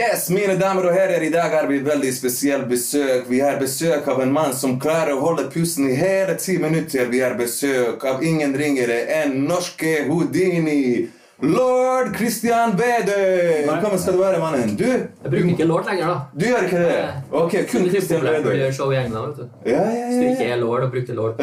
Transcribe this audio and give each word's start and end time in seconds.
Yes, 0.00 0.30
mine 0.32 0.54
damer 0.56 0.86
og 0.88 0.94
herrer, 0.96 1.20
i 1.20 1.28
dag 1.28 1.52
har 1.52 1.66
vi 1.68 1.76
veldig 1.84 2.10
spesielt 2.16 2.64
besøk. 2.70 3.26
Vi 3.28 3.42
har 3.44 3.58
besøk 3.60 4.06
av 4.08 4.22
en 4.24 4.30
mann 4.32 4.54
som 4.56 4.78
klarer 4.80 5.12
å 5.12 5.20
holde 5.20 5.44
pusten 5.52 5.90
i 5.90 5.96
hele 5.98 6.38
ti 6.40 6.54
minutter. 6.62 7.10
Vi 7.12 7.20
har 7.20 7.34
besøk 7.36 8.06
av 8.08 8.24
ingen 8.24 8.54
ringere 8.56 8.96
enn 9.18 9.34
norske 9.44 10.06
Houdini. 10.06 11.10
Lord 11.42 12.16
Christian 12.16 12.70
Vedøy! 12.76 13.66
Velkommen 13.66 13.98
skal 13.98 14.12
du 14.12 14.18
være, 14.20 14.38
mannen. 14.38 14.74
Du, 14.76 14.84
Jeg 14.84 15.08
bruker 15.24 15.48
ikke 15.48 15.64
lord 15.64 15.86
lenger, 15.88 16.08
da. 16.08 16.16
du 16.36 16.44
gjør 16.44 16.66
ikke 16.66 16.80
det? 16.82 16.96
Ok, 17.32 17.54
kun 17.70 17.80
Kun 17.80 17.88
Christian 17.88 18.24
når 18.24 18.42
du 18.44 18.48
gjør 18.58 18.72
show 18.76 18.90
i 18.92 18.98
England. 19.00 19.26
vet 19.26 19.36
du. 19.36 19.70
Ja, 19.70 19.72
ja, 19.72 19.94
ja. 19.94 20.06
Hvis 20.06 20.16
du 20.16 20.26
ikke 20.34 20.50
er 20.52 20.60
lord 20.60 20.82
og 20.84 20.90
brukte 20.92 21.16
lord 21.16 21.40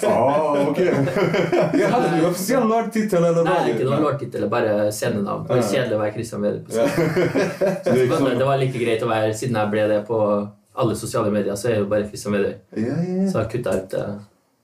så... 0.00 0.08
Ah, 0.08 0.68
ok. 0.68 0.78
jeg 1.80 1.90
Hadde 1.92 2.12
du 2.14 2.26
offisiell 2.30 2.64
lord-tittel? 2.72 3.28
Nei, 3.44 3.58
ikke 3.74 3.90
noe 3.90 4.00
lordtittel, 4.06 4.48
bare 4.48 4.88
scenenavn. 4.96 5.44
Det 5.50 5.58
er 5.58 5.68
kjedelig 5.74 5.98
å 5.98 6.00
være 6.06 6.12
Christian. 6.16 6.48
Så 7.84 7.98
Men 7.98 8.14
sånn, 8.14 8.32
det 8.40 8.48
var 8.48 8.62
like 8.64 8.80
greit 8.80 9.04
å 9.04 9.10
være, 9.12 9.36
siden 9.36 9.60
jeg 9.60 9.74
ble 9.76 9.84
det 9.92 10.00
på 10.08 10.22
alle 10.78 10.96
sosiale 10.96 11.30
medier, 11.34 11.56
så 11.58 11.68
er 11.68 11.76
jeg 11.76 11.84
jo 11.84 11.92
bare 11.92 12.08
Christian 12.08 12.38
Vedøy. 12.38 12.52
Ja, 12.80 12.96
ja, 12.96 13.14
ja. 13.18 13.28
Så 13.28 13.42
jeg 13.44 13.52
kutta 13.58 13.76
ut 13.76 13.92
det. 13.92 14.06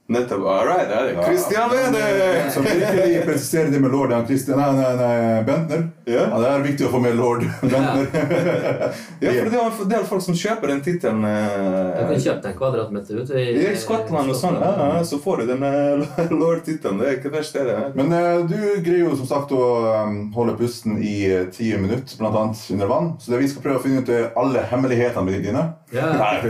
Nettopp. 0.06 0.44
All 0.46 0.66
right. 0.66 0.88
Det 0.88 0.94
er 0.94 1.04
det 1.04 1.22
Christian 1.24 1.70
Vedøy! 1.70 2.50
som 2.52 2.64
virkelig 2.64 3.22
presiserer 3.24 3.70
det 3.72 3.78
med 3.80 3.90
lord 3.90 4.12
Christian, 4.26 4.58
nei, 4.60 4.72
nei, 4.76 4.90
nei, 4.98 5.44
Bentner. 5.46 5.86
Ja. 6.04 6.26
Ja, 6.28 6.40
det 6.42 6.50
er 6.50 6.64
viktig 6.66 6.84
å 6.84 6.90
få 6.92 7.00
med 7.00 7.16
lord 7.16 7.46
Bentner. 7.62 8.10
Ja, 9.24 9.32
for 9.32 9.48
det 9.48 9.56
er 9.56 9.78
en 9.84 9.88
del 9.94 10.04
folk 10.04 10.24
som 10.26 10.36
kjøper 10.36 10.74
den 10.74 10.82
tittelen. 10.84 11.24
Eh, 11.24 12.02
kan 12.04 12.20
kjøpe 12.20 12.50
en 12.50 12.58
kvadratmeter. 12.58 13.22
ute 13.22 13.40
i, 13.40 13.46
I 13.70 13.72
Skottland 13.80 14.34
og 14.34 14.36
sånn, 14.36 14.58
ja, 14.60 14.72
ja, 14.98 15.00
så 15.08 15.16
får 15.24 15.40
du 15.40 15.52
den 15.54 15.64
eh, 15.70 16.28
lord-tittelen. 16.42 17.00
Det 17.00 17.08
er 17.08 17.16
ikke 17.22 17.32
verst, 17.32 17.56
det. 17.56 17.64
er. 17.72 17.88
Men 17.96 18.12
eh, 18.12 18.44
du 18.44 18.58
greier 18.84 19.06
jo 19.06 19.16
som 19.16 19.30
sagt 19.30 19.56
å 19.56 19.62
um, 20.04 20.18
holde 20.36 20.58
pusten 20.60 21.00
i 21.00 21.14
eh, 21.30 21.46
ti 21.54 21.70
minutter, 21.80 22.12
blant 22.20 22.36
annet 22.42 22.60
under 22.76 22.92
vann. 22.92 23.10
Så 23.24 23.32
det 23.32 23.40
vi 23.40 23.48
skal 23.54 23.64
prøve 23.64 23.80
å 23.80 23.86
finne 23.86 24.04
ut 24.04 24.12
er 24.12 24.28
alle 24.36 24.66
hemmelighetene 24.68 25.24
med 25.30 25.48
dine. 25.48 25.64
Ja. 25.94 26.10
Nei. 26.18 26.42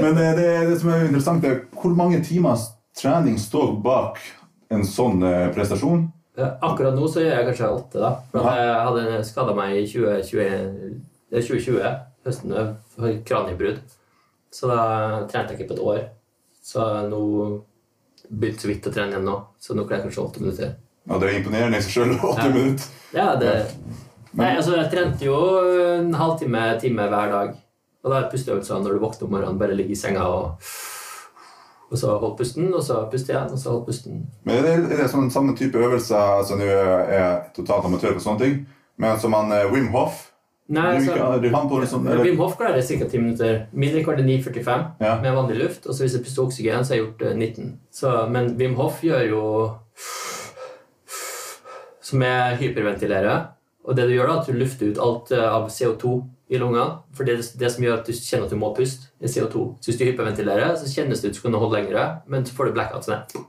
Men 0.00 0.16
eh, 0.16 0.32
det, 0.38 0.48
det 0.72 0.80
som 0.80 0.94
er 0.94 1.04
interessant, 1.10 1.44
er 1.44 1.60
hvor 1.82 1.94
mange 1.96 2.20
timers 2.24 2.68
trening 2.98 3.38
står 3.40 3.76
bak 3.84 4.18
en 4.74 4.84
sånn 4.84 5.22
eh, 5.26 5.48
prestasjon? 5.54 6.08
Akkurat 6.38 6.94
nå 6.94 7.08
så 7.10 7.22
gjør 7.24 7.32
jeg 7.34 7.46
kanskje 7.48 7.68
åtte, 7.74 7.98
da. 8.02 8.10
For 8.30 8.46
jeg 8.54 8.74
hadde 8.86 9.22
skada 9.26 9.54
meg 9.58 9.74
i 9.80 9.86
2020, 9.90 11.00
det 11.32 11.40
er 11.40 11.46
2020 11.48 11.88
høsten, 12.28 12.52
for 12.94 13.16
kraniebrudd. 13.26 13.80
Så 14.54 14.68
da 14.70 14.82
trente 15.30 15.54
jeg 15.54 15.58
ikke 15.64 15.72
på 15.72 15.78
et 15.78 15.86
år. 15.92 16.04
Så 16.62 16.84
nå 17.10 17.22
begynte 18.28 18.62
så 18.64 18.70
vidt 18.70 18.86
å 18.86 18.92
trene 18.94 19.16
igjen 19.16 19.26
nå. 19.26 19.34
Så 19.58 19.74
nå 19.74 19.82
klarer 19.88 20.04
jeg 20.04 20.10
kanskje 20.12 20.24
åtte 20.28 20.42
minutter. 20.44 20.76
Ja, 21.08 21.18
Det 21.18 21.28
er 21.30 21.38
imponerende 21.40 21.80
i 21.80 21.84
seg 21.86 21.96
sjøl. 21.96 22.14
Åtte 22.30 22.46
Ja. 22.46 22.52
minutter. 22.54 22.86
Ja, 23.16 23.28
det 23.40 23.54
Nei, 24.38 24.50
altså, 24.60 24.74
jeg 24.76 24.90
trente 24.92 25.24
jo 25.24 25.34
en 25.96 26.12
halvtime, 26.14 26.60
time 26.78 27.06
hver 27.10 27.30
dag. 27.32 27.54
Og 28.04 28.12
da 28.12 28.18
er 28.20 28.28
pusteøvelser 28.30 28.82
når 28.84 28.94
du 28.94 29.02
våkner 29.02 29.26
om 29.26 29.32
morgenen, 29.34 29.58
bare 29.58 29.74
ligge 29.74 29.96
i 29.96 29.98
senga 29.98 30.26
og 30.28 30.68
og 31.90 31.96
så 31.98 32.14
hold 32.20 32.34
pusten, 32.38 32.66
og 32.74 32.82
så 32.84 33.02
puste 33.10 33.32
igjen, 33.32 33.52
og 33.54 33.58
så 33.60 33.70
hold 33.72 33.86
pusten. 33.86 34.24
Men 34.44 34.58
er 34.60 34.66
det, 34.66 34.72
er 34.92 35.02
det 35.02 35.10
sånn 35.12 35.30
samme 35.32 35.54
type 35.56 35.78
øvelser 35.80 36.42
som 36.44 36.60
du 36.60 36.66
er 36.68 37.12
jeg 37.14 37.38
totalt 37.56 37.86
amatør 37.88 38.16
på 38.18 38.24
sånne 38.24 38.42
ting, 38.44 38.58
men 39.00 39.16
som 39.22 39.32
han 39.38 39.52
eh, 39.56 39.70
Wim 39.72 39.88
Hof 39.94 40.26
Nei, 40.68 40.98
du, 41.00 41.06
så, 41.06 41.14
du 41.40 41.46
han 41.48 41.68
på 41.70 41.78
sånn, 41.88 42.04
eller? 42.04 42.20
Wim 42.26 42.36
Hof 42.42 42.58
klarer 42.58 42.82
ca. 42.84 43.06
10 43.08 43.22
minutter. 43.22 43.54
Min 43.72 43.94
rekord 43.94 44.18
er 44.20 44.26
9,45 44.28 44.82
Ja. 45.00 45.14
med 45.22 45.32
vanlig 45.32 45.56
luft. 45.62 45.86
Og 45.88 45.94
så 45.96 46.04
hvis 46.04 46.12
jeg 46.18 46.26
puster 46.26 46.42
oksygen, 46.44 46.84
så 46.84 46.92
har 46.92 46.98
jeg 46.98 47.06
gjort 47.06 47.22
eh, 47.24 47.36
19. 47.38 47.70
Så, 47.88 48.10
men 48.28 48.50
Wim 48.60 48.74
Hof 48.76 49.00
gjør 49.00 49.24
jo 49.30 49.40
Som 52.04 52.20
er 52.24 52.56
hyperventilere. 52.60 53.38
Og 53.88 53.96
det 53.96 54.04
du 54.10 54.12
gjør, 54.18 54.28
da, 54.28 54.36
at 54.42 54.50
du 54.50 54.58
lufter 54.60 54.92
ut 54.92 55.00
alt 55.00 55.32
eh, 55.32 55.46
av 55.48 55.70
CO2 55.72 56.12
i 56.48 56.58
lunga. 56.60 56.84
For 57.16 57.28
det, 57.28 57.38
det 57.60 57.70
som 57.72 57.84
gjør 57.84 58.00
at 58.00 58.08
du 58.08 58.14
kjenner 58.16 58.46
at 58.46 58.52
du 58.54 58.60
må 58.60 58.70
puste, 58.76 59.10
er 59.20 59.32
CO2. 59.32 59.64
Så 59.80 59.90
hvis 59.90 59.98
du 60.00 60.06
hyperventilerer, 60.08 60.76
så 60.78 60.88
kjennes 60.90 61.20
det 61.22 61.32
ut 61.32 61.40
som 61.40 61.48
du 61.48 61.56
kan 61.56 61.60
holde 61.62 61.80
lengre, 61.80 62.06
men 62.26 62.46
så 62.46 62.56
får 62.56 62.70
du 62.70 62.78
blackout. 62.78 63.08
Sånn. 63.08 63.44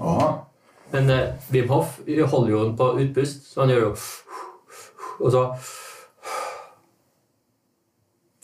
Aha. 0.00 0.28
Men 0.92 1.10
eh, 1.10 1.32
Wim 1.54 1.70
Hof 1.72 1.98
holder 2.04 2.52
jo 2.52 2.60
den 2.66 2.76
på 2.78 2.90
utpust, 3.02 3.48
så 3.50 3.64
han 3.64 3.72
gjør 3.72 3.88
jo 3.88 3.94
Og 5.24 5.30
så 5.32 5.40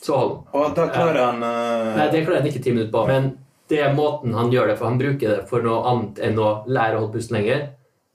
Så 0.01 0.17
holder 0.17 0.37
han. 0.37 0.47
Og 0.55 0.75
da 0.79 0.87
klarer 0.91 1.21
han 1.27 1.45
eh, 1.45 1.91
Nei, 1.99 2.09
det 2.15 2.25
klarer 2.25 2.41
han 2.41 2.51
ikke 2.51 2.63
ti 2.65 2.73
minutter 2.75 2.95
på. 2.95 3.05
Men 3.11 3.35
det 3.71 3.83
er 3.85 3.95
måten 3.95 4.35
han 4.35 4.51
gjør 4.51 4.73
det 4.73 4.79
for. 4.79 4.91
Han 4.91 4.99
bruker 4.99 5.35
det 5.37 5.45
for 5.51 5.63
noe 5.63 5.85
annet 5.87 6.19
enn 6.27 6.41
å 6.41 6.49
lære 6.67 6.97
å 6.97 7.05
holde 7.05 7.19
pusten 7.19 7.39
lenger. 7.39 7.69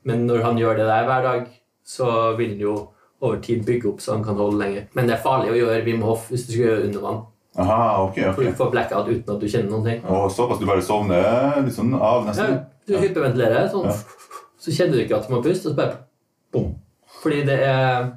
Men 0.05 0.25
når 0.27 0.43
han 0.43 0.59
gjør 0.59 0.81
det 0.81 0.89
der 0.89 1.07
hver 1.07 1.23
dag, 1.23 1.45
så 1.85 2.09
vil 2.39 2.55
han 2.55 2.65
jo 2.65 2.75
over 3.25 3.39
tid 3.43 3.63
bygge 3.67 3.89
opp 3.91 4.01
så 4.03 4.15
han 4.15 4.23
kan 4.25 4.37
holde 4.39 4.59
lenger. 4.61 4.87
Men 4.97 5.07
det 5.09 5.15
er 5.17 5.23
farlig 5.23 5.51
å 5.53 5.57
gjøre 5.59 5.83
Wim 5.87 6.03
Hof 6.05 6.27
hvis 6.31 6.45
du 6.47 6.53
skal 6.53 6.65
gjøre 6.67 6.85
under 6.89 7.05
vann. 7.05 7.23
Aha, 7.55 7.79
ok, 8.03 8.17
For 8.35 8.43
du 8.43 8.49
ok. 8.49 8.57
får 8.59 8.71
blackout 8.73 9.07
uten 9.11 9.31
at 9.35 9.41
du 9.41 9.47
kjenner 9.47 9.71
noen 9.71 9.85
ting. 9.87 10.01
Og 10.11 10.25
såpass 10.35 10.59
du 10.59 10.65
bare 10.67 10.83
sovner 10.83 11.61
litt 11.63 11.75
sånn 11.77 11.93
av 11.95 12.25
nesten? 12.27 12.57
Ja, 12.57 12.63
du 12.89 12.97
hyperventilerer, 12.99 13.69
sånn, 13.71 13.87
så 14.59 14.73
kjenner 14.75 14.97
du 14.99 15.05
ikke 15.05 15.19
at 15.21 15.29
du 15.29 15.33
må 15.35 15.39
puste, 15.45 15.69
og 15.69 15.71
så 15.71 15.77
bare 15.77 16.01
bom. 16.51 16.73
Fordi 17.21 17.45
det 17.47 17.55
er 17.63 18.09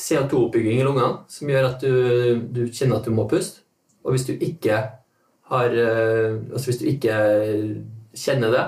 CO2-oppbygging 0.00 0.80
i 0.80 0.84
lungene 0.86 1.24
som 1.32 1.50
gjør 1.50 1.70
at 1.72 1.82
du, 1.82 2.44
du 2.52 2.60
kjenner 2.68 3.00
at 3.00 3.08
du 3.08 3.14
må 3.16 3.24
puste. 3.30 3.64
Og 4.04 4.14
hvis 4.14 4.28
du 4.28 4.34
ikke 4.36 4.76
har 5.50 5.74
eh, 5.74 6.36
Altså 6.52 6.70
hvis 6.70 6.78
du 6.80 6.86
ikke 6.88 7.16
kjenner 8.16 8.52
det, 8.54 8.62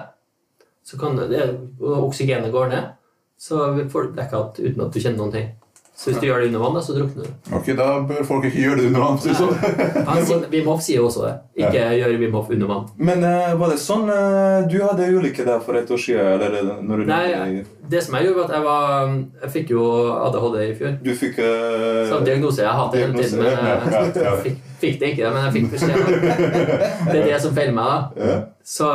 så 0.84 0.98
kan 0.98 1.16
det, 1.30 1.44
og 1.80 2.08
oksygenet 2.08 2.52
går 2.52 2.72
ned, 2.72 2.88
så 3.42 3.88
får 3.90 4.02
du 4.02 4.14
blackout 4.14 4.58
uten 4.62 4.84
at 4.84 4.94
du 4.94 5.00
kjenner 5.02 5.18
noen 5.18 5.34
ting. 5.34 5.50
Så 6.02 6.10
hvis 6.10 6.22
du 6.22 6.24
gjør 6.26 6.40
det 6.40 6.46
under 6.48 6.62
vann, 6.62 6.76
så 6.82 6.94
drukner 6.96 7.26
du. 7.26 7.48
Ok, 7.54 7.66
da 7.78 7.86
bør 8.08 8.22
folk 8.26 8.46
ikke 8.48 8.62
gjøre 8.62 8.78
det 8.80 8.86
under 8.88 9.02
vann. 9.02 9.18
å 9.18 9.34
sånn. 9.36 10.06
Han 10.08 10.24
sier, 10.26 10.46
Wim 10.50 10.70
Hoff 10.70 10.80
sier 10.82 11.02
også 11.04 11.26
det. 11.26 11.32
Ikke 11.62 11.82
gjør 11.98 12.14
Wim 12.22 12.36
Hoff 12.38 12.52
under 12.54 12.70
vann. 12.70 12.86
Men 12.96 13.26
uh, 13.26 13.52
var 13.60 13.74
det 13.74 13.76
sånn 13.82 14.06
uh, 14.08 14.62
du 14.70 14.78
hadde 14.82 15.10
ulykke 15.12 15.44
der 15.46 15.60
for 15.62 15.78
et 15.78 15.90
år 15.92 16.00
siden? 16.00 16.30
Eller 16.38 16.56
eh, 16.62 16.80
når 16.88 17.02
du 17.02 17.10
Nei, 17.10 17.26
det 17.92 18.02
som 18.06 18.16
jeg 18.16 18.30
gjorde, 18.30 18.38
var 18.40 18.48
at 18.48 18.56
jeg 18.56 18.66
var 18.66 19.12
Jeg 19.42 19.52
fikk 19.58 19.74
jo 19.74 19.84
ADHD 20.16 20.56
i 20.62 20.72
fjor. 20.80 20.94
Du 21.02 21.12
fikk 21.24 21.42
uh, 21.42 22.00
Samme 22.14 22.30
diagnose. 22.30 22.62
Jeg 22.62 22.70
har 22.70 22.80
hatt 22.80 22.96
hele 22.98 23.12
tiden, 23.18 23.42
men 23.42 23.52
Ja, 23.52 23.60
ja, 23.66 24.06
jeg 24.06 24.24
ja. 24.30 24.34
fikk, 24.46 24.64
fikk 24.86 24.98
det 25.02 25.12
ikke. 25.12 25.34
Men 25.34 25.48
jeg 25.48 25.56
fikk 25.58 25.70
beskjed. 25.76 26.16
Det 27.10 27.18
er 27.20 27.28
det 27.28 27.42
som 27.44 27.58
feiler 27.58 27.76
meg. 27.76 27.92
da. 27.92 28.32
Ja. 28.32 28.40
Så 28.64 28.88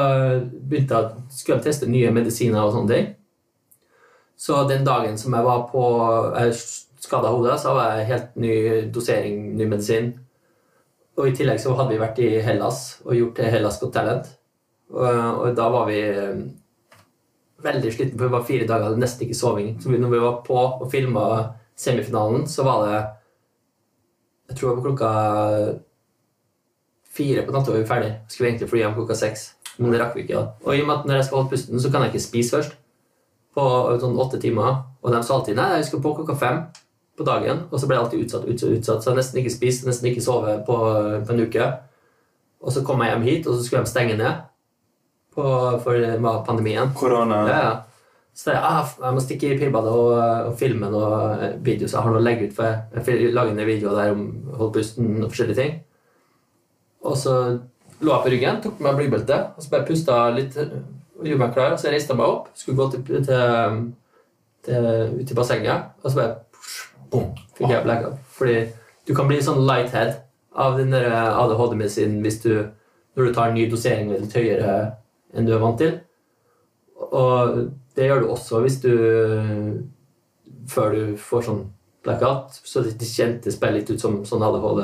begynte 0.66 1.04
jeg, 1.04 1.30
skulle 1.44 1.62
teste 1.68 1.92
nye 1.92 2.16
medisiner 2.16 2.64
og 2.64 2.74
sånne 2.74 2.96
ting. 2.96 3.14
Så 4.38 4.64
den 4.70 4.86
dagen 4.86 5.18
som 5.18 5.34
jeg 5.34 5.46
var 5.46 5.66
på 5.72 5.84
jeg 6.38 6.54
skada 7.02 7.32
hodet, 7.34 7.58
så 7.62 7.74
var 7.74 7.98
jeg 7.98 8.10
helt 8.12 8.36
ny 8.40 8.54
dosering, 8.94 9.56
ny 9.58 9.66
medisin. 9.66 10.12
Og 11.18 11.30
i 11.30 11.36
tillegg 11.36 11.60
så 11.62 11.74
hadde 11.78 11.96
vi 11.96 12.02
vært 12.02 12.22
i 12.22 12.30
Hellas 12.46 13.00
og 13.06 13.16
gjort 13.18 13.42
Hellas 13.50 13.80
Got 13.82 13.96
Talent. 13.96 14.30
Og, 14.94 15.04
og 15.08 15.56
da 15.58 15.68
var 15.74 15.88
vi 15.90 15.98
eh, 16.06 16.44
veldig 17.66 17.94
slitne, 17.94 18.18
for 18.20 18.28
vi 18.28 18.36
var 18.36 18.46
fire 18.48 18.68
dager, 18.70 18.92
hadde 18.92 19.02
nesten 19.02 19.26
ikke 19.26 19.40
soving. 19.40 19.74
Så 19.82 19.92
når 19.92 20.14
vi 20.14 20.22
var 20.22 20.42
på 20.46 20.58
og 20.68 20.88
filma 20.92 21.26
semifinalen, 21.78 22.48
så 22.48 22.66
var 22.68 22.86
det 22.86 22.98
Jeg 24.48 24.58
tror 24.58 24.70
det 24.70 24.76
var 24.78 24.84
klokka 24.86 25.10
fire 27.18 27.42
på 27.44 27.52
natta 27.52 27.72
var 27.74 27.82
vi 27.82 27.90
ferdig. 27.90 28.12
Skulle 28.30 28.50
egentlig 28.52 28.70
fly 28.70 28.84
hjem 28.84 28.94
klokka 28.96 29.18
seks. 29.18 29.48
Men 29.78 29.92
det 29.92 30.00
rakk 30.02 30.16
vi 30.16 30.24
ikke. 30.24 30.38
da. 30.38 30.54
Og 30.64 30.76
i 30.76 30.82
og 30.82 30.88
med 30.88 31.00
at 31.00 31.10
når 31.10 31.20
jeg 31.20 31.26
skal 31.26 31.38
holde 31.38 31.52
pusten, 31.52 31.82
så 31.82 31.92
kan 31.92 32.06
jeg 32.06 32.14
ikke 32.14 32.28
spise 32.28 32.56
først. 32.56 32.78
På 33.58 33.66
sånn 34.02 34.20
åtte 34.22 34.40
timer. 34.42 34.84
Og 35.02 35.14
de 35.14 35.24
sa 35.26 35.38
alltid 35.38 35.58
nei, 35.58 35.72
jeg 35.80 35.88
skal 35.90 36.04
på 36.04 36.14
klokka 36.20 36.38
fem 36.38 36.62
på 37.18 37.26
dagen. 37.26 37.66
Og 37.72 37.82
så 37.82 37.90
ble 37.90 37.98
jeg 37.98 38.06
alltid 38.06 38.26
utsatt, 38.26 38.46
utsatt, 38.46 38.76
utsatt. 38.78 39.04
Så 39.04 39.12
jeg 39.12 39.20
nesten 39.20 39.42
ikke 39.42 39.56
spist, 39.56 39.88
nesten 39.88 40.12
ikke 40.12 40.26
sovet 40.26 40.62
på, 40.68 40.78
på 41.26 41.34
en 41.34 41.44
uke. 41.48 41.72
Og 42.62 42.74
så 42.74 42.84
kom 42.86 43.02
jeg 43.02 43.14
hjem 43.14 43.26
hit, 43.26 43.50
og 43.50 43.58
så 43.58 43.66
skulle 43.66 43.84
de 43.86 43.92
stenge 43.92 44.18
ned 44.20 44.46
på, 45.38 45.44
for 45.84 45.98
det 46.02 46.18
var 46.22 46.46
pandemien. 46.46 46.94
korona. 46.98 47.44
Ja, 47.50 47.60
ja. 47.66 47.76
Så 48.38 48.52
jeg, 48.54 48.62
ah, 48.62 48.90
jeg 49.02 49.16
må 49.16 49.22
stikke 49.24 49.50
i 49.50 49.58
pirbadet 49.58 49.92
og, 49.98 50.12
og 50.52 50.58
filme 50.60 50.92
noen 50.94 51.56
videoer, 51.66 51.90
så 51.90 51.98
jeg 51.98 52.06
har 52.06 52.14
noe 52.14 52.22
å 52.22 52.26
legge 52.26 52.50
ut. 52.50 52.54
For 52.54 52.70
jeg, 52.70 53.06
jeg 53.24 53.34
lager 53.34 53.56
en 53.56 53.70
videoer 53.70 53.98
der 53.98 54.14
om 54.14 54.28
holdt 54.60 54.76
pusten 54.76 55.16
og 55.24 55.32
forskjellige 55.32 55.58
ting. 55.58 55.72
Og 57.08 57.18
så 57.18 57.34
lå 57.98 58.12
jeg 58.12 58.24
på 58.28 58.34
ryggen, 58.36 58.60
tok 58.62 58.78
på 58.78 58.86
meg 58.86 59.00
blybelte 59.00 59.40
og 59.56 59.64
så 59.64 59.72
bare 59.74 59.88
pusta 59.88 60.20
litt 60.36 60.58
og 61.18 61.26
gjorde 61.26 61.44
meg 61.44 61.54
klar. 61.56 61.76
Så 61.78 61.92
reiste 61.92 62.14
jeg 62.14 62.20
meg 62.20 62.34
opp, 62.34 62.52
skulle 62.58 62.78
gå 62.78 62.90
til, 62.94 63.24
til, 63.26 63.84
til, 64.68 64.90
ut 65.18 65.34
i 65.34 65.38
bassenget, 65.38 65.92
og 66.04 66.12
så 66.12 66.20
bare 66.22 66.36
boom, 67.12 67.34
fikk 67.58 67.74
jeg 67.74 67.86
blackout. 67.86 68.24
Fordi 68.38 68.58
du 69.08 69.14
kan 69.16 69.30
bli 69.30 69.40
sånn 69.44 69.64
lighthead 69.68 70.18
av 70.58 70.78
den 70.80 70.94
ADHD-medisinen 70.98 72.20
hvis 72.26 72.42
du 72.44 72.52
når 73.18 73.26
du 73.26 73.34
tar 73.34 73.50
en 73.50 73.58
ny 73.58 73.66
dosering 73.70 74.12
litt 74.14 74.36
høyere 74.38 74.74
enn 75.34 75.48
du 75.48 75.54
er 75.56 75.62
vant 75.62 75.80
til. 75.82 75.96
Og 77.08 77.64
det 77.98 78.06
gjør 78.10 78.24
du 78.24 78.34
også 78.34 78.62
hvis 78.66 78.82
du 78.84 78.94
Før 80.68 80.92
du 80.92 81.16
får 81.16 81.46
sånn 81.48 81.62
blackout. 82.04 82.58
Så 82.68 82.82
det 82.84 82.98
det 83.00 83.08
kjentes 83.08 83.56
bare 83.60 83.78
litt 83.78 83.90
ut 83.90 84.02
som 84.02 84.18
sånn 84.28 84.44
ADHD. 84.44 84.82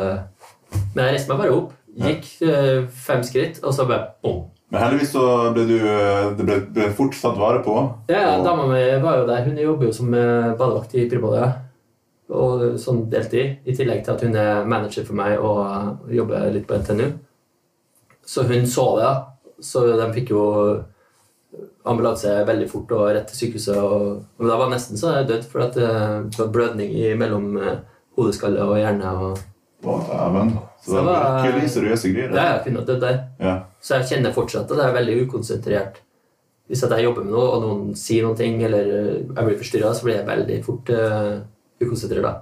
Men 0.95 1.01
jeg 1.03 1.15
reiste 1.17 1.31
meg 1.31 1.41
bare 1.41 1.55
opp, 1.57 1.73
gikk 1.99 2.29
eh, 2.47 2.85
fem 2.87 3.23
skritt, 3.27 3.59
og 3.63 3.75
så 3.75 3.85
bare 3.89 4.13
bom. 4.23 4.45
Men 4.73 4.81
heldigvis 4.81 5.11
så 5.13 5.23
ble 5.53 5.63
du 5.69 5.75
eh, 5.85 6.31
det 6.37 6.45
ble, 6.47 6.55
ble 6.73 6.87
fort 6.97 7.13
tatt 7.13 7.37
vare 7.37 7.59
på. 7.65 7.75
Ja, 8.09 8.39
Og- 8.39 8.45
Dama 8.47 8.65
mi 8.71 8.79
var 9.03 9.19
jo 9.19 9.27
der. 9.29 9.43
Hun 9.45 9.57
jobber 9.61 9.85
jo 9.85 9.93
som 9.93 10.13
eh, 10.17 10.53
badevakt 10.57 10.95
i 10.97 11.05
Pirbadet. 11.11 11.51
og 12.33 12.61
sånn 12.81 13.03
deltid, 13.11 13.59
i 13.67 13.73
tillegg 13.77 13.99
til 14.05 14.13
at 14.15 14.21
hun 14.25 14.35
er 14.39 14.63
manager 14.65 15.03
for 15.05 15.13
meg 15.13 15.37
og 15.37 16.09
jobber 16.09 16.47
litt 16.55 16.65
på 16.65 16.79
NTNU. 16.79 17.11
Så 18.25 18.47
hun 18.49 18.65
så 18.65 18.85
det, 18.97 19.03
da. 19.03 19.13
Så 19.61 19.83
de 19.99 20.07
fikk 20.15 20.31
jo 20.33 20.45
ambulanse 21.85 22.31
veldig 22.47 22.69
fort 22.71 22.91
og 22.95 23.11
rett 23.13 23.27
til 23.29 23.37
sykehuset. 23.43 23.77
Og, 23.77 24.23
og 24.39 24.49
da 24.49 24.57
var 24.57 24.71
nesten 24.71 24.97
så 24.97 25.13
jeg 25.19 25.27
død, 25.29 25.45
for 25.51 25.67
at 25.67 25.77
eh, 25.77 26.23
det 26.31 26.39
var 26.39 26.49
blødning 26.55 26.95
mellom 27.19 27.51
eh, 27.61 27.77
hodeskalle 28.17 28.65
og 28.65 28.79
hjerne. 28.81 29.13
Og, 29.27 29.37
Å, 29.83 29.99
dæven. 30.09 30.55
Så 30.83 30.97
det 30.97 31.03
var 31.07 31.67
seriøse 31.71 32.09
greier. 32.11 32.31
det 32.33 32.39
er 32.41 32.49
jeg 32.57 32.63
kunne 32.65 32.85
dødd 32.87 33.01
der. 33.01 33.19
Ja. 33.39 33.53
Så 33.81 33.99
jeg 33.99 34.09
kjenner 34.09 34.35
fortsatt 34.35 34.71
at 34.71 34.81
jeg 34.81 34.89
er 34.89 34.97
veldig 34.97 35.19
ukonsentrert. 35.23 36.01
Hvis 36.67 36.83
jeg 36.83 37.03
jobber 37.03 37.23
med 37.23 37.35
noe, 37.35 37.49
og 37.55 37.61
noen 37.63 37.95
sier 37.99 38.23
noen 38.25 38.39
ting, 38.39 38.61
eller 38.63 38.87
eh, 38.87 39.21
jeg 39.27 39.47
blir 39.47 39.59
forstyrra, 39.59 39.93
så 39.95 40.07
blir 40.07 40.17
jeg 40.17 40.27
veldig 40.27 40.57
fort 40.63 40.91
uh, 40.95 41.43
ukonsentrert 41.83 42.23
da. 42.23 42.33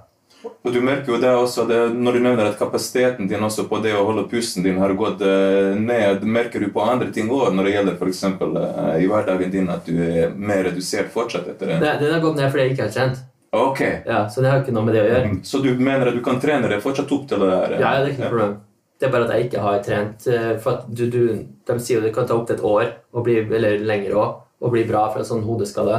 Og 0.42 0.74
du 0.74 0.78
merker 0.82 1.12
jo 1.12 1.18
det 1.22 1.30
også, 1.30 1.64
det, 1.68 1.78
når 1.94 2.16
du 2.16 2.20
nevner 2.24 2.48
at 2.50 2.58
kapasiteten 2.58 3.28
din 3.30 3.42
også 3.46 3.68
på 3.70 3.78
det 3.82 3.92
å 3.94 4.04
holde 4.08 4.24
pusten 4.30 4.64
din 4.66 4.80
har 4.82 4.94
gått 4.98 5.22
eh, 5.26 5.74
ned, 5.78 6.24
merker 6.26 6.62
du 6.62 6.70
på 6.74 6.82
andre 6.82 7.10
ting 7.14 7.30
òg 7.30 7.54
når 7.54 7.68
det 7.68 7.74
gjelder 7.76 7.98
f.eks. 7.98 8.22
Uh, 8.42 8.96
i 8.98 9.10
hverdagen 9.10 9.52
din 9.54 9.70
at 9.70 9.86
du 9.86 9.98
er 10.02 10.34
mer 10.34 10.64
redusert 10.66 11.12
fortsatt 11.14 11.46
etter 11.52 11.74
det? 11.74 11.78
Det, 11.82 11.92
den 12.02 12.16
har 12.16 12.24
gått 12.24 12.40
ned 12.40 12.50
fordi 12.50 12.66
jeg 12.66 12.74
ikke 12.74 12.88
har 12.88 12.96
trent. 12.96 13.22
Ok, 13.52 13.80
Ja, 14.06 14.22
så 14.32 14.40
det 14.40 14.48
har 14.50 14.62
ikke 14.62 14.72
noe 14.72 14.86
med 14.86 14.94
det 14.96 15.02
å 15.02 15.08
gjøre. 15.10 15.32
så 15.44 15.58
du 15.62 15.74
mener 15.76 16.08
at 16.08 16.14
du 16.16 16.22
kan 16.24 16.38
trene 16.40 16.68
deg 16.70 16.80
fortsatt 16.80 17.10
opp 17.12 17.26
til 17.28 17.42
det 17.42 17.48
der? 17.50 17.74
Ja, 17.82 17.90
det 18.00 18.06
er 18.06 18.12
ikke 18.14 18.22
noe 18.24 18.30
problem. 18.32 18.54
Det 18.98 19.08
er 19.08 19.12
bare 19.12 19.26
at 19.26 19.34
jeg 19.36 19.48
ikke 19.48 19.60
har 19.64 19.82
trent. 19.82 20.26
eh, 20.30 20.54
For 20.62 20.84
du, 20.88 21.02
du, 21.10 21.20
de 21.66 21.76
sier 21.82 21.98
jo 21.98 22.04
det 22.06 22.14
kan 22.14 22.26
ta 22.26 22.34
opptil 22.38 22.56
et 22.56 22.64
år, 22.64 22.92
bli, 23.26 23.36
eller 23.44 23.78
lenger 23.84 24.14
òg, 24.16 24.38
og 24.62 24.72
bli 24.72 24.84
bra 24.88 25.08
fra 25.12 25.24
sånn 25.26 25.42
hodeskade. 25.44 25.98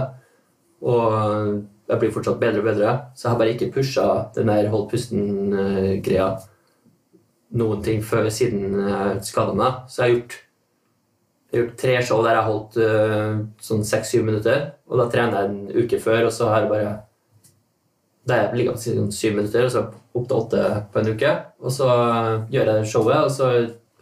Og 0.81 1.61
jeg 1.91 2.00
blir 2.00 2.11
fortsatt 2.15 2.39
bedre 2.39 2.63
og 2.63 2.65
bedre. 2.71 2.95
Så 3.13 3.27
jeg 3.27 3.31
har 3.33 3.39
bare 3.44 3.53
ikke 3.53 3.71
pusha 3.75 4.07
den 4.35 4.47
der 4.49 4.69
hold 4.71 4.89
pusten-greia 4.89 6.31
noen 7.53 7.83
ting 7.85 8.01
før 8.01 8.29
siden 8.33 8.79
jeg 8.81 9.23
skada 9.27 9.53
meg. 9.53 9.83
Så 9.91 10.01
jeg 10.01 10.09
har 10.09 10.15
gjort, 10.15 10.38
jeg 11.51 11.59
har 11.59 11.65
gjort 11.67 11.77
tre 11.83 11.97
show 12.01 12.23
der 12.23 12.33
jeg 12.33 12.41
har 12.41 12.49
holdt 12.49 12.77
uh, 12.81 13.44
sånn 13.61 13.83
seks-syv 13.85 14.23
minutter. 14.25 14.71
Og 14.89 14.97
da 15.03 15.09
trener 15.11 15.44
jeg 15.44 15.51
en 15.51 15.83
uke 15.83 15.99
før, 16.01 16.25
og 16.29 16.33
så 16.33 16.49
har 16.49 16.63
jeg 16.63 16.71
bare 16.73 16.94
da 18.27 18.35
er 18.35 18.55
i 18.55 18.67
sånn 18.77 19.11
syv 19.11 19.35
minutter, 19.35 19.65
og 19.67 19.71
så 19.71 19.85
opp 20.13 20.27
til 20.27 20.37
åtte 20.37 20.65
på 20.93 20.99
en 21.01 21.09
uke. 21.15 21.31
Og 21.59 21.71
så 21.71 21.87
gjør 22.53 22.69
jeg 22.77 22.91
showet, 22.91 23.17
og 23.25 23.31
så 23.31 23.49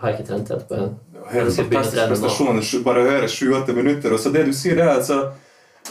har 0.01 0.12
jeg 0.12 0.19
ikke 0.19 0.27
trent 0.27 0.51
etterpå 0.51 0.77
igjen. 0.77 0.97
bare 1.21 1.45
å 1.47 1.56
fantastisk 1.56 1.95
trene 1.95 2.09
nå. 2.09 2.15
prestasjon. 2.15 2.62
sju- 2.62 2.83
Bare 2.83 3.06
7-8 3.27 3.73
minutter. 3.77 4.13
Og 4.13 4.19
så 4.19 4.31
det 4.33 4.45
du 4.45 4.53
sier 4.53 4.77
er 4.81 4.95
altså 4.97 5.31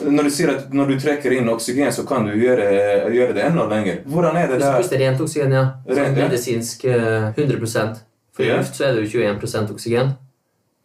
når 0.00 0.22
du 0.28 0.30
sier 0.30 0.50
at 0.52 0.72
når 0.72 0.86
du 0.92 0.98
trekker 1.02 1.32
inn 1.34 1.48
oksygen, 1.50 1.90
så 1.92 2.04
kan 2.06 2.24
du 2.26 2.32
gjøre, 2.38 3.10
gjøre 3.10 3.34
det 3.34 3.42
enda 3.44 3.66
lenger. 3.66 3.98
Hvordan 4.06 4.36
er 4.38 4.46
det 4.46 4.56
Hvis 4.60 4.64
du 4.64 4.70
der? 4.70 4.78
puster 4.78 4.98
rent 5.02 5.20
oksygen, 5.20 5.52
ja. 5.52 5.64
Rent, 5.88 6.16
ja. 6.18 6.28
medisinsk 6.28 6.84
eh, 6.84 7.32
100 7.36 7.98
For 8.32 8.44
i 8.44 8.52
luft 8.54 8.76
så 8.78 8.84
er 8.86 8.94
det 8.94 9.08
jo 9.12 9.20
21% 9.20 9.72
oksygen. 9.74 10.12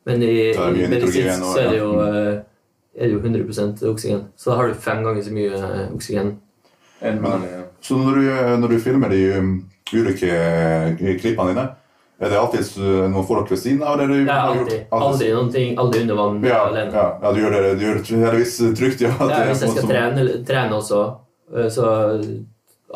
Men 0.06 0.24
i, 0.24 0.34
er 0.54 0.74
det 0.74 0.90
medisinsk 0.90 1.44
så 1.46 1.60
er 1.62 1.70
det 1.70 1.78
jo, 1.80 1.92
eh, 2.02 2.42
er 2.98 3.08
det 3.08 3.14
jo 3.14 3.20
100% 3.20 3.86
oksygen. 3.92 4.26
Så 4.36 4.50
da 4.52 4.58
har 4.58 4.68
du 4.68 4.74
fem 4.74 5.04
ganger 5.06 5.22
så 5.24 5.32
mye 5.38 5.54
eh, 5.54 5.94
oksygen. 5.94 6.36
En 7.06 7.22
vanlig, 7.24 7.50
ja. 7.54 7.64
Så 7.86 7.98
når 8.02 8.16
du, 8.20 8.30
når 8.62 8.72
du 8.74 8.78
filmer 8.82 9.10
de 9.14 9.24
um, 9.38 9.50
ulike 9.94 10.30
uh, 10.32 11.02
klippene 11.22 11.52
dine, 11.54 11.66
er 12.16 12.32
det 12.32 12.38
alltid 12.40 12.78
noen 13.12 13.26
folk 13.28 13.50
ved 13.52 13.60
siden 13.60 13.82
av? 13.84 13.98
Det 14.00 14.06
har 14.08 14.56
du 14.56 14.64
alltid, 14.64 14.86
aldri 14.96 15.30
noen 15.36 15.50
ting, 15.52 15.74
aldri 15.78 16.02
under 16.06 16.16
vann 16.22 16.38
Ja, 16.48 16.62
alene. 16.70 16.94
ja, 16.96 17.06
ja, 17.22 17.32
du 17.36 17.40
gjør 17.42 17.56
det, 17.58 17.74
du 17.76 17.84
gjør 17.86 17.98
det 18.00 18.20
heldigvis 18.24 18.54
trygt, 18.80 19.02
ja. 19.04 19.12
at 19.20 19.34
Ja, 19.34 19.42
hvis 19.50 19.62
jeg 19.66 19.74
skal 19.74 19.82
som- 19.84 19.92
trene, 19.92 20.46
trene 20.48 20.78
også, 20.80 21.02
eh, 21.58 21.68
så 21.76 21.90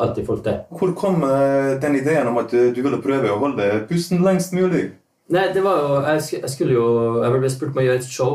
alltid 0.00 0.26
folk 0.26 0.44
det. 0.44 0.54
Hvor 0.72 0.94
kom 0.96 1.22
eh, 1.28 1.74
den 1.82 1.96
ideen 2.00 2.26
om 2.32 2.38
at 2.40 2.54
eh, 2.54 2.70
du 2.72 2.80
ville 2.82 3.02
prøve 3.04 3.28
å 3.30 3.38
holde 3.42 3.68
pusten 3.90 4.22
lengst 4.24 4.54
mulig? 4.56 4.86
Nei, 5.30 5.52
det 5.54 5.62
var 5.62 5.76
jo 5.78 6.00
Jeg, 6.02 6.40
jeg 6.42 6.50
skulle 6.50 6.74
jo 6.74 6.86
Jeg 7.22 7.38
ble 7.38 7.50
spurt 7.52 7.70
om 7.76 7.78
å 7.78 7.84
gjøre 7.84 8.00
et 8.00 8.08
show 8.10 8.32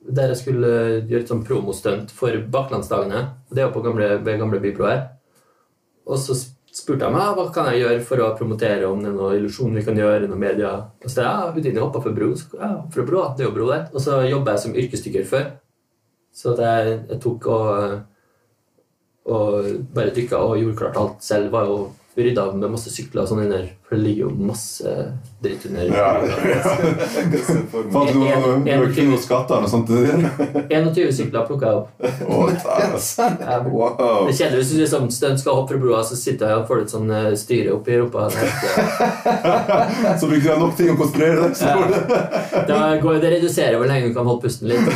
der 0.00 0.32
jeg 0.32 0.40
skulle 0.40 0.70
gjøre 1.08 1.24
et 1.24 1.30
sånn 1.30 1.44
promostunt 1.44 2.12
for 2.14 2.36
Bakklandsdagene. 2.52 3.26
Det 3.52 3.64
er 3.64 3.74
på 3.74 3.82
gamle, 3.84 4.14
ved 4.24 4.40
gamle 4.40 4.60
Bypro 4.62 4.88
her. 4.88 5.02
Og 6.08 6.18
så 6.18 6.36
spurte 6.70 7.04
jeg 7.04 7.14
meg 7.14 7.22
«Ah, 7.22 7.34
hva 7.36 7.48
kan 7.54 7.68
jeg 7.70 7.82
gjøre 7.82 8.02
for 8.06 8.22
å 8.24 8.30
promotere 8.38 8.88
om 8.88 9.02
det 9.02 9.10
er 9.10 9.16
noe 9.16 9.34
illusjon 9.36 9.74
vi 9.76 9.84
kan 9.86 9.98
gjøre. 9.98 10.28
noen 10.30 10.40
media. 10.40 10.72
Og 11.04 11.10
så 11.10 11.26
ja, 11.26 11.34
Houdini 11.50 11.82
hoppa 11.82 12.02
for 12.02 12.16
bro. 12.16 12.30
Så, 12.38 12.50
ja, 12.56 12.70
for 12.94 13.08
bro, 13.08 13.24
det 13.36 13.44
er 13.44 13.50
jo 13.50 13.56
bro 13.56 13.68
der. 13.70 13.88
Og 13.92 14.04
så 14.04 14.22
jobba 14.28 14.54
jeg 14.54 14.64
som 14.64 14.78
yrkesdykker 14.82 15.26
før. 15.28 15.50
Så 16.32 16.54
det 16.56 16.70
jeg, 16.70 16.96
jeg 17.10 17.20
tok 17.24 17.48
og, 17.50 17.96
og 19.34 19.70
bare 19.94 20.14
dykka 20.14 20.38
og 20.46 20.60
gjorde 20.62 20.78
klart 20.78 21.00
alt 21.00 21.26
selv. 21.26 21.50
Var 21.52 21.68
jo 21.68 21.80
rydda 22.16 22.46
med 22.54 22.70
masse 22.72 22.92
sykler 22.94 23.24
og 23.24 23.32
sånn 23.32 23.44
under, 23.44 23.66
for 23.90 23.98
det 23.98 24.04
ligger 24.06 24.28
jo 24.28 24.30
masse 24.46 24.90
dritt 25.42 25.64
under. 25.66 25.88
Ja. 25.90 26.10
Fant 27.90 28.12
du 28.12 28.20
En- 28.70 28.84
noe, 29.10 29.18
skatter 29.18 29.56
eller 29.56 29.64
noe 29.64 29.70
sånt? 29.72 29.90
21 30.70 31.10
sykler 31.16 31.46
plukka 31.48 31.66
jeg 31.66 31.76
opp. 31.80 31.88
Oh, 32.30 32.46
Ja, 32.54 33.56
Wow. 33.66 34.28
Det 34.28 34.36
kjedelig 34.38 34.60
hvis 34.60 34.70
du 34.70 34.76
liksom 34.84 35.08
stunt 35.10 35.40
skal 35.42 35.58
hoppe 35.58 35.74
fra 35.74 35.80
broa, 35.82 36.02
så 36.06 36.14
sitter 36.18 36.52
jeg 36.52 36.60
og 36.60 36.68
får 36.68 36.80
litt 36.84 36.92
sånn 36.94 37.10
eh, 37.16 37.28
styre 37.40 37.74
oppi 37.74 37.98
rumpa. 37.98 38.28
Det, 38.30 40.14
Så 40.20 40.28
fikk 40.30 40.44
du 40.44 40.50
nok 40.60 40.76
ting 40.78 40.90
å 40.92 40.96
konstruere 41.00 41.36
deg 41.48 41.56
så 41.58 41.74
får 41.74 41.86
du- 41.90 42.66
da 42.70 42.78
går, 43.02 43.18
det 43.22 43.30
reduserer 43.34 43.76
hvor 43.80 43.88
lenge 43.90 44.08
du 44.10 44.14
kan 44.14 44.26
holde 44.28 44.42
pusten 44.44 44.68
litt. 44.70 44.86
Det. 44.86 44.94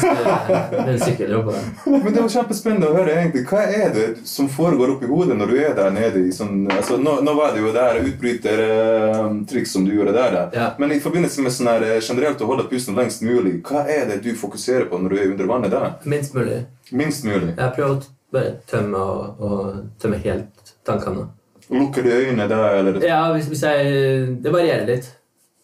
Men 1.86 2.12
det 2.14 2.20
var 2.22 2.28
kjempespennende 2.30 2.88
å 2.90 2.94
høre. 2.96 3.14
egentlig. 3.18 3.44
Hva 3.50 3.62
er 3.66 3.92
det 3.94 4.06
som 4.28 4.48
foregår 4.48 4.94
oppi 4.96 5.06
hodet 5.10 5.36
når 5.38 5.46
du 5.50 5.56
er 5.64 5.74
der 5.78 5.90
nede? 5.94 6.24
i 6.24 6.30
sånn, 6.32 6.66
altså, 6.70 6.96
nå, 7.00 7.16
nå 7.26 7.32
var 7.36 7.52
det 7.56 7.60
jo 7.64 7.72
det 7.74 7.82
her 7.82 7.98
utbrytertriks 8.84 9.72
som 9.72 9.84
du 9.84 9.94
gjorde 9.94 10.12
der. 10.12 10.32
da. 10.32 10.50
Ja. 10.52 10.70
Men 10.78 10.92
i 10.92 11.00
forbindelse 11.00 11.42
med 11.42 11.52
sånn 11.52 11.68
her, 11.68 11.82
eh, 11.82 12.00
generelt 12.00 12.40
å 12.40 12.46
holde 12.46 12.68
pusten 12.68 12.94
lengst 12.94 13.22
mulig, 13.22 13.62
hva 13.62 13.86
er 13.88 14.06
det 14.08 14.22
du 14.22 14.34
fokuserer 14.34 14.88
på 14.88 14.98
når 14.98 15.10
du 15.10 15.18
er 15.18 15.30
under 15.30 15.46
vannet 15.46 15.70
der? 15.70 15.92
Minst 16.04 16.34
mulig. 16.34 16.64
Minst 16.90 17.24
mulig. 17.24 17.54
Jeg 17.56 17.74
prøver 17.76 17.90
å 17.90 18.02
bare 18.32 18.54
tømme 18.66 18.98
og, 18.98 19.40
og 19.40 19.84
tømme 20.00 20.18
helt 20.24 20.74
tankene. 20.84 21.28
Lukker 21.70 22.02
du 22.02 22.10
øynene 22.10 22.48
der, 22.48 22.78
eller? 22.78 23.00
Ja, 23.02 23.32
hvis, 23.32 23.46
hvis 23.48 23.62
jeg 23.62 24.42
Det 24.42 24.52
varierer 24.52 24.86
litt. 24.86 25.06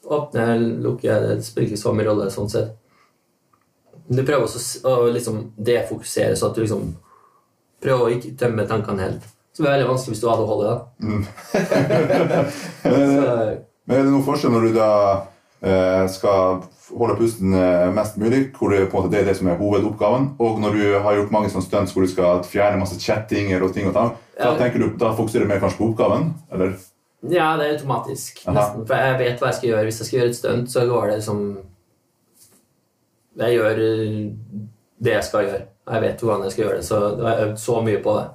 Åpner, 0.05 0.57
lukker 0.81 1.37
Det 1.37 1.45
spiller 1.45 1.69
ikke 1.69 1.81
så 1.83 1.93
mye 1.93 2.07
rolle 2.07 2.31
sånn 2.31 2.49
sett. 2.49 2.77
Men 4.09 4.17
du 4.17 4.25
prøver 4.25 4.47
også 4.47 4.81
å 4.89 5.11
liksom 5.13 5.53
defokusere, 5.57 6.37
så 6.37 6.49
at 6.49 6.57
du 6.57 6.63
liksom 6.63 6.97
prøver 7.83 8.07
å 8.07 8.15
ikke 8.17 8.33
tømme 8.37 8.67
tankene 8.67 9.05
helt. 9.05 9.29
Som 9.61 9.69
er 9.69 9.75
veldig 9.77 9.89
vanskelig 9.91 10.15
hvis 10.15 10.23
du 10.23 10.29
har 10.31 10.41
ADHD. 10.41 10.63
da. 10.65 10.75
Men, 11.05 11.25
Så, 13.13 13.25
men 13.87 13.97
er 13.99 14.07
det 14.07 14.13
noen 14.15 14.25
forskjell 14.25 14.55
når 14.55 14.63
du 14.65 14.77
da 14.79 14.93
eh, 15.61 16.05
skal 16.09 16.63
holde 16.97 17.17
pusten 17.19 17.53
eh, 17.55 17.91
mest 17.95 18.17
mulig, 18.19 18.47
hvor 18.57 18.73
det, 18.73 18.87
på 18.89 18.97
en 18.97 19.05
måte, 19.05 19.13
det 19.13 19.21
er 19.21 19.29
det 19.29 19.37
som 19.39 19.51
er 19.53 19.59
hovedoppgaven, 19.61 20.31
og 20.41 20.63
når 20.65 20.79
du 20.79 20.87
har 21.05 21.19
gjort 21.19 21.35
mange 21.35 21.51
sånne 21.53 21.67
stunts 21.69 21.93
hvor 21.93 22.07
du 22.07 22.11
skal 22.11 22.41
fjerne 22.49 22.81
masse 22.81 22.97
chattinger 23.03 23.63
og 23.63 23.75
ting 23.77 23.91
og 23.91 23.95
tang, 23.99 24.15
da 24.41 24.55
tenker 24.57 24.81
du, 24.81 24.89
da 24.99 25.13
fokuserer 25.19 25.45
du 25.45 25.53
mer 25.53 25.61
kanskje 25.63 25.83
på 25.83 25.91
oppgaven? 25.93 26.33
Eller? 26.51 26.73
Ja, 27.29 27.53
det 27.61 27.67
er 27.69 27.77
automatisk. 27.77 28.41
Nesten. 28.49 28.87
For 28.89 28.97
jeg 28.97 29.19
vet 29.21 29.43
hva 29.43 29.51
jeg 29.51 29.59
skal 29.59 29.69
gjøre. 29.75 29.87
Hvis 29.91 30.01
jeg 30.01 30.09
skal 30.09 30.19
gjøre 30.19 30.33
et 30.33 30.39
stunt, 30.39 30.73
så 30.73 30.87
går 30.89 31.11
det 31.13 31.19
som 31.27 31.43
Jeg 33.41 33.59
gjør 33.59 33.81
eh, 33.85 34.15
det 35.05 35.13
jeg 35.19 35.25
skal 35.29 35.45
gjøre. 35.47 35.63
Jeg 35.91 36.03
vet 36.03 36.23
hvordan 36.25 36.47
jeg 36.47 36.55
skal 36.55 36.65
gjøre 36.65 36.79
det, 36.81 36.87
så 36.87 37.01
jeg 37.05 37.27
har 37.29 37.43
øvd 37.47 37.59
så 37.61 37.81
mye 37.85 38.01
på 38.03 38.17
det. 38.19 38.27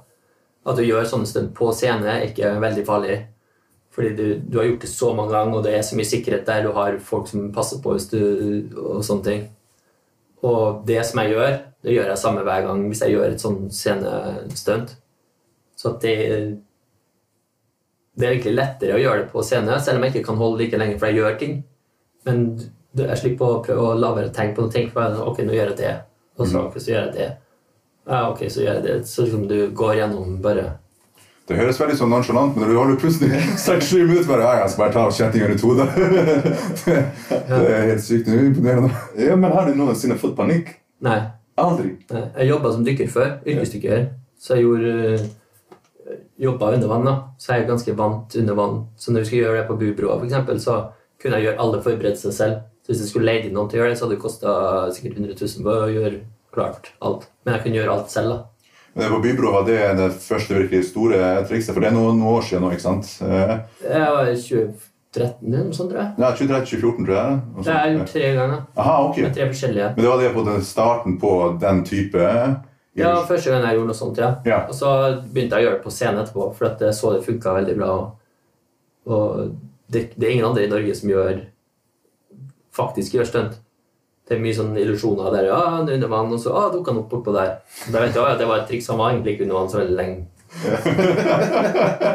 At 0.66 0.78
du 0.78 0.82
gjør 0.82 1.06
sånne 1.06 1.30
stunt 1.30 1.54
på 1.56 1.70
scene, 1.76 2.10
er 2.10 2.28
ikke 2.28 2.56
veldig 2.62 2.84
farlig. 2.86 3.16
Fordi 3.94 4.12
du, 4.16 4.24
du 4.44 4.58
har 4.58 4.66
gjort 4.68 4.82
det 4.84 4.90
så 4.92 5.12
mange 5.16 5.32
ganger, 5.32 5.56
og 5.56 5.64
det 5.64 5.76
er 5.76 5.84
så 5.86 5.96
mye 5.96 6.08
sikkerhet 6.08 6.46
der. 6.48 6.66
Du 6.66 6.74
har 6.76 6.98
folk 7.00 7.30
som 7.30 7.48
passer 7.54 7.80
på 7.82 7.94
hvis 7.94 8.10
du 8.10 8.20
og 8.74 9.04
sånne 9.06 9.24
ting. 9.24 9.46
Og 10.44 10.82
det 10.88 11.00
som 11.06 11.22
jeg 11.22 11.32
gjør, 11.32 11.58
det 11.86 11.94
gjør 11.94 12.10
jeg 12.12 12.20
samme 12.20 12.44
hver 12.44 12.66
gang 12.66 12.82
hvis 12.90 13.02
jeg 13.06 13.14
gjør 13.14 13.30
et 13.30 13.42
sånn 13.42 13.60
scenestunt. 13.72 14.96
Så 15.76 15.94
at 15.94 16.04
det 16.04 16.16
det 18.16 18.24
er 18.24 18.32
egentlig 18.32 18.56
lettere 18.56 18.96
å 18.96 19.00
gjøre 19.00 19.22
det 19.22 19.32
på 19.32 19.42
scene, 19.44 19.74
selv 19.84 19.98
om 19.98 20.06
jeg 20.06 20.14
ikke 20.14 20.28
kan 20.30 20.38
holde 20.40 20.62
like 20.62 20.78
lenge, 20.80 20.96
for 20.96 21.10
jeg 21.10 21.20
gjør 21.20 21.34
ting. 21.40 21.56
Men 22.24 22.46
jeg 22.96 23.18
slipper 23.20 23.50
å 23.50 23.58
prøve 23.64 23.90
å 23.90 23.96
la 23.98 24.12
være 24.16 24.30
å 24.30 24.36
tenke 24.36 24.56
på 24.56 24.64
noe. 24.64 24.84
for 24.92 25.18
ok, 25.30 25.42
nå 25.44 25.56
gjør 25.56 25.72
jeg 25.74 25.78
det, 25.82 25.90
og 26.38 26.46
så, 26.46 26.62
mm. 26.64 26.78
så 26.80 26.92
gjør 26.92 27.02
jeg 27.02 27.12
det. 27.18 27.26
Ja, 28.06 28.26
ok, 28.30 28.44
så 28.50 28.62
jeg 28.62 28.82
det. 28.84 28.98
Så 29.10 29.26
liksom 29.26 29.46
du 29.50 29.70
går 29.74 29.96
gjennom 30.00 30.36
bare 30.42 30.66
Det 31.46 31.56
høres 31.58 31.78
veldig 31.78 31.96
sånn 31.98 32.10
nonsjalant 32.10 32.56
men 32.56 32.64
når 32.64 32.72
du 32.72 32.78
holder 32.80 33.00
plutselig 33.02 33.40
6-7 33.66 34.04
minutter 34.06 34.28
bare, 34.30 34.46
ja, 34.46 34.60
jeg 34.62 34.72
skal 34.74 34.84
bare 34.84 34.94
ta 34.96 35.06
kjettinger 35.18 35.54
i 35.54 35.58
to, 35.60 35.72
da. 35.78 35.86
det, 35.96 37.00
det 37.46 37.72
er 37.78 37.90
helt 37.92 38.04
sykt 38.04 38.30
imponerende. 38.30 38.90
Ja, 39.18 39.38
men 39.38 39.54
Har 39.54 39.66
du 39.68 39.78
noensinne 39.78 40.18
fått 40.18 40.36
panikk? 40.38 40.74
Nei. 41.06 41.20
Aldri. 41.56 41.94
nei. 42.12 42.22
Jeg 42.36 42.50
jobba 42.50 42.70
som 42.74 42.82
dykker 42.84 43.08
før, 43.08 43.28
yrkesdykker, 43.48 44.02
så 44.36 44.58
jeg 44.58 44.66
gjorde 44.66 45.28
jobba 46.38 46.74
under 46.74 46.88
vann. 46.90 47.04
da. 47.04 47.14
Så 47.38 47.52
jeg 47.52 47.62
er 47.64 47.70
ganske 47.70 47.94
vant 47.96 48.36
under 48.36 48.54
vann. 48.58 48.76
Så 48.96 49.12
når 49.12 49.24
vi 49.24 49.30
skulle 49.30 49.42
gjøre 49.46 49.62
det 49.62 49.68
på 49.70 49.78
Bubroa, 49.80 50.18
eksempel, 50.24 50.60
så 50.60 50.76
kunne 51.22 51.38
jeg 51.38 51.48
gjøre 51.48 51.62
alle 51.64 51.82
forberedelser 51.82 52.34
selv. 52.36 52.58
Så 52.84 52.92
hvis 52.92 53.00
jeg 53.02 53.10
skulle 53.10 53.26
leid 53.30 53.46
inn 53.48 53.56
noen 53.56 53.70
til 53.70 53.80
å 53.80 53.82
gjøre 53.82 53.94
det, 53.94 53.98
så 53.98 54.06
hadde 54.06 54.18
det 54.18 54.22
kosta 54.22 54.52
sikkert 54.94 55.16
100 55.16 55.38
000 55.40 55.64
på 55.66 55.72
å 55.74 55.88
gjøre 55.90 56.20
klart 56.56 56.90
alt. 57.04 57.28
Men 57.44 57.54
jeg 57.58 57.62
kunne 57.66 57.78
gjøre 57.80 57.94
alt 57.98 58.10
selv. 58.12 58.32
da. 58.34 58.42
Men 58.96 59.10
på 59.12 59.22
Bybro 59.26 59.50
var 59.52 59.64
det 59.68 59.78
det 59.98 60.10
første 60.24 60.56
virkelig 60.56 60.86
store 60.88 61.18
trikset, 61.48 61.74
for 61.76 61.84
det 61.84 61.90
er 61.90 61.96
noen 61.98 62.22
år 62.24 62.40
siden 62.48 62.62
nå, 62.64 62.70
ikke 62.72 62.86
sant? 62.86 63.10
Eh, 63.22 63.58
Jeg 63.84 64.06
var 64.14 64.30
i 64.32 64.36
2013 64.40 65.50
eller 65.52 65.66
noe 65.66 65.76
sånt, 65.76 65.90
tror 65.92 66.00
jeg. 66.00 66.14
Ja, 66.20 66.30
2013-2014, 66.38 67.04
tror 67.04 67.16
jeg. 67.18 67.42
Det 67.66 67.74
er 67.74 67.92
gjort 67.92 68.12
tre 68.14 68.30
ganger. 68.38 68.62
Aha, 68.76 68.94
ok. 69.10 69.20
Med 69.26 69.34
tre 69.36 69.50
forskjellige. 69.52 69.90
Men 69.96 70.02
det 70.06 70.10
var 70.14 70.22
det 70.24 70.32
på 70.38 70.44
den 70.48 70.64
starten 70.64 71.18
på 71.20 71.32
den 71.60 71.84
type 71.84 72.24
Ja, 72.96 73.10
første 73.28 73.52
gang 73.52 73.66
jeg 73.68 73.76
gjorde 73.76 73.90
noe 73.92 73.98
sånt, 74.00 74.16
ja. 74.24 74.30
Ja. 74.48 74.62
Og 74.64 74.74
så 74.78 74.90
begynte 75.28 75.58
jeg 75.60 75.66
å 75.66 75.68
gjøre 75.68 75.76
det 75.76 75.84
på 75.84 75.92
scenen 75.92 76.22
etterpå, 76.24 76.48
for 76.56 76.70
at 76.70 76.80
jeg 76.80 76.96
så 76.96 77.12
det 77.12 77.24
funka 77.28 77.52
veldig 77.58 77.76
bra. 77.76 77.90
Og 79.12 79.42
det, 79.92 80.06
det 80.16 80.24
er 80.30 80.32
ingen 80.38 80.48
andre 80.48 80.64
i 80.64 80.70
Norge 80.72 80.94
som 80.96 81.12
gjør 81.12 81.42
faktisk 82.76 83.14
gjør 83.18 83.28
stunt. 83.28 83.58
Det 84.26 84.34
er 84.34 84.42
mye 84.42 84.54
sånne 84.56 84.80
illusjoner 84.82 85.30
der. 85.30 85.48
Ja, 85.52 85.58
han 85.76 85.88
er 85.88 86.00
under 86.00 86.10
vann, 86.10 86.32
og 86.34 86.40
så 86.42 86.54
ah, 86.58 86.70
dukka 86.72 86.90
han 86.90 87.02
opp 87.04 87.12
bortpå 87.12 87.34
der. 87.36 87.52
Da 87.94 88.00
vet 88.02 88.14
du, 88.14 88.20
at 88.24 88.40
Det 88.40 88.48
var 88.48 88.62
et 88.62 88.66
triks 88.70 88.88
han 88.90 88.98
var 88.98 89.12
egentlig 89.12 89.36
ikke 89.36 89.46
under 89.46 89.58
vann 89.60 89.70
så 89.70 89.78
veldig 89.78 89.98
lenge. 90.00 90.24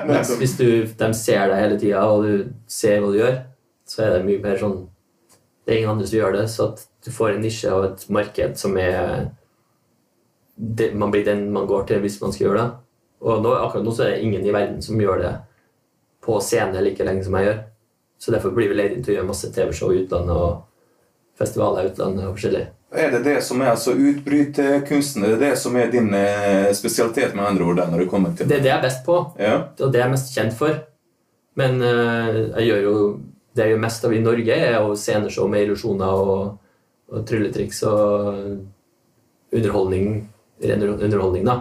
Mens 0.10 0.32
hvis 0.40 0.58
du, 0.58 0.68
de 1.00 1.10
ser 1.16 1.52
deg 1.52 1.62
hele 1.62 1.78
tida, 1.80 2.04
og 2.08 2.26
du 2.26 2.50
ser 2.68 3.00
hva 3.00 3.12
du 3.12 3.20
gjør, 3.20 3.38
så 3.88 4.06
er 4.06 4.16
det 4.16 4.26
mye 4.28 4.42
mer 4.44 4.60
sånn 4.60 4.80
Det 5.62 5.74
er 5.74 5.78
ingen 5.82 5.94
andre 5.94 6.08
som 6.10 6.18
gjør 6.18 6.36
det, 6.36 6.46
så 6.50 6.68
at 6.72 6.84
du 7.06 7.12
får 7.14 7.36
en 7.36 7.44
nisje 7.46 7.72
og 7.76 7.86
et 7.86 8.04
marked 8.10 8.58
som 8.60 8.78
er 8.82 9.30
det, 10.56 10.92
Man 10.98 11.12
blir 11.14 11.26
den 11.26 11.48
man 11.54 11.68
går 11.70 11.86
til 11.90 12.02
hvis 12.04 12.20
man 12.22 12.34
skal 12.34 12.48
gjøre 12.48 12.64
det. 12.64 12.70
Og 13.22 13.44
nå, 13.44 13.54
akkurat 13.54 13.86
nå 13.86 13.94
så 13.94 14.08
er 14.08 14.16
det 14.16 14.26
ingen 14.26 14.46
i 14.46 14.54
verden 14.54 14.82
som 14.82 15.00
gjør 15.00 15.22
det 15.22 15.36
på 16.26 16.40
scene 16.42 16.82
like 16.82 17.06
lenge 17.06 17.24
som 17.26 17.38
jeg 17.38 17.48
gjør. 17.48 17.62
Så 18.22 18.34
derfor 18.34 18.54
blir 18.54 18.70
vi 18.70 18.78
leid 18.78 18.96
inn 18.96 19.06
til 19.06 19.16
å 19.16 19.20
gjøre 19.20 19.30
masse 19.30 19.50
TV-show 19.54 19.94
i 19.94 20.04
utlandet 20.04 20.36
og 20.36 20.60
festivaler 21.42 21.88
i 21.88 21.92
utlandet 21.92 22.28
og 22.28 22.38
forskjellig. 22.38 22.68
Er 22.92 23.12
det 23.14 23.22
det 23.24 23.38
som 23.48 23.62
er 23.64 23.72
altså 23.72 23.94
utbryterkunsten? 23.96 25.24
Er 25.24 25.36
det 25.36 25.46
det 25.46 25.58
som 25.60 25.76
er 25.80 25.92
din 25.94 26.10
eh, 26.14 26.72
spesialitet, 26.76 27.36
med 27.36 27.46
andre 27.48 27.68
ord, 27.68 27.78
der, 27.80 27.92
når 27.92 28.04
det 28.04 28.10
kommer 28.12 28.34
til 28.36 28.50
Det 28.50 28.58
er 28.58 28.66
det 28.66 28.72
jeg 28.72 28.78
er 28.78 28.88
best 28.88 29.06
på. 29.06 29.20
Ja. 29.40 29.58
Det 29.78 29.86
er 29.86 29.94
det 29.94 30.02
jeg 30.02 30.08
er 30.08 30.16
mest 30.16 30.34
kjent 30.36 30.58
for. 30.58 30.82
Men 31.60 31.82
eh, 31.82 32.42
jeg 32.58 32.68
gjør 32.68 32.82
jo 32.88 32.96
det 33.56 33.66
jeg 33.66 33.74
gjør 33.74 33.84
mest 33.84 34.06
av 34.08 34.14
i 34.16 34.24
Norge, 34.24 34.56
er 34.56 34.78
jo 34.78 34.96
sceneshow 34.96 35.48
med 35.52 35.66
illusjoner 35.66 36.20
og, 36.26 36.44
og 37.12 37.26
trylletriks 37.28 37.82
og 37.88 38.38
underholdning, 39.52 40.22
ren 40.64 40.86
underholdning, 40.88 41.48
da. 41.48 41.58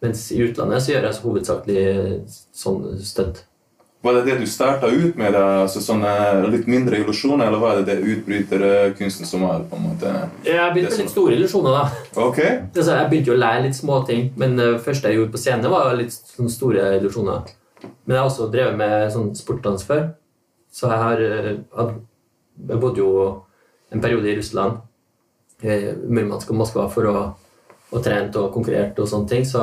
Mens 0.00 0.28
i 0.32 0.38
utlandet 0.44 0.82
så 0.82 0.94
gjør 0.94 1.08
jeg 1.08 1.16
så 1.16 1.24
hovedsakelig 1.26 1.86
sånn 2.56 2.84
stunt. 3.04 3.42
Var 4.02 4.14
det 4.16 4.22
det 4.24 4.34
du 4.40 4.46
starta 4.48 4.88
ut 4.88 5.16
med, 5.20 5.34
da? 5.36 5.42
altså 5.62 5.82
sånne 5.84 6.10
litt 6.48 6.68
mindre 6.70 7.02
illusjoner, 7.02 7.50
eller 7.50 7.60
var 7.60 7.80
det 7.80 7.90
det 7.90 8.12
utbryterkunsten 8.14 9.28
som 9.28 9.44
var 9.44 9.66
på 9.68 9.76
en 9.76 9.84
måte 9.90 10.12
Jeg 10.46 10.72
begynte 10.72 10.94
med 10.94 11.02
litt 11.02 11.12
store 11.12 11.36
illusjoner, 11.36 11.76
da. 11.76 12.04
Ok. 12.22 12.38
Altså, 12.80 12.94
jeg 12.94 13.10
begynte 13.10 13.32
jo 13.32 13.36
å 13.36 13.42
lære 13.42 13.66
litt 13.66 13.76
småting, 13.76 14.30
men 14.40 14.56
det 14.56 14.70
første 14.86 15.10
jeg 15.10 15.20
gjorde 15.20 15.34
på 15.34 15.42
scenen, 15.42 15.68
var 15.74 15.92
litt 15.98 16.16
sånne 16.16 16.54
store 16.54 16.86
illusjoner. 16.96 17.52
Men 17.82 18.16
jeg 18.16 18.22
har 18.22 18.30
også 18.30 18.48
drevet 18.52 18.80
med 18.80 19.12
sånn 19.12 19.34
sportdans 19.36 19.84
før. 19.88 20.08
Så 20.72 20.88
jeg 20.88 21.02
har 21.02 21.20
eh, 21.26 21.92
Jeg 22.70 22.80
bodde 22.80 23.00
jo 23.00 23.12
en 23.92 24.00
periode 24.00 24.28
i 24.28 24.36
Russland, 24.38 24.80
i 25.60 25.76
Murmansk 26.08 26.50
og 26.52 26.60
Moskva, 26.60 26.88
for 26.92 27.08
å 27.08 27.14
og 27.90 28.04
trent 28.04 28.36
og 28.38 28.52
konkurrert 28.54 28.98
og 29.02 29.08
sånne 29.10 29.30
ting. 29.30 29.46
Så 29.46 29.62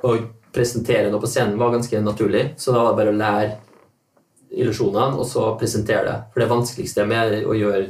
å 0.00 0.14
presentere 0.58 1.08
noe 1.12 1.22
på 1.22 1.30
scenen 1.30 1.58
var 1.60 1.72
ganske 1.76 2.02
naturlig. 2.02 2.44
Så 2.58 2.74
da 2.74 2.82
var 2.82 2.92
det 2.92 3.00
bare 3.00 3.14
å 3.14 3.18
lære 3.18 3.54
illusjonene, 4.58 5.18
og 5.18 5.26
så 5.28 5.52
presentere 5.60 6.04
det. 6.08 6.18
For 6.32 6.42
det 6.42 6.50
vanskeligste 6.50 7.06
med 7.08 7.38
å 7.46 7.56
gjøre 7.56 7.86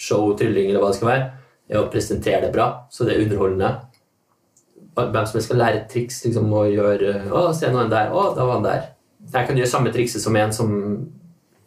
show, 0.00 0.32
trylling 0.38 0.70
eller 0.70 0.82
hva 0.82 0.90
det 0.92 1.00
skal 1.00 1.10
være, 1.10 1.28
er 1.70 1.78
å 1.78 1.90
presentere 1.92 2.46
det 2.46 2.54
bra, 2.54 2.68
så 2.90 3.06
det 3.06 3.14
er 3.14 3.24
underholdende. 3.26 3.70
Hvem 5.00 5.28
som 5.28 5.44
skal 5.44 5.60
lære 5.60 5.80
et 5.80 5.92
triks 5.92 6.18
liksom, 6.26 6.50
og 6.52 6.72
gjøre 6.74 7.12
Å, 7.30 7.44
se 7.56 7.70
noen 7.72 7.92
der. 7.92 8.10
Å, 8.12 8.24
da 8.36 8.44
var 8.44 8.58
han 8.58 8.66
der. 8.66 8.88
Jeg 9.30 9.46
kan 9.46 9.60
gjøre 9.60 9.70
samme 9.70 9.92
trikset 9.94 10.22
som 10.22 10.36
en 10.36 10.52
som 10.52 10.74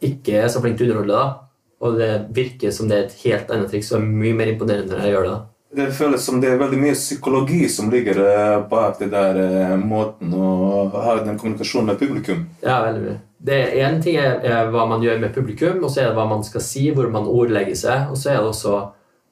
ikke 0.03 0.41
er 0.41 0.51
så 0.51 0.59
flink 0.61 0.77
til 0.77 0.91
å 0.91 0.97
underholde, 0.97 1.21
da. 1.21 1.39
Og 1.83 1.97
det 1.99 2.11
virker 2.35 2.71
som 2.75 2.89
det 2.89 2.97
er 2.97 3.07
et 3.07 3.17
helt 3.23 3.51
annet 3.51 3.71
triks, 3.71 3.91
og 3.93 4.01
er 4.01 4.11
mye 4.21 4.35
mer 4.37 4.51
imponerende 4.51 4.93
når 4.93 5.05
jeg 5.05 5.15
gjør 5.15 5.27
det. 5.27 5.33
da. 5.33 5.52
Det 5.75 5.87
føles 5.97 6.21
som 6.21 6.37
det 6.41 6.51
er 6.53 6.59
veldig 6.61 6.77
mye 6.77 6.93
psykologi 6.93 7.63
som 7.71 7.87
ligger 7.89 8.19
eh, 8.21 8.57
bak 8.69 8.99
det 8.99 9.07
der 9.09 9.39
eh, 9.41 9.71
måten 9.81 10.33
å 10.37 10.83
ha 10.93 11.15
den 11.23 11.39
kommunikasjonen 11.39 11.89
med 11.89 12.01
publikum. 12.01 12.43
Ja, 12.61 12.75
veldig 12.85 13.01
mye. 13.07 13.15
Det 13.43 13.57
Én 13.81 13.97
ting 14.03 14.19
er, 14.21 14.37
er 14.45 14.69
hva 14.71 14.85
man 14.87 15.01
gjør 15.03 15.17
med 15.23 15.33
publikum, 15.33 15.81
og 15.81 15.89
så 15.89 16.03
er 16.03 16.11
det 16.11 16.17
hva 16.19 16.27
man 16.29 16.45
skal 16.45 16.61
si, 16.63 16.85
hvor 16.93 17.09
man 17.11 17.25
ordlegger 17.25 17.79
seg, 17.79 18.13
og 18.13 18.19
så 18.21 18.35
er 18.35 18.37
det 18.37 18.51
også 18.51 18.75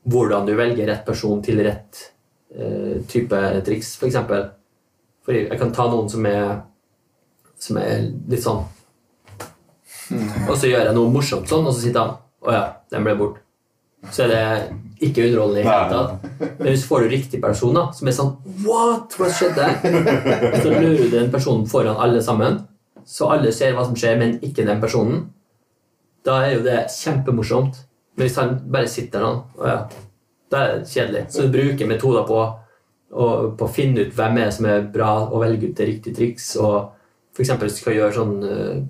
hvordan 0.09 0.49
du 0.49 0.55
velger 0.57 0.89
rett 0.89 1.05
person 1.05 1.43
til 1.45 1.61
rett 1.61 2.01
eh, 2.57 2.97
type 3.07 3.43
triks, 3.67 3.93
f.eks. 3.93 4.01
For, 4.01 4.09
eksempel. 4.09 4.49
for 5.21 5.37
jeg 5.37 5.61
kan 5.61 5.73
ta 5.77 5.85
noen 5.91 6.09
som 6.09 6.25
er, 6.25 6.57
som 7.61 7.77
er 7.77 8.07
litt 8.31 8.41
sånn 8.41 8.65
Og 10.49 10.57
så 10.57 10.67
gjør 10.67 10.89
jeg 10.89 10.97
noe 10.97 11.13
morsomt 11.13 11.47
sånn, 11.47 11.69
og 11.69 11.75
så 11.75 11.85
sitter 11.85 12.01
han 12.01 12.17
Å 12.41 12.55
ja, 12.55 12.65
den 12.91 13.05
ble 13.05 13.13
bort. 13.19 13.43
Så 14.09 14.23
er 14.25 14.31
det 14.31 15.05
ikke 15.05 15.27
underholdende 15.27 15.61
i 15.61 15.63
det 15.63 15.71
hele 15.71 15.89
tatt. 15.93 16.55
Men 16.59 16.67
hvis 16.71 16.81
du 16.83 16.87
får 16.89 17.03
du 17.05 17.09
riktig 17.11 17.41
person 17.41 17.75
da, 17.77 17.83
som 17.93 18.07
er 18.09 18.15
sånn 18.17 18.31
What? 18.65 19.13
Hva 19.17 19.27
skjedde? 19.29 19.67
Så 20.63 20.71
lurer 20.73 20.97
du 21.03 21.09
den 21.13 21.29
personen 21.33 21.67
foran 21.69 21.99
alle 22.01 22.21
sammen, 22.25 22.59
så 23.05 23.29
alle 23.33 23.51
ser 23.53 23.73
hva 23.77 23.85
som 23.85 23.95
skjer, 23.97 24.17
men 24.21 24.35
ikke 24.45 24.65
den 24.65 24.81
personen. 24.81 25.27
Da 26.25 26.39
er 26.45 26.55
jo 26.55 26.63
det 26.65 26.79
kjempemorsomt. 26.93 27.79
Men 28.17 28.27
hvis 28.27 28.35
han 28.41 28.57
bare 28.73 28.89
sitter 28.91 29.23
der, 29.23 29.37
ja, 29.65 29.77
da 30.51 30.57
er 30.65 30.79
det 30.81 30.89
kjedelig. 30.91 31.23
Så 31.33 31.45
du 31.47 31.53
bruker 31.55 31.87
metoder 31.89 32.25
på, 32.27 32.41
å- 33.13 33.51
på 33.57 33.65
å 33.67 33.71
finne 33.73 34.05
ut 34.05 34.13
hvem 34.17 34.37
er 34.43 34.51
som 34.53 34.65
er 34.69 34.81
bra, 34.93 35.13
og 35.31 35.41
velge 35.45 35.69
ut 35.71 35.77
det 35.77 35.87
riktige 35.87 36.15
triks. 36.17 36.55
Og 36.61 36.91
for 37.33 37.41
eksempel 37.45 37.69
hvis 37.69 37.77
du 37.79 37.83
skal 37.85 37.97
gjøre 37.97 38.17
sånn 38.17 38.35
uh, 38.43 38.81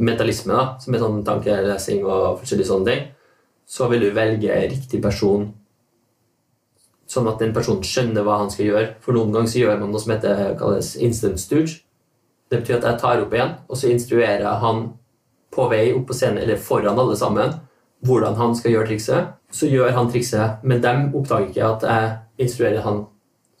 mentalisme, 0.00 0.54
da, 0.54 0.66
som 0.82 0.94
er 0.96 1.02
sånn 1.02 1.22
tankelesing 1.26 2.04
og 2.06 2.40
forskjellige 2.42 2.70
sånne 2.70 2.90
ting, 2.90 3.08
så 3.70 3.86
vil 3.90 4.02
du 4.02 4.10
velge 4.16 4.56
riktig 4.70 4.98
person 5.02 5.50
sånn 7.10 7.28
at 7.30 7.40
den 7.42 7.52
personen 7.54 7.86
skjønner 7.86 8.22
hva 8.26 8.38
han 8.42 8.50
skal 8.52 8.68
gjøre. 8.68 8.88
For 9.02 9.16
noen 9.16 9.32
ganger 9.34 9.50
så 9.50 9.62
gjør 9.62 9.80
man 9.80 9.92
noe 9.92 10.02
som 10.02 10.12
heter 10.14 10.54
kalles 10.58 10.92
instant 11.02 11.42
stooge. 11.42 11.80
Det 12.50 12.60
betyr 12.60 12.78
at 12.78 12.86
jeg 12.86 13.00
tar 13.02 13.22
opp 13.22 13.34
igjen, 13.34 13.56
og 13.70 13.78
så 13.78 13.90
instruerer 13.90 14.44
jeg 14.44 14.62
han 14.64 14.84
på 15.54 15.66
vei 15.70 15.84
opp 15.94 16.06
på 16.06 16.16
scenen, 16.16 16.42
eller 16.42 16.58
foran 16.62 16.98
alle 16.98 17.16
sammen, 17.18 17.56
hvordan 18.06 18.38
han 18.38 18.54
skal 18.58 18.74
gjøre 18.74 18.90
trikset. 18.92 19.32
Så 19.54 19.70
gjør 19.70 19.94
han 19.96 20.10
trikset, 20.10 20.62
men 20.62 20.82
de 20.82 20.94
oppdager 21.18 21.50
ikke 21.50 21.70
at 21.74 21.86
jeg 21.90 22.46
instruerer 22.46 22.86
han. 22.86 23.04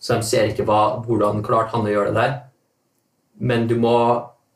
Så 0.00 0.18
de 0.18 0.26
ser 0.26 0.50
ikke 0.50 0.66
hva, 0.68 1.00
hvordan 1.06 1.42
klarte 1.46 1.74
han 1.74 1.86
å 1.86 1.92
gjøre 1.92 2.14
det 2.14 2.22
der. 2.22 2.36
Men 3.40 3.66
du 3.70 3.76
må 3.82 3.96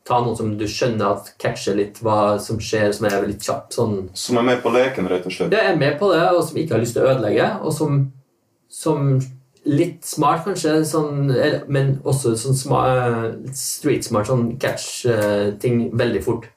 ta 0.04 0.18
noen 0.20 0.36
som 0.36 0.50
du 0.60 0.66
skjønner 0.68 1.14
at 1.14 1.30
catcher 1.40 1.78
litt 1.78 2.00
hva 2.04 2.36
som 2.42 2.58
skjer, 2.60 2.90
som 2.92 3.06
er 3.08 3.24
litt 3.28 3.44
kjapp. 3.44 3.70
sånn 3.72 4.10
Som 4.12 4.40
er 4.40 4.48
med 4.50 4.60
på 4.64 4.72
leken, 4.74 5.08
rett 5.08 5.24
og 5.24 5.32
slett. 5.32 5.54
Ja, 5.54 5.70
er 5.70 5.80
med 5.80 5.96
på 6.00 6.10
det, 6.12 6.24
og 6.28 6.42
som 6.44 6.60
ikke 6.60 6.76
har 6.76 6.84
lyst 6.84 6.96
til 6.98 7.06
å 7.06 7.14
ødelegge, 7.14 7.48
og 7.64 7.72
som, 7.72 8.02
som 8.68 9.14
litt 9.64 10.04
smart, 10.04 10.44
kanskje, 10.44 10.76
sånn, 10.88 11.30
men 11.72 11.94
også 12.04 12.34
sånn 12.40 12.58
smart, 12.58 13.48
street 13.56 14.04
smart, 14.04 14.28
sånn 14.28 14.50
catch-ting 14.60 15.88
veldig 15.96 16.22
fort. 16.26 16.50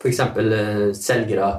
For 0.00 0.10
eksempel 0.10 0.48
eh, 0.56 0.86
selgere, 0.96 1.52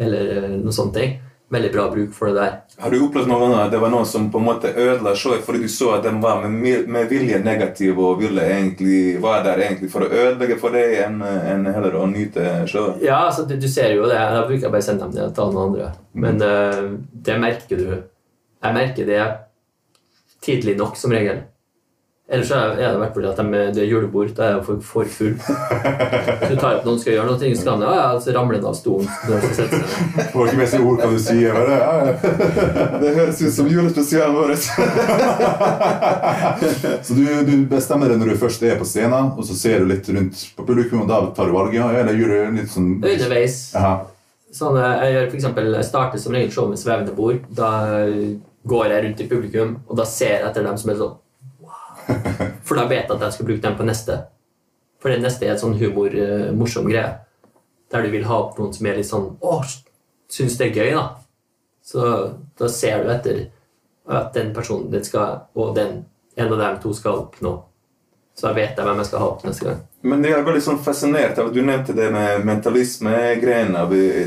eller 0.00 0.32
eh, 0.38 0.56
noe 0.56 0.74
sånt 0.74 0.96
ting. 0.96 1.18
Veldig 1.52 1.70
bra 1.74 1.90
bruk 1.92 2.14
for 2.16 2.30
det 2.30 2.40
der. 2.40 2.54
Har 2.80 2.90
du 2.90 3.02
opplevd 3.04 3.28
noen 3.28 3.52
at 3.58 3.70
det 3.70 3.78
var 3.82 3.92
noen 3.92 4.06
som 4.08 4.30
på 4.32 4.40
en 4.40 4.46
måte 4.46 4.70
ødela 4.72 5.12
showet 5.18 5.44
fordi 5.44 5.60
du 5.62 5.68
så 5.68 5.90
at 5.98 6.06
de 6.06 6.12
var 6.22 6.46
med, 6.48 6.88
med 6.88 7.10
vilje 7.12 7.38
negative 7.44 8.00
og 8.00 8.22
ville 8.22 8.46
egentlig 8.48 9.20
var 9.22 9.44
der 9.44 9.60
egentlig 9.66 9.90
for 9.92 10.06
å 10.06 10.08
ødelegge 10.08 10.56
for 10.62 10.74
deg 10.74 10.96
enn 11.04 11.20
en 11.22 11.68
heller 11.68 12.00
å 12.00 12.08
nyte 12.10 12.64
showet? 12.70 13.04
Ja, 13.04 13.26
altså, 13.28 13.44
du, 13.46 13.58
du 13.60 13.68
ser 13.68 13.92
jo 13.92 14.08
det. 14.08 14.18
Da 14.18 14.46
bruker 14.48 14.66
jeg 14.66 14.74
bare 14.74 14.86
sende 14.88 15.04
dem 15.04 15.14
ned 15.18 15.28
og 15.28 15.36
ta 15.36 15.46
noen 15.50 15.68
andre. 15.68 15.90
Men 16.24 16.40
eh, 16.48 16.82
det 17.28 17.40
merker 17.44 17.82
du. 17.82 17.88
Jeg 18.64 18.78
merker 18.80 19.10
det 19.12 19.24
tidlig 20.44 20.78
nok, 20.80 20.96
som 20.96 21.12
regel. 21.12 21.44
Ellers 22.24 22.48
er 22.56 22.78
det 22.78 22.86
vært 22.96 23.12
fordi 23.18 23.28
at 23.28 23.36
de, 23.36 23.58
det 23.76 23.82
er 23.82 23.90
julebord, 23.90 24.30
da 24.32 24.46
er 24.46 24.52
jeg 24.54 24.62
for, 24.64 24.78
for 24.80 25.08
full. 25.12 25.34
Så 25.44 26.46
du 26.48 26.54
tar 26.56 26.78
opp 26.78 26.86
noen 26.88 27.00
skal 27.02 27.18
gjøre 27.18 27.26
noe, 27.28 27.36
så 27.36 27.66
kan 27.66 27.82
de, 27.82 27.88
ja, 27.90 27.96
ja, 27.98 28.20
så 28.24 28.32
ramler 28.32 28.56
den 28.56 28.68
av 28.70 28.76
stolen. 28.78 29.10
når 29.28 29.42
de 29.42 29.50
skal 29.50 29.56
sette 29.58 29.80
seg. 29.82 30.30
Får 30.32 30.48
ikke 30.48 30.60
med 30.62 30.70
seg 30.72 30.86
ord 30.88 31.02
hva 31.02 31.10
du 31.12 31.18
sier. 31.20 31.52
Bare, 31.52 31.66
det. 31.68 31.76
ja. 31.84 32.86
Det 33.02 33.10
høres 33.18 33.42
ut 33.42 33.52
som 33.58 33.68
julespesialen 33.68 34.38
vår. 34.38 34.54
Så 37.04 37.16
du, 37.18 37.22
du 37.44 37.52
bestemmer 37.68 38.08
det 38.08 38.16
når 38.22 38.32
du 38.32 38.40
først 38.40 38.64
er 38.64 38.80
på 38.80 38.86
scenen, 38.88 39.34
og 39.36 39.44
så 39.44 39.56
ser 39.58 39.84
du 39.84 39.90
litt 39.92 40.08
rundt 40.16 40.46
på 40.56 40.64
publikum, 40.64 41.02
og 41.04 41.10
da 41.12 41.20
tar 41.36 41.50
du 41.50 41.56
valget? 41.58 41.76
ja, 41.82 41.90
Eller 42.00 42.16
gjør 42.16 42.32
du 42.32 42.56
litt 42.62 42.72
sånn 42.72 42.88
Underveis. 43.02 43.58
Sånn, 44.54 44.78
eh, 44.80 44.96
jeg 45.02 45.12
gjør 45.18 45.28
for 45.28 45.38
eksempel, 45.42 45.68
jeg 45.76 45.90
starter 45.90 46.24
som 46.24 46.32
regel 46.38 46.56
show 46.56 46.72
med 46.72 46.80
svevende 46.80 47.12
bord. 47.20 47.44
Da 47.52 47.68
går 48.64 48.96
jeg 48.96 49.04
rundt 49.10 49.20
i 49.20 49.28
publikum, 49.28 49.76
og 49.90 50.00
da 50.00 50.08
ser 50.08 50.38
jeg 50.38 50.48
etter 50.48 50.64
dem 50.64 50.80
som 50.80 50.94
er 50.94 50.98
sånn. 51.02 51.14
For 52.66 52.78
da 52.78 52.86
vet 52.90 53.08
jeg 53.08 53.16
at 53.16 53.26
jeg 53.26 53.36
skal 53.36 53.48
bruke 53.50 53.64
den 53.64 53.76
på 53.78 53.88
neste. 53.88 54.20
For 55.02 55.12
det 55.12 55.20
neste 55.24 55.46
er 55.46 55.54
et 55.54 55.62
sånn 55.62 55.76
humor, 55.80 56.14
eh, 56.14 56.50
morsom 56.56 56.88
greie. 56.88 57.18
Der 57.92 58.06
du 58.06 58.12
vil 58.12 58.24
ha 58.28 58.38
opp 58.46 58.56
noen 58.58 58.72
som 58.74 58.86
er 58.88 58.96
litt 58.98 59.10
sånn 59.10 59.34
Å, 59.44 59.58
syns 60.32 60.56
det 60.58 60.70
er 60.70 60.78
gøy, 60.80 60.94
da. 60.96 61.04
Så 61.84 62.08
da 62.58 62.70
ser 62.72 63.04
du 63.04 63.12
etter 63.12 63.44
at 64.08 64.32
den 64.36 64.52
personen 64.56 64.90
den 64.92 65.04
skal, 65.04 65.44
og 65.54 65.74
den 65.76 66.04
en 66.36 66.52
av 66.52 66.58
dem 66.58 66.80
to 66.82 66.94
skal 66.96 67.20
oppnå. 67.26 67.54
Så 68.34 68.48
da 68.48 68.54
vet 68.56 68.78
jeg 68.78 68.86
hvem 68.86 68.98
jeg 68.98 69.08
skal 69.08 69.22
ha 69.22 69.28
opp 69.30 69.44
neste 69.46 69.68
gang. 69.68 69.82
Men 70.02 70.24
jeg 70.26 70.34
er 70.34 70.46
veldig 70.46 70.62
sånn 70.64 70.80
fascinert 70.82 71.38
av 71.38 71.50
at 71.50 71.54
du 71.54 71.60
nevnte 71.62 71.94
det 71.96 72.08
med 72.12 72.42
mentalisme-greien 72.48 73.76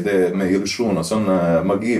det 0.06 0.16
med 0.38 0.54
illusjon 0.54 1.02
og 1.02 1.06
sånn 1.06 1.28
eh, 1.34 1.60
magi. 1.68 1.98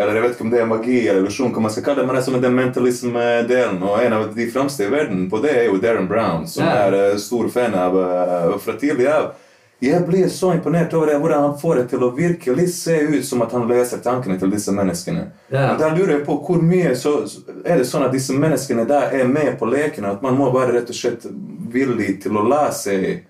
Eller 0.00 0.16
jeg 0.16 0.22
vet 0.24 0.32
ikke 0.38 0.44
om 0.46 0.50
det 0.54 0.60
er 0.62 0.68
magi 0.70 0.98
eller 1.02 1.20
illusjon, 1.20 1.52
hva 1.52 1.60
man 1.66 1.72
skal 1.74 1.84
kalle 1.84 2.00
det, 2.00 2.06
men 2.08 2.16
det 2.16 2.22
er 2.22 2.26
sånn 2.30 2.40
den 2.40 2.56
mentalisme-delen. 2.56 3.82
Og 3.84 4.00
en 4.00 4.16
av 4.16 4.26
de 4.34 4.46
fremste 4.50 4.86
i 4.86 4.90
verden 4.92 5.26
på 5.30 5.42
det 5.44 5.52
er 5.58 5.68
jo 5.68 5.76
Darren 5.82 6.08
Brown, 6.08 6.46
som 6.48 6.64
Ja. 6.64 6.86
er 6.88 6.96
eh, 7.12 7.16
stor 7.20 7.48
fan 7.52 7.74
av 7.76 7.98
eh, 8.00 8.58
fra 8.64 8.72
tidlig 8.80 9.06
av. 9.12 9.32
Jeg 9.80 10.04
blir 10.06 10.26
så 10.28 10.50
imponert 10.52 10.92
over 10.92 11.06
det, 11.08 11.14
hvordan 11.22 11.40
han 11.40 11.58
får 11.60 11.76
det 11.76 11.84
til 11.88 12.02
å 12.04 12.10
virkelig 12.16 12.66
se 12.74 12.98
ut 13.00 13.24
som 13.24 13.40
at 13.40 13.52
han 13.56 13.62
leser 13.68 14.02
tankene 14.04 14.36
til 14.38 14.50
disse 14.52 14.72
menneskene. 14.76 15.22
Yeah. 15.52 15.78
Da 15.80 15.88
lurer 15.94 16.18
jeg 16.18 16.26
på 16.26 16.36
hvor 16.44 16.60
mye 16.60 16.92
så 17.00 17.14
er 17.64 17.80
det 17.80 17.86
sånn 17.88 18.04
at 18.04 18.12
disse 18.12 18.36
menneskene 18.36 18.84
der 18.88 19.14
er 19.16 19.24
med 19.24 19.56
på 19.58 19.64
lekene, 19.72 20.12
at 20.12 20.20
man 20.22 20.36
må 20.36 20.50
være 20.52 20.74
rett 20.76 20.92
og 20.92 20.98
slett 20.98 21.24
villig 21.72 22.18
til 22.22 22.36
å 22.36 22.44
la 22.44 22.66
seg 22.76 23.22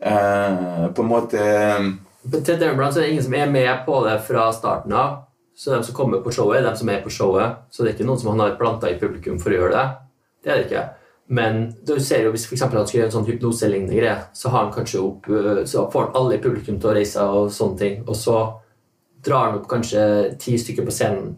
eh, 0.00 0.86
på 0.92 1.02
en 1.02 1.08
måte 1.08 1.40
eh, 1.40 1.90
Til 2.32 2.58
Darren 2.60 2.76
Brown 2.76 2.92
så 2.92 3.00
er 3.00 3.06
det 3.06 3.12
ingen 3.16 3.24
som 3.30 3.34
er 3.40 3.50
med 3.50 3.84
på 3.86 4.04
det 4.04 4.18
fra 4.28 4.50
starten 4.52 4.92
av. 4.92 5.22
Så 5.62 5.70
de 5.70 5.84
som 5.86 5.94
kommer 5.94 6.18
på 6.24 6.32
showet, 6.34 6.58
er 6.58 6.64
de 6.66 6.74
som 6.74 6.88
er 6.90 7.04
på 7.04 7.10
showet. 7.14 7.60
Så 7.70 7.84
det 7.84 7.92
er 7.92 7.94
ikke 7.94 8.06
noen 8.08 8.18
som 8.18 8.32
han 8.32 8.40
har 8.42 8.56
planta 8.58 8.88
i 8.90 8.96
publikum 8.98 9.36
for 9.38 9.54
å 9.54 9.60
gjøre 9.60 9.76
det. 9.76 9.84
Det 10.42 10.50
er 10.50 10.58
det 10.58 10.64
ikke. 10.66 10.80
Men 11.38 11.60
du 11.86 11.92
ser 12.02 12.24
jo 12.26 12.32
hvis 12.34 12.48
for 12.50 12.58
han 12.66 12.88
skal 12.88 12.98
gjøre 12.98 13.10
en 13.12 13.14
sånn 13.14 13.28
hypnoselignende 13.28 13.94
greie, 13.94 14.16
så 14.34 14.50
har 14.50 14.64
han 14.64 14.74
kanskje 14.74 15.04
opp 15.04 15.28
øh, 15.30 15.62
Så 15.70 15.84
får 15.92 16.08
han 16.08 16.18
alle 16.18 16.34
i 16.34 16.42
publikum 16.42 16.80
til 16.82 16.90
å 16.90 16.96
reise 16.96 17.14
seg 17.14 17.36
og 17.38 17.54
sånne 17.54 17.78
ting. 17.78 18.02
Og 18.08 18.18
så 18.18 18.40
drar 19.22 19.46
han 19.46 19.60
opp 19.60 19.70
kanskje 19.70 20.02
ti 20.42 20.56
stykker 20.58 20.88
på 20.88 20.96
scenen, 20.98 21.36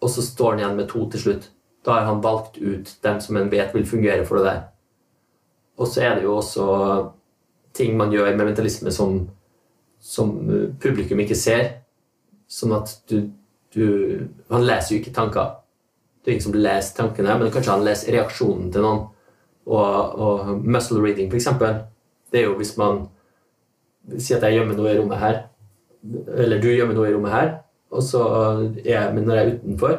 og 0.00 0.08
så 0.08 0.24
står 0.24 0.54
han 0.54 0.64
igjen 0.64 0.80
med 0.80 0.88
to 0.88 1.04
til 1.12 1.26
slutt. 1.26 1.50
Da 1.84 1.98
har 1.98 2.08
han 2.08 2.24
valgt 2.24 2.56
ut 2.56 2.96
dem 3.04 3.20
som 3.20 3.36
en 3.36 3.52
vet 3.52 3.76
vil 3.76 3.84
fungere 3.86 4.24
for 4.24 4.40
det 4.40 4.48
der. 4.48 4.62
Og 5.76 5.92
så 5.92 6.06
er 6.08 6.16
det 6.16 6.24
jo 6.24 6.38
også 6.40 6.64
ting 7.76 7.92
man 8.00 8.10
gjør 8.14 8.32
med 8.32 8.54
mentalisme 8.54 8.88
som, 8.90 9.26
som 10.00 10.32
uh, 10.48 10.70
publikum 10.80 11.20
ikke 11.20 11.36
ser. 11.36 11.66
Sånn 12.48 12.72
at 12.72 12.96
du, 13.10 13.28
du 13.74 14.28
Han 14.50 14.64
leser 14.66 14.94
jo 14.94 15.00
ikke 15.02 15.14
tanker. 15.16 15.54
Det 16.22 16.30
er 16.30 16.36
ingen 16.36 16.46
som 16.46 16.56
leser 16.58 16.96
tankene, 16.96 17.38
men 17.38 17.50
kanskje 17.54 17.72
han 17.74 17.84
leser 17.86 18.12
reaksjonen 18.16 18.70
til 18.74 18.82
noen. 18.86 19.04
Og, 19.66 20.18
og 20.22 20.64
muscle 20.64 21.00
reading, 21.02 21.32
eksempel, 21.34 21.80
det 22.32 22.40
er 22.40 22.44
jo 22.48 22.56
hvis 22.58 22.76
man 22.78 23.06
sier 24.18 24.38
at 24.38 24.46
jeg 24.46 24.60
gjemmer 24.60 24.76
noe 24.78 24.92
i 24.92 24.98
rommet 25.00 25.18
her, 25.18 25.38
eller 26.38 26.60
du 26.62 26.68
gjemmer 26.70 26.94
noe 26.94 27.08
i 27.10 27.14
rommet 27.16 27.32
her, 27.34 27.48
og 27.90 28.02
så 28.06 28.20
er 28.84 28.92
jeg, 28.92 29.14
men 29.16 29.26
når 29.26 29.38
jeg 29.40 29.46
er 29.48 29.56
utenfor, 29.56 29.96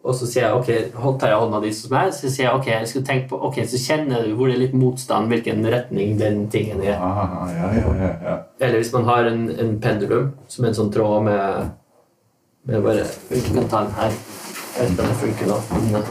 og 0.00 0.14
så 0.16 0.26
sier 0.30 0.46
jeg 0.46 0.56
ok, 0.60 0.94
hold- 1.02 1.18
tar 1.20 1.32
jeg 1.34 1.40
hånda 1.42 1.58
di 1.64 1.72
som 1.76 1.96
er, 1.98 2.12
så 2.14 2.30
sier 2.30 2.46
jeg 2.46 2.54
ok, 2.60 2.68
jeg 2.72 2.88
skal 2.92 3.02
tenke 3.10 3.28
på, 3.32 3.40
ok, 3.50 3.58
så 3.68 3.80
kjenner 3.82 4.22
du 4.24 4.36
hvor 4.38 4.48
det 4.48 4.54
er 4.56 4.62
litt 4.62 4.78
motstand, 4.78 5.28
hvilken 5.28 5.66
retning 5.74 6.14
den 6.22 6.44
tingen 6.52 6.80
er. 6.86 6.96
Ah, 7.02 7.50
ja, 7.52 7.72
ja, 7.80 7.92
ja, 7.98 8.12
ja. 8.30 8.36
Eller 8.62 8.78
hvis 8.80 8.92
man 8.94 9.04
har 9.10 9.28
en, 9.28 9.42
en 9.60 9.74
pendulum, 9.82 10.30
som 10.48 10.64
er 10.64 10.70
en 10.72 10.78
sånn 10.78 10.92
tråd 10.94 11.26
med, 11.26 11.68
med 12.64 12.82
bare 12.82 13.04
Vi 13.30 13.40
kan 13.40 13.68
ta 13.68 13.80
den 13.84 13.92
her. 13.92 14.10
Jeg 14.10 14.82
vet 14.82 14.90
ikke 14.90 15.02
om 15.02 15.08
det 15.08 15.16
funker 15.16 15.46
nå. 15.46 15.60
Men, 15.92 16.02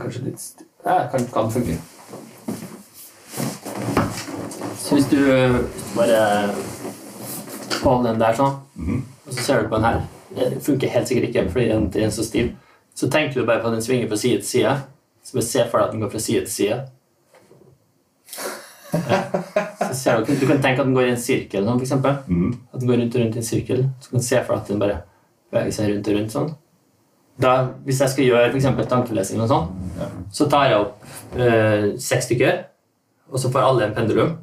kanskje 0.00 0.22
litt 0.24 0.38
st- 0.40 0.64
Ja, 0.84 1.08
kan, 1.12 1.26
kan 1.32 1.50
funke. 1.52 1.76
Så 4.80 4.94
hvis 4.96 5.06
du 5.10 5.18
bare 5.96 6.54
holder 7.82 8.10
den 8.12 8.20
der 8.20 8.34
sånn, 8.38 8.56
og 9.26 9.34
så 9.34 9.42
ser 9.44 9.62
du 9.62 9.68
på 9.68 9.76
den 9.76 9.84
her 9.84 10.00
Det 10.34 10.62
funker 10.62 10.88
helt 10.88 11.08
sikkert 11.08 11.28
ikke 11.28 11.50
fordi 11.52 11.68
den 11.68 11.88
den 11.90 12.02
er 12.06 12.10
så 12.14 12.24
stiv. 12.24 12.52
Så 12.94 13.08
tenker 13.10 13.40
du 13.40 13.46
bare 13.46 13.60
på 13.62 13.66
at 13.68 13.72
den 13.74 13.82
svinger 13.82 14.08
fra 14.08 14.16
side 14.16 14.38
til 14.40 14.46
side. 14.48 14.74
Så 15.24 15.32
bare 15.36 15.42
se 15.46 15.64
for 15.70 15.78
deg 15.78 15.86
at 15.88 15.92
den 15.92 16.00
går 16.00 16.10
fra 16.10 16.18
side 16.18 16.40
til 16.46 16.52
side. 16.52 16.80
Ja. 18.92 19.20
Så 19.80 19.94
ser 19.96 20.24
du, 20.24 20.32
du 20.34 20.46
kan 20.46 20.60
tenke 20.62 20.82
at 20.82 20.86
den 20.86 20.96
går 20.96 21.08
i 21.08 21.12
en 21.14 21.20
sirkel, 21.20 21.64
sånn, 21.64 21.78
for 21.78 21.86
eksempel. 21.86 22.18
Mhm. 22.26 22.50
At 22.72 22.80
den 22.80 22.90
går 22.90 23.00
rundt 23.00 23.16
og 23.16 23.24
rundt 23.24 23.38
i 23.38 23.42
en 23.42 23.48
sirkel. 23.50 23.84
Så 24.00 24.10
kan 24.10 24.22
du 24.22 24.26
se 24.26 24.42
for 24.42 24.54
deg 24.54 24.60
at 24.60 24.72
den 24.72 24.82
bare 24.82 24.98
beveger 25.50 25.76
seg 25.76 25.90
rundt 25.90 26.10
og 26.10 26.18
rundt 26.18 26.34
sånn. 26.36 26.50
Da, 27.40 27.54
hvis 27.86 28.00
jeg 28.04 28.12
skal 28.12 28.26
gjøre 28.26 28.50
eksempel 28.52 28.88
tankelesing, 28.88 29.40
og 29.40 29.48
sånn, 29.48 29.68
ja. 29.96 30.08
så 30.36 30.46
tar 30.52 30.66
jeg 30.68 30.82
opp 30.82 31.38
eh, 31.40 31.86
seks 32.02 32.28
stykker, 32.28 32.58
og 33.30 33.40
så 33.40 33.50
får 33.52 33.64
alle 33.64 33.86
en 33.86 33.96
pendulum. 33.96 34.34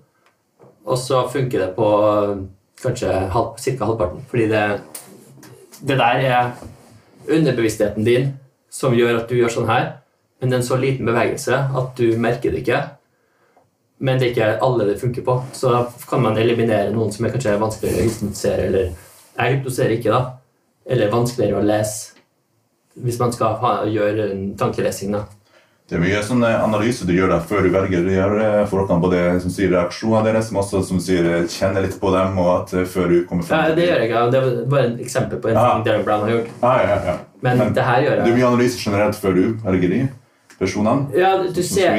Og 0.87 0.97
så 0.97 1.21
funker 1.29 1.65
det 1.65 1.69
på 1.75 1.91
eh, 2.07 2.33
kanskje 2.81 3.13
halv, 3.35 3.53
cirka 3.61 3.85
halvparten. 3.85 4.25
Fordi 4.31 4.47
det, 4.49 4.65
det 5.83 5.99
der 5.99 6.25
er 6.25 6.51
underbevisstheten 7.27 8.07
din 8.07 8.33
som 8.69 8.95
gjør 8.95 9.21
at 9.21 9.29
du 9.29 9.37
gjør 9.37 9.53
sånn 9.59 9.69
her. 9.69 9.89
Men 10.39 10.49
det 10.49 10.57
er 10.57 10.61
en 10.61 10.69
så 10.69 10.77
liten 10.79 11.07
bevegelse 11.07 11.57
at 11.79 11.97
du 11.97 12.17
merker 12.21 12.53
det 12.53 12.63
ikke. 12.63 12.81
Men 13.99 14.19
det 14.19 14.27
er 14.27 14.33
ikke 14.35 14.49
alle 14.61 14.85
det 14.91 14.99
funker 15.01 15.23
på. 15.25 15.37
Så 15.57 15.71
da 15.73 15.85
kan 16.09 16.21
man 16.21 16.37
eliminere 16.37 16.91
noen 16.93 17.11
som 17.11 17.25
er 17.25 17.31
kanskje 17.33 17.55
vanskeligere 17.61 18.03
å 18.03 18.09
hypnotisere. 18.09 18.67
Eller 18.67 18.91
jeg 19.37 19.55
hypnotiserer 19.57 19.95
ikke, 19.97 20.11
da. 20.13 20.21
Eller 20.87 21.09
vanskeligere 21.11 21.57
å 21.61 21.65
lese. 21.65 22.13
Hvis 22.97 23.17
man 23.21 23.33
skal 23.33 23.57
ha, 23.61 23.71
gjøre 23.89 24.31
en 24.33 24.45
tankelesing, 24.57 25.11
da. 25.17 25.23
Det 25.87 25.95
er 25.95 26.01
mye 26.03 26.19
sånn 26.25 26.41
analyse 26.43 27.05
du 27.07 27.13
gjør 27.15 27.29
der 27.31 27.43
før 27.47 27.61
du 27.63 27.69
velger 27.71 28.03
å 28.09 28.11
gjøre 28.17 28.47
folkene 28.67 28.69
folkene. 28.69 29.01
Både 29.05 29.19
som 29.39 29.53
sier 29.55 29.69
reaksjonene 29.71 30.25
deres, 30.27 30.49
men 30.51 30.59
også 30.61 30.81
som 30.83 30.99
sier 30.99 31.29
kjenne 31.47 31.81
litt 31.85 31.95
på 32.01 32.11
dem, 32.11 32.37
og 32.43 32.49
at 32.57 32.73
eh, 32.75 32.83
før 32.91 33.07
du 33.13 33.17
kommer 33.29 33.47
frem. 33.47 33.61
Ja, 33.69 33.75
det 33.77 33.85
gjør 33.87 34.01
jeg 34.03 34.09
ikke. 34.09 34.23
Det 34.33 34.41
var 34.43 34.57
bare 34.73 34.89
et 34.89 34.99
eksempel 35.05 35.39
på 35.41 35.47
en 35.53 35.55
Ja. 35.55 35.67
ting 35.77 35.85
Darren 35.87 36.03
Brown 36.05 36.25
har 36.27 36.33
gjort. 36.35 36.49
Ah, 36.61 36.81
ja, 36.83 36.97
ja. 37.07 37.17
Men 37.41 37.73
det 37.73 37.83
her 37.87 38.01
gjør 38.03 38.15
Det 38.17 38.19
er 38.19 38.27
jeg. 38.27 38.37
mye 38.41 38.47
analyse 38.51 38.77
generelt 38.83 39.15
før 39.15 39.33
du 39.39 39.43
velger 39.63 39.89
de 39.95 40.01
personene. 40.59 41.07
Ja, 41.17 41.35
du 41.43 41.63
ser. 41.63 41.97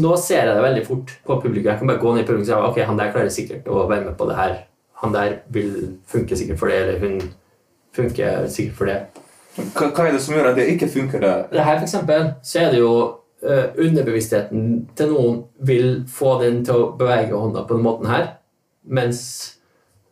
Nå 0.00 0.16
ser 0.20 0.44
jeg 0.44 0.54
det 0.54 0.62
veldig 0.62 0.82
fort 0.86 1.14
på 1.26 1.38
publikum. 1.42 1.70
Jeg 1.72 1.78
kan 1.78 1.90
bare 1.90 2.02
gå 2.02 2.14
ned 2.14 2.22
i 2.22 2.26
publikum 2.28 2.46
og 2.46 2.50
si 2.50 2.70
ok, 2.70 2.82
han 2.86 3.00
der 3.00 3.14
klarer 3.14 3.32
sikkert 3.34 3.70
å 3.70 3.86
være 3.90 4.06
med 4.08 4.18
på 4.18 4.28
det 4.30 4.36
her. 4.38 4.58
Han 5.02 5.14
der 5.14 5.38
vil 5.48 5.72
funke 6.10 6.36
sikkert 6.36 6.60
for 6.60 6.70
det, 6.70 6.82
eller 6.84 7.00
hun 7.00 7.32
funker 7.96 8.46
sikkert 8.52 8.76
for 8.78 8.90
det. 8.90 8.98
hva, 9.74 9.88
hva 9.88 10.06
er 10.06 10.12
det 10.14 10.20
som 10.22 10.36
gjør 10.36 10.52
at 10.52 10.60
det 10.60 10.68
ikke 10.74 10.88
funker 10.88 11.20
Det, 11.24 11.32
Det 11.50 11.64
her 11.64 11.78
for 11.78 11.88
eksempel, 11.88 12.28
så 12.46 12.60
er 12.60 12.70
det 12.70 12.82
jo 12.82 12.92
eh, 13.42 13.72
underbevisstheten 13.86 14.68
til 14.96 15.10
noen 15.10 15.40
vil 15.66 16.04
få 16.08 16.36
den 16.44 16.62
til 16.64 16.84
å 16.84 16.92
bevege 17.00 17.34
hånda 17.34 17.64
på 17.66 17.74
den 17.78 17.86
måten 17.86 18.10
her, 18.12 18.28
mens 18.86 19.22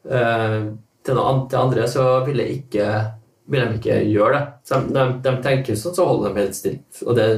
eh, 0.09 0.73
til, 1.05 1.15
noen, 1.15 1.47
til 1.49 1.61
andre 1.61 1.87
så 1.89 2.09
vil, 2.27 2.43
jeg 2.43 2.63
ikke, 2.63 2.89
vil 3.53 3.65
de 3.69 3.79
ikke 3.79 4.01
gjøre 4.11 4.35
det. 4.35 4.45
De, 4.73 4.83
de, 4.97 5.07
de 5.29 5.37
tenker 5.45 5.79
sånn, 5.79 5.95
så 5.97 6.09
holder 6.09 6.35
de 6.35 6.43
helt 6.43 6.59
stilt. 6.59 7.05
Og 7.07 7.15
det 7.17 7.29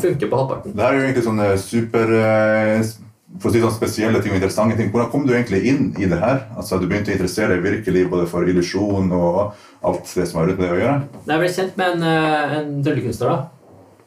funker 0.00 0.28
på 0.30 0.38
halvparten. 0.40 0.74
Det 0.76 0.84
her 0.84 0.92
er 0.92 0.98
jo 0.98 1.06
egentlig 1.08 1.24
sånne 1.26 1.48
super 1.60 2.12
eh, 2.18 2.92
for 3.40 3.48
å 3.48 3.52
si 3.54 3.62
sånn 3.62 3.74
spesielle 3.74 4.20
ting 4.20 4.34
og 4.34 4.38
interessante 4.38 4.76
ting. 4.78 4.90
Hvordan 4.92 5.10
kom 5.12 5.24
du 5.26 5.32
egentlig 5.34 5.62
inn 5.70 5.90
i 6.00 6.08
det 6.08 6.18
her? 6.20 6.44
Altså, 6.56 6.78
Du 6.80 6.86
begynte 6.88 7.12
å 7.12 7.16
interessere 7.16 7.56
deg 7.56 7.64
virkelig 7.64 8.04
både 8.12 8.28
for 8.30 8.48
illusjon 8.48 9.12
og 9.16 9.56
alt 9.88 10.12
det 10.16 10.26
som 10.28 10.40
har 10.40 10.50
rundt 10.50 10.60
det 10.60 10.70
å 10.72 10.80
gjøre? 10.80 10.98
Jeg 11.28 11.42
ble 11.42 11.50
kjent 11.56 11.80
med 11.80 11.96
en, 11.96 12.02
eh, 12.10 12.56
en 12.58 12.70
tryllekunstner 12.84 13.32
da, 13.32 13.38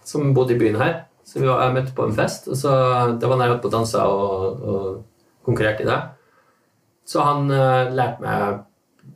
som 0.05 0.33
bodde 0.33 0.55
i 0.55 0.61
byen 0.61 0.79
her. 0.81 1.03
Så 1.25 1.39
vi 1.39 1.47
var, 1.49 1.63
jeg 1.65 1.73
møtte 1.73 1.95
på 1.97 2.05
en 2.05 2.13
fest, 2.13 2.47
og 2.47 2.57
så, 2.59 2.71
det 3.17 3.25
var 3.25 3.39
da 3.39 3.47
jeg 3.47 3.55
holdt 3.55 3.63
på 3.63 3.71
å 3.71 3.73
danse 3.73 3.97
og, 3.97 4.61
og 4.61 5.45
konkurrerte 5.47 5.81
i 5.81 5.89
det. 5.89 5.97
Så 7.05 7.21
han 7.25 7.49
uh, 7.49 7.89
lærte 7.93 8.21
meg 8.21 8.61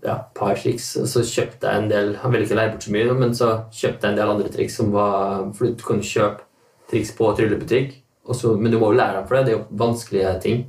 ja, 0.06 0.16
et 0.16 0.34
par 0.38 0.58
triks, 0.58 0.96
og 1.02 1.08
så 1.10 1.22
kjøpte 1.26 1.70
jeg 1.70 1.84
en 1.84 1.90
del 1.90 2.12
Han 2.22 2.32
ville 2.32 2.46
ikke 2.46 2.56
lære 2.56 2.74
bort 2.76 2.86
så 2.86 2.92
mye, 2.94 3.14
men 3.18 3.34
så 3.36 3.50
kjøpte 3.74 4.06
jeg 4.06 4.14
en 4.14 4.20
del 4.20 4.34
andre 4.34 4.52
triks 4.54 4.78
som 4.80 4.92
var 4.94 5.50
For 5.58 5.74
du 5.74 5.84
kunne 5.86 6.06
kjøpe 6.06 6.46
triks 6.90 7.12
på 7.18 7.32
tryllebutikk, 7.38 7.94
og 8.26 8.36
så- 8.36 8.58
men 8.60 8.72
du 8.72 8.80
må 8.80 8.92
jo 8.92 8.98
lære 8.98 9.14
dem 9.20 9.28
for 9.28 9.36
det. 9.36 9.46
Det 9.46 9.54
er 9.54 9.58
jo 9.60 9.66
vanskelige 9.72 10.42
ting. 10.42 10.66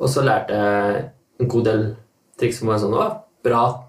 Og 0.00 0.08
så 0.08 0.22
lærte 0.22 0.50
jeg 0.54 1.10
en 1.40 1.48
god 1.48 1.64
del 1.64 1.96
triks 2.38 2.58
som 2.58 2.68
var 2.68 2.78
sånn 2.78 2.94
Å, 2.94 3.20
bra 3.42 3.84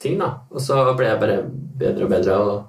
ting, 0.00 0.18
da. 0.18 0.40
Og 0.50 0.60
så 0.60 0.96
ble 0.96 1.06
jeg 1.06 1.20
bare 1.20 1.42
bedre 1.78 2.04
og 2.04 2.10
bedre 2.10 2.32
og 2.38 2.64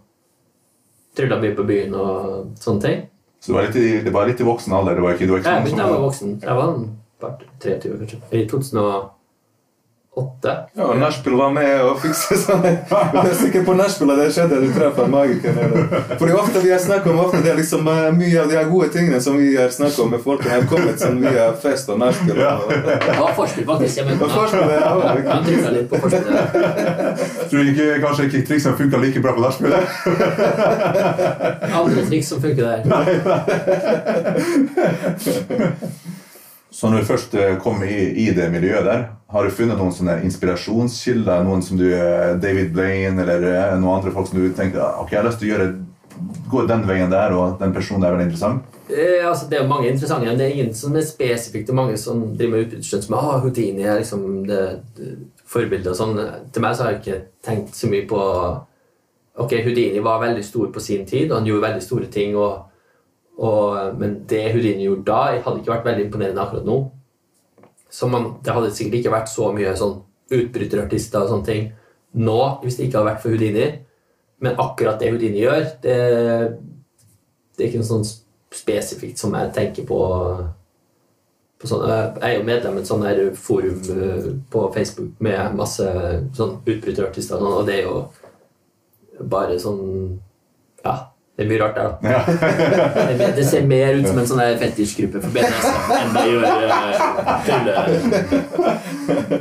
trylla 1.16 1.40
mye 1.40 1.56
på 1.56 1.66
byen 1.66 1.96
og 1.96 2.56
sånne 2.60 2.82
ting. 2.82 3.10
Så 3.40 3.48
det 3.48 3.56
var 3.56 3.64
litt 3.68 3.76
i, 3.76 4.02
det 4.04 4.14
var 4.14 4.28
litt 4.28 4.40
i 4.40 4.44
voksen 4.44 4.74
alder? 4.74 4.96
Det 4.96 5.04
var 5.04 5.14
ikke, 5.14 5.28
det 5.28 5.30
var 5.30 5.40
ikke 5.40 5.52
Jeg 5.52 5.56
sånn 5.56 5.66
begynte 5.66 5.78
da 5.78 5.88
jeg 5.88 5.94
var 5.94 6.10
voksen. 6.10 6.42
Jeg 6.42 6.56
var 6.56 6.68
bare 6.74 6.90
par 7.20 7.38
23, 7.60 7.98
kanskje. 8.00 8.20
I 8.32 8.46
2008. 10.16 10.50
Ja, 10.76 10.84
og 10.84 10.98
Nachspiel 10.98 11.36
var 11.38 11.50
med 11.54 11.82
og 11.82 12.00
fikset 12.02 12.38
sånn. 12.44 12.64
Jeg 13.14 13.24
er 13.24 13.34
sikker 13.38 13.64
på 13.66 13.74
Nachspiel 13.78 14.12
at 14.14 14.20
det 14.22 14.28
skjedde. 14.36 14.60
Du 14.62 14.70
treffer 14.76 15.08
magikeren. 15.10 15.90
For 16.20 16.34
ofte 16.38 16.62
vi 16.64 16.72
har 16.74 16.82
snakket 16.82 17.12
om 17.14 17.20
ofte 17.24 17.42
det 17.44 17.52
er 17.54 17.58
liksom 17.60 17.88
eh, 17.90 18.12
mye 18.18 18.38
av 18.44 18.48
de 18.52 18.64
gode 18.70 18.90
tingene 18.94 19.20
som 19.24 19.38
vi 19.40 19.56
har 19.58 19.70
snakket 19.74 20.00
om 20.06 20.10
med 20.14 20.22
folk 20.24 20.46
har 20.50 20.68
kommet 20.70 21.02
sånn 21.02 21.20
via 21.24 21.50
fest 21.64 21.90
og 21.90 21.98
Nachspiel. 22.04 22.38
Ja. 22.44 22.54
Det 22.70 23.18
var 23.18 23.34
forspill, 23.38 23.66
faktisk. 23.70 23.94
Jeg 24.02 24.06
mener, 24.12 24.18
forspill, 24.38 24.70
ja, 24.78 24.92
Jeg 25.10 25.24
kan 25.30 25.40
trykket 25.50 25.74
litt 25.80 25.90
på 25.90 25.96
forspillet. 26.06 26.46
Tror 27.50 27.60
du 27.60 27.68
ikke, 27.74 27.88
kanskje 28.06 28.30
ikke 28.30 28.46
triksene 28.52 28.78
funka 28.80 28.98
like 29.02 29.20
bra 29.24 29.32
på 29.34 29.42
nachspielet? 29.44 29.84
Andre 31.84 32.02
triks 32.10 32.28
som 32.34 32.40
funker 32.44 32.64
der. 32.70 32.82
Så 36.74 36.90
når 36.90 37.04
du 37.04 37.10
først 37.12 37.36
eh, 37.38 37.56
kom 37.62 37.84
i, 37.86 37.98
i 38.24 38.32
det 38.34 38.48
miljøet 38.50 38.86
der, 38.88 39.04
har 39.34 39.46
du 39.46 39.54
funnet 39.54 39.78
noen 39.78 39.94
sånne 39.94 40.20
inspirasjonskilder? 40.26 41.44
Noen 41.46 41.62
som 41.66 41.78
du, 41.78 41.86
eh, 41.94 42.34
David 42.42 42.72
Blaine 42.74 43.22
eller 43.22 43.46
eh, 43.46 43.76
noen 43.78 44.00
andre 44.00 44.14
folk 44.16 44.32
som 44.32 44.40
du 44.42 44.48
tenker 44.58 44.82
«Ah, 44.82 45.04
ok, 45.04 45.14
jeg 45.14 45.22
har 45.22 45.28
lyst 45.28 45.42
til 45.42 45.52
å 45.52 45.54
gjøre, 45.54 45.68
gå 46.50 46.64
den 46.70 46.88
veien 46.90 47.14
der, 47.14 47.36
og 47.38 47.60
den 47.62 47.76
personen 47.76 48.08
er 48.08 48.16
veldig 48.16 48.28
interessant? 48.32 48.80
Eh, 48.90 49.22
altså, 49.22 49.52
det 49.52 49.60
er 49.60 49.70
mange 49.70 49.92
interessante, 49.92 50.26
men 50.26 50.42
det 50.42 50.48
er 50.48 50.58
ingen 50.58 50.74
som 50.78 50.98
er 50.98 51.06
spesifikt. 51.06 51.70
Det 51.70 51.76
er 51.76 51.82
mange 51.84 52.02
som 52.02 52.26
driver 52.34 52.56
med 52.56 52.66
utbytterskjønn 52.66 53.06
som 53.06 53.20
ah, 53.22 53.32
Houdini 53.46 53.86
er 53.86 54.02
liksom 54.02 54.28
det, 54.50 54.62
det 54.98 55.14
forbildet 55.54 55.94
og 55.94 56.00
sånn. 56.02 56.22
Til 56.54 56.66
meg 56.66 56.74
så 56.74 56.88
har 56.88 56.96
jeg 56.96 57.04
ikke 57.04 57.24
tenkt 57.46 57.78
så 57.78 57.94
mye 57.94 58.10
på 58.10 58.22
Ok, 59.34 59.56
Houdini 59.66 60.02
var 60.06 60.20
veldig 60.22 60.44
stor 60.46 60.68
på 60.70 60.82
sin 60.82 61.08
tid, 61.10 61.32
og 61.32 61.40
han 61.40 61.48
gjorde 61.50 61.66
veldig 61.66 61.82
store 61.82 62.10
ting. 62.14 62.36
og 62.38 62.73
og, 63.38 63.96
men 63.98 64.20
det 64.30 64.52
Houdini 64.54 64.86
gjorde 64.86 65.08
da, 65.08 65.22
hadde 65.42 65.62
ikke 65.62 65.74
vært 65.74 65.88
veldig 65.88 66.06
imponerende 66.08 66.44
akkurat 66.44 66.68
nå. 66.68 66.80
Man, 68.10 68.28
det 68.46 68.54
hadde 68.54 68.74
sikkert 68.74 69.00
ikke 69.00 69.14
vært 69.14 69.32
så 69.32 69.52
mye 69.54 69.74
sånn 69.78 70.00
utbryterartister 70.34 71.26
og 71.26 71.30
sånne 71.30 71.46
ting 71.46 71.66
nå 72.14 72.40
hvis 72.64 72.78
det 72.78 72.88
ikke 72.88 73.00
hadde 73.00 73.10
vært 73.12 73.24
for 73.24 73.34
Houdini. 73.34 73.68
Men 74.44 74.60
akkurat 74.62 75.00
det 75.02 75.12
Houdini 75.14 75.42
gjør, 75.42 75.64
det, 75.84 75.98
det 77.56 77.64
er 77.64 77.70
ikke 77.70 77.82
noe 77.82 77.90
sånn 77.90 78.06
spesifikt 78.54 79.22
som 79.22 79.34
jeg 79.38 79.54
tenker 79.56 79.88
på, 79.88 80.00
på 81.62 81.70
sånne, 81.70 81.96
Jeg 82.20 82.28
er 82.28 82.36
jo 82.38 82.48
medlem 82.50 82.78
i 82.78 82.84
et 82.84 82.90
sånt 82.90 83.40
forum 83.40 83.80
eh, 83.96 84.28
på 84.52 84.66
Facebook 84.76 85.24
med 85.24 85.56
masse 85.58 85.88
sånn 86.38 86.60
utbryterartister, 86.60 87.40
og 87.40 87.60
sånn, 87.60 87.70
det 87.70 87.80
er 87.80 87.88
jo 87.88 89.26
bare 89.30 89.58
sånn. 89.62 89.82
Det 91.34 91.42
er 91.42 91.48
mye 91.50 91.62
rart 91.64 91.74
da. 91.74 91.84
Ja. 92.06 92.20
Det, 93.18 93.26
er- 93.26 93.44
ser 93.50 93.64
mer 93.66 93.96
ut 93.98 94.06
som 94.06 94.20
en 94.22 94.28
sånn 94.30 94.42
fetisjgruppe 94.62 95.18
for 95.24 95.32
BDSM 95.34 95.94
enn 95.96 96.12
det 96.14 96.26
gjør 96.30 96.44
uh. 96.46 96.50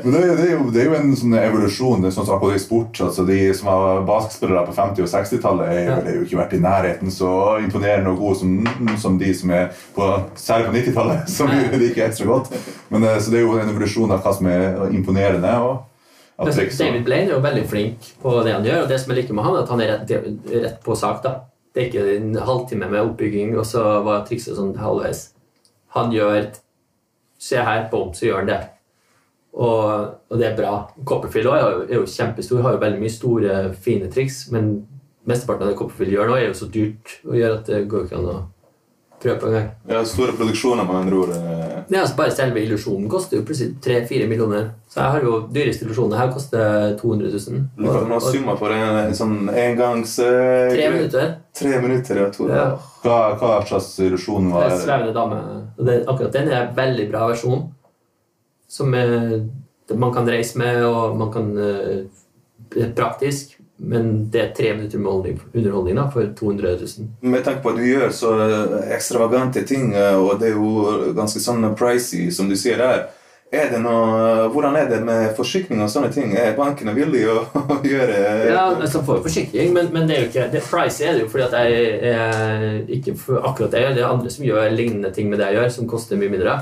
Men 0.02 0.14
det, 0.14 0.22
er- 0.22 0.36
det, 0.38 0.46
er 0.46 0.52
jo, 0.54 0.62
det 0.72 0.80
er 0.80 0.86
jo 0.88 0.94
en 0.96 1.12
sånn 1.20 1.36
evolusjon. 1.36 2.00
Det 2.00 2.08
er 2.08 2.14
sånn 2.16 2.26
som 2.30 2.46
i 2.48 2.62
sport. 2.62 2.96
altså 3.04 3.26
De 3.28 3.36
som 3.58 3.68
var 3.68 4.00
basketspillere 4.08 4.64
på 4.70 4.76
50- 4.78 5.04
og 5.04 5.10
60-tallet, 5.12 5.68
er, 5.68 5.82
Ja. 5.90 5.98
er 6.00 6.16
jo 6.16 6.24
ikke 6.24 6.40
vært 6.40 6.56
i 6.56 6.62
nærheten 6.64 7.12
så 7.12 7.30
imponerende 7.60 8.10
og 8.14 8.18
gode 8.24 8.40
som, 8.40 8.96
som 9.04 9.20
de 9.20 9.34
som 9.36 9.50
er 9.52 9.68
på, 9.94 10.08
særlig 10.34 10.66
på 10.70 10.74
90-tallet, 10.80 11.28
som 11.36 11.52
vi 11.52 11.60
liker 11.84 12.06
ekstra 12.08 12.26
godt. 12.32 12.48
Men 12.88 13.04
eh, 13.04 13.20
Så 13.20 13.30
det 13.36 13.42
er 13.42 13.46
jo 13.46 13.58
en 13.60 13.68
evolusjon 13.68 14.10
av 14.16 14.24
hva 14.24 14.32
som 14.40 14.48
er 14.48 14.88
imponerende. 14.96 15.52
og 15.60 16.48
David 16.48 17.04
Blaine 17.04 17.28
er 17.28 17.34
jo 17.36 17.40
veldig 17.44 17.68
flink 17.68 18.12
på 18.22 18.32
det 18.42 18.56
han 18.56 18.64
gjør, 18.64 18.82
og 18.82 18.88
det 18.88 18.96
som 18.98 19.12
jeg 19.12 19.20
liker 19.22 19.36
med 19.36 19.44
han, 19.44 19.54
er 19.54 19.62
at 19.62 19.68
han 19.76 19.80
er 19.84 19.90
rett, 19.92 20.12
rett 20.64 20.80
på 20.82 20.96
sak. 20.96 21.20
da. 21.22 21.36
Det 21.72 21.80
er 21.80 21.88
ikke 21.88 22.16
en 22.16 22.34
halvtime 22.36 22.88
med 22.92 23.00
oppbygging, 23.00 23.54
og 23.58 23.64
så 23.66 23.84
var 24.04 24.26
trikset 24.28 24.58
sånn 24.58 24.74
halvveis. 24.80 25.30
Han 25.96 26.12
gjør 26.12 26.52
Se 27.42 27.58
her, 27.58 27.88
bom, 27.90 28.12
så 28.14 28.28
gjør 28.28 28.36
han 28.38 28.50
det. 28.52 28.60
Og, 29.52 30.12
og 30.30 30.38
det 30.38 30.46
er 30.46 30.54
bra. 30.54 30.76
Copperfield 31.04 31.48
er 31.50 31.64
jo, 31.64 31.80
er 31.88 31.96
jo 31.96 32.04
kjempestor, 32.06 32.62
har 32.62 32.76
jo 32.76 32.82
veldig 32.84 33.02
mye 33.02 33.12
store, 33.12 33.56
fine 33.82 34.06
triks, 34.14 34.44
men 34.54 34.70
mesteparten 35.28 35.66
av 35.66 35.72
det 35.72 35.78
Copperfield 35.80 36.14
gjør 36.14 36.30
nå, 36.30 36.36
er 36.38 36.46
jo 36.46 36.60
så 36.60 36.68
dyrt 36.70 37.16
å 37.26 37.34
gjøre 37.34 37.58
at 37.58 37.72
det 37.72 37.82
går 37.90 38.06
ikke 38.06 38.20
an 38.20 38.30
å 38.30 38.36
prøve 39.22 39.36
på 39.42 39.50
engang. 39.50 39.68
Ja, 39.90 40.04
store 40.06 40.36
produksjoner, 40.38 40.86
med 40.86 41.00
andre 41.00 41.20
ord. 41.24 41.34
Eh. 41.90 41.96
Er 41.96 42.00
altså 42.02 42.16
Bare 42.16 42.34
selve 42.34 42.62
illusjonen 42.62 43.08
koster 43.10 43.38
jo 43.38 43.44
plutselig 43.46 43.76
3-4 43.84 44.28
millioner. 44.30 44.70
Så 44.88 45.00
jeg 45.00 45.14
har 45.14 45.26
jo 45.26 45.36
dyreste 45.54 45.86
illusjonen 45.86 46.18
her 46.18 46.32
koster 46.32 46.96
200 47.00 47.30
000. 47.32 47.62
Du 47.78 47.86
kan 47.88 48.10
det 48.12 48.20
summa 48.26 48.56
for 48.60 48.74
en, 48.76 48.98
en 49.06 49.14
sånn 49.16 49.36
engangs... 49.48 50.18
eh, 50.22 50.72
Tre 50.74 50.90
minutter. 50.94 51.30
Tre 51.58 51.80
minutter, 51.84 52.22
ja. 52.22 52.30
To, 52.36 52.48
Ja. 52.52 52.66
Hva, 53.02 53.16
hva 53.40 53.54
slags 53.66 53.90
illusjon 54.04 54.52
var 54.52 54.68
det? 54.70 54.82
Svevende 54.84 55.14
dame. 55.16 55.40
Det, 55.78 55.96
akkurat 56.06 56.36
den 56.36 56.52
er 56.52 56.60
en 56.68 56.76
veldig 56.76 57.08
bra 57.10 57.26
versjon. 57.32 57.64
Som 58.70 58.94
er, 58.94 59.40
man 59.92 60.14
kan 60.14 60.28
reise 60.30 60.60
med, 60.60 60.84
og 60.86 61.16
man 61.18 61.32
kan 61.34 61.50
uh, 61.58 62.86
praktisk. 62.96 63.58
Men 63.82 64.10
det 64.30 64.40
er 64.40 64.52
tre 64.54 64.74
minutter 64.76 64.98
med 65.02 65.40
underholdning- 65.54 65.96
da, 65.98 66.04
for 66.10 66.28
200 66.38 66.76
000. 66.80 67.08
Med 67.32 67.42
tanke 67.44 67.62
på 67.64 67.72
at 67.72 67.80
du 67.80 67.86
gjør 67.88 68.12
så 68.14 68.30
ekstravagante 68.94 69.64
ting, 69.66 69.92
eh, 69.94 70.14
og 70.14 70.38
det 70.40 70.52
er 70.52 70.54
jo 70.54 71.12
ganske 71.16 71.42
sånn 71.42 71.66
pricy, 71.76 72.30
som 72.30 72.48
du 72.48 72.54
sier 72.56 72.78
der. 72.78 73.08
Er 73.52 73.68
det 73.68 73.82
noe, 73.84 74.46
hvordan 74.48 74.76
er 74.80 74.86
det 74.88 75.02
med 75.04 75.34
forsikring 75.36 75.82
og 75.84 75.90
sånne 75.92 76.08
ting? 76.14 76.30
Er 76.40 76.54
bankene 76.56 76.94
villige 76.96 77.34
å, 77.34 77.42
å 77.60 77.80
gjøre 77.92 78.20
Ja, 78.48 78.62
altså 78.70 79.02
får 79.04 79.18
jo 79.18 79.24
forsikring, 79.26 79.74
men, 79.74 79.90
men 79.92 80.06
det 80.08 80.16
er 80.16 80.22
jo 80.22 80.28
ikke 80.30 80.46
det 80.54 80.62
Price 80.64 81.04
er 81.04 81.18
det 81.18 81.26
jo 81.26 81.28
fordi 81.28 81.44
at 81.50 81.56
jeg 81.58 82.14
er 82.14 82.78
ikke 82.96 83.16
akkurat 83.42 83.74
det. 83.74 83.82
Det 83.98 84.04
er 84.04 84.08
andre 84.08 84.32
som 84.32 84.46
gjør 84.46 84.70
lignende 84.72 85.12
ting 85.12 85.28
med 85.28 85.42
det 85.42 85.50
jeg 85.50 85.58
gjør, 85.60 85.74
som 85.74 85.90
koster 85.90 86.16
mye 86.20 86.32
mindre. 86.32 86.54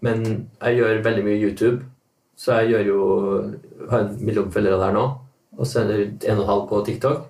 Men 0.00 0.24
jeg 0.62 0.78
gjør 0.78 1.02
veldig 1.04 1.26
mye 1.26 1.42
YouTube, 1.42 1.82
så 2.40 2.62
jeg 2.62 2.72
gjør 2.72 2.86
jo 2.88 3.02
har 3.90 4.06
en 4.06 4.16
million 4.24 4.48
følgere 4.54 4.80
der 4.80 4.96
nå. 4.96 5.04
Og 5.60 5.68
så 5.68 5.82
er 5.82 5.90
det 5.90 6.28
en 6.32 6.40
halv 6.48 6.66
på 6.68 6.80
TikTok. 6.86 7.28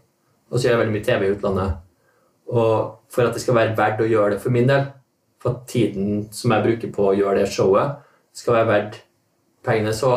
Og 0.51 0.59
så 0.59 0.67
gjør 0.67 0.77
jeg 0.77 0.83
veldig 0.85 0.95
mye 0.95 1.07
TV 1.07 1.27
i 1.27 1.33
utlandet. 1.35 1.79
Og 2.51 2.73
for 3.11 3.27
at 3.27 3.35
det 3.35 3.43
skal 3.43 3.59
være 3.59 3.77
verdt 3.79 4.03
å 4.03 4.11
gjøre 4.11 4.35
det 4.35 4.43
for 4.43 4.55
min 4.55 4.69
del, 4.71 4.89
for 5.43 5.55
at 5.55 5.71
tiden 5.71 6.27
som 6.35 6.55
jeg 6.55 6.67
bruker 6.67 6.93
på 6.95 7.09
å 7.11 7.17
gjøre 7.17 7.41
det 7.41 7.51
showet, 7.51 7.99
skal 8.37 8.59
være 8.59 8.71
verdt 8.71 9.01
pengene, 9.67 9.95
så 9.97 10.13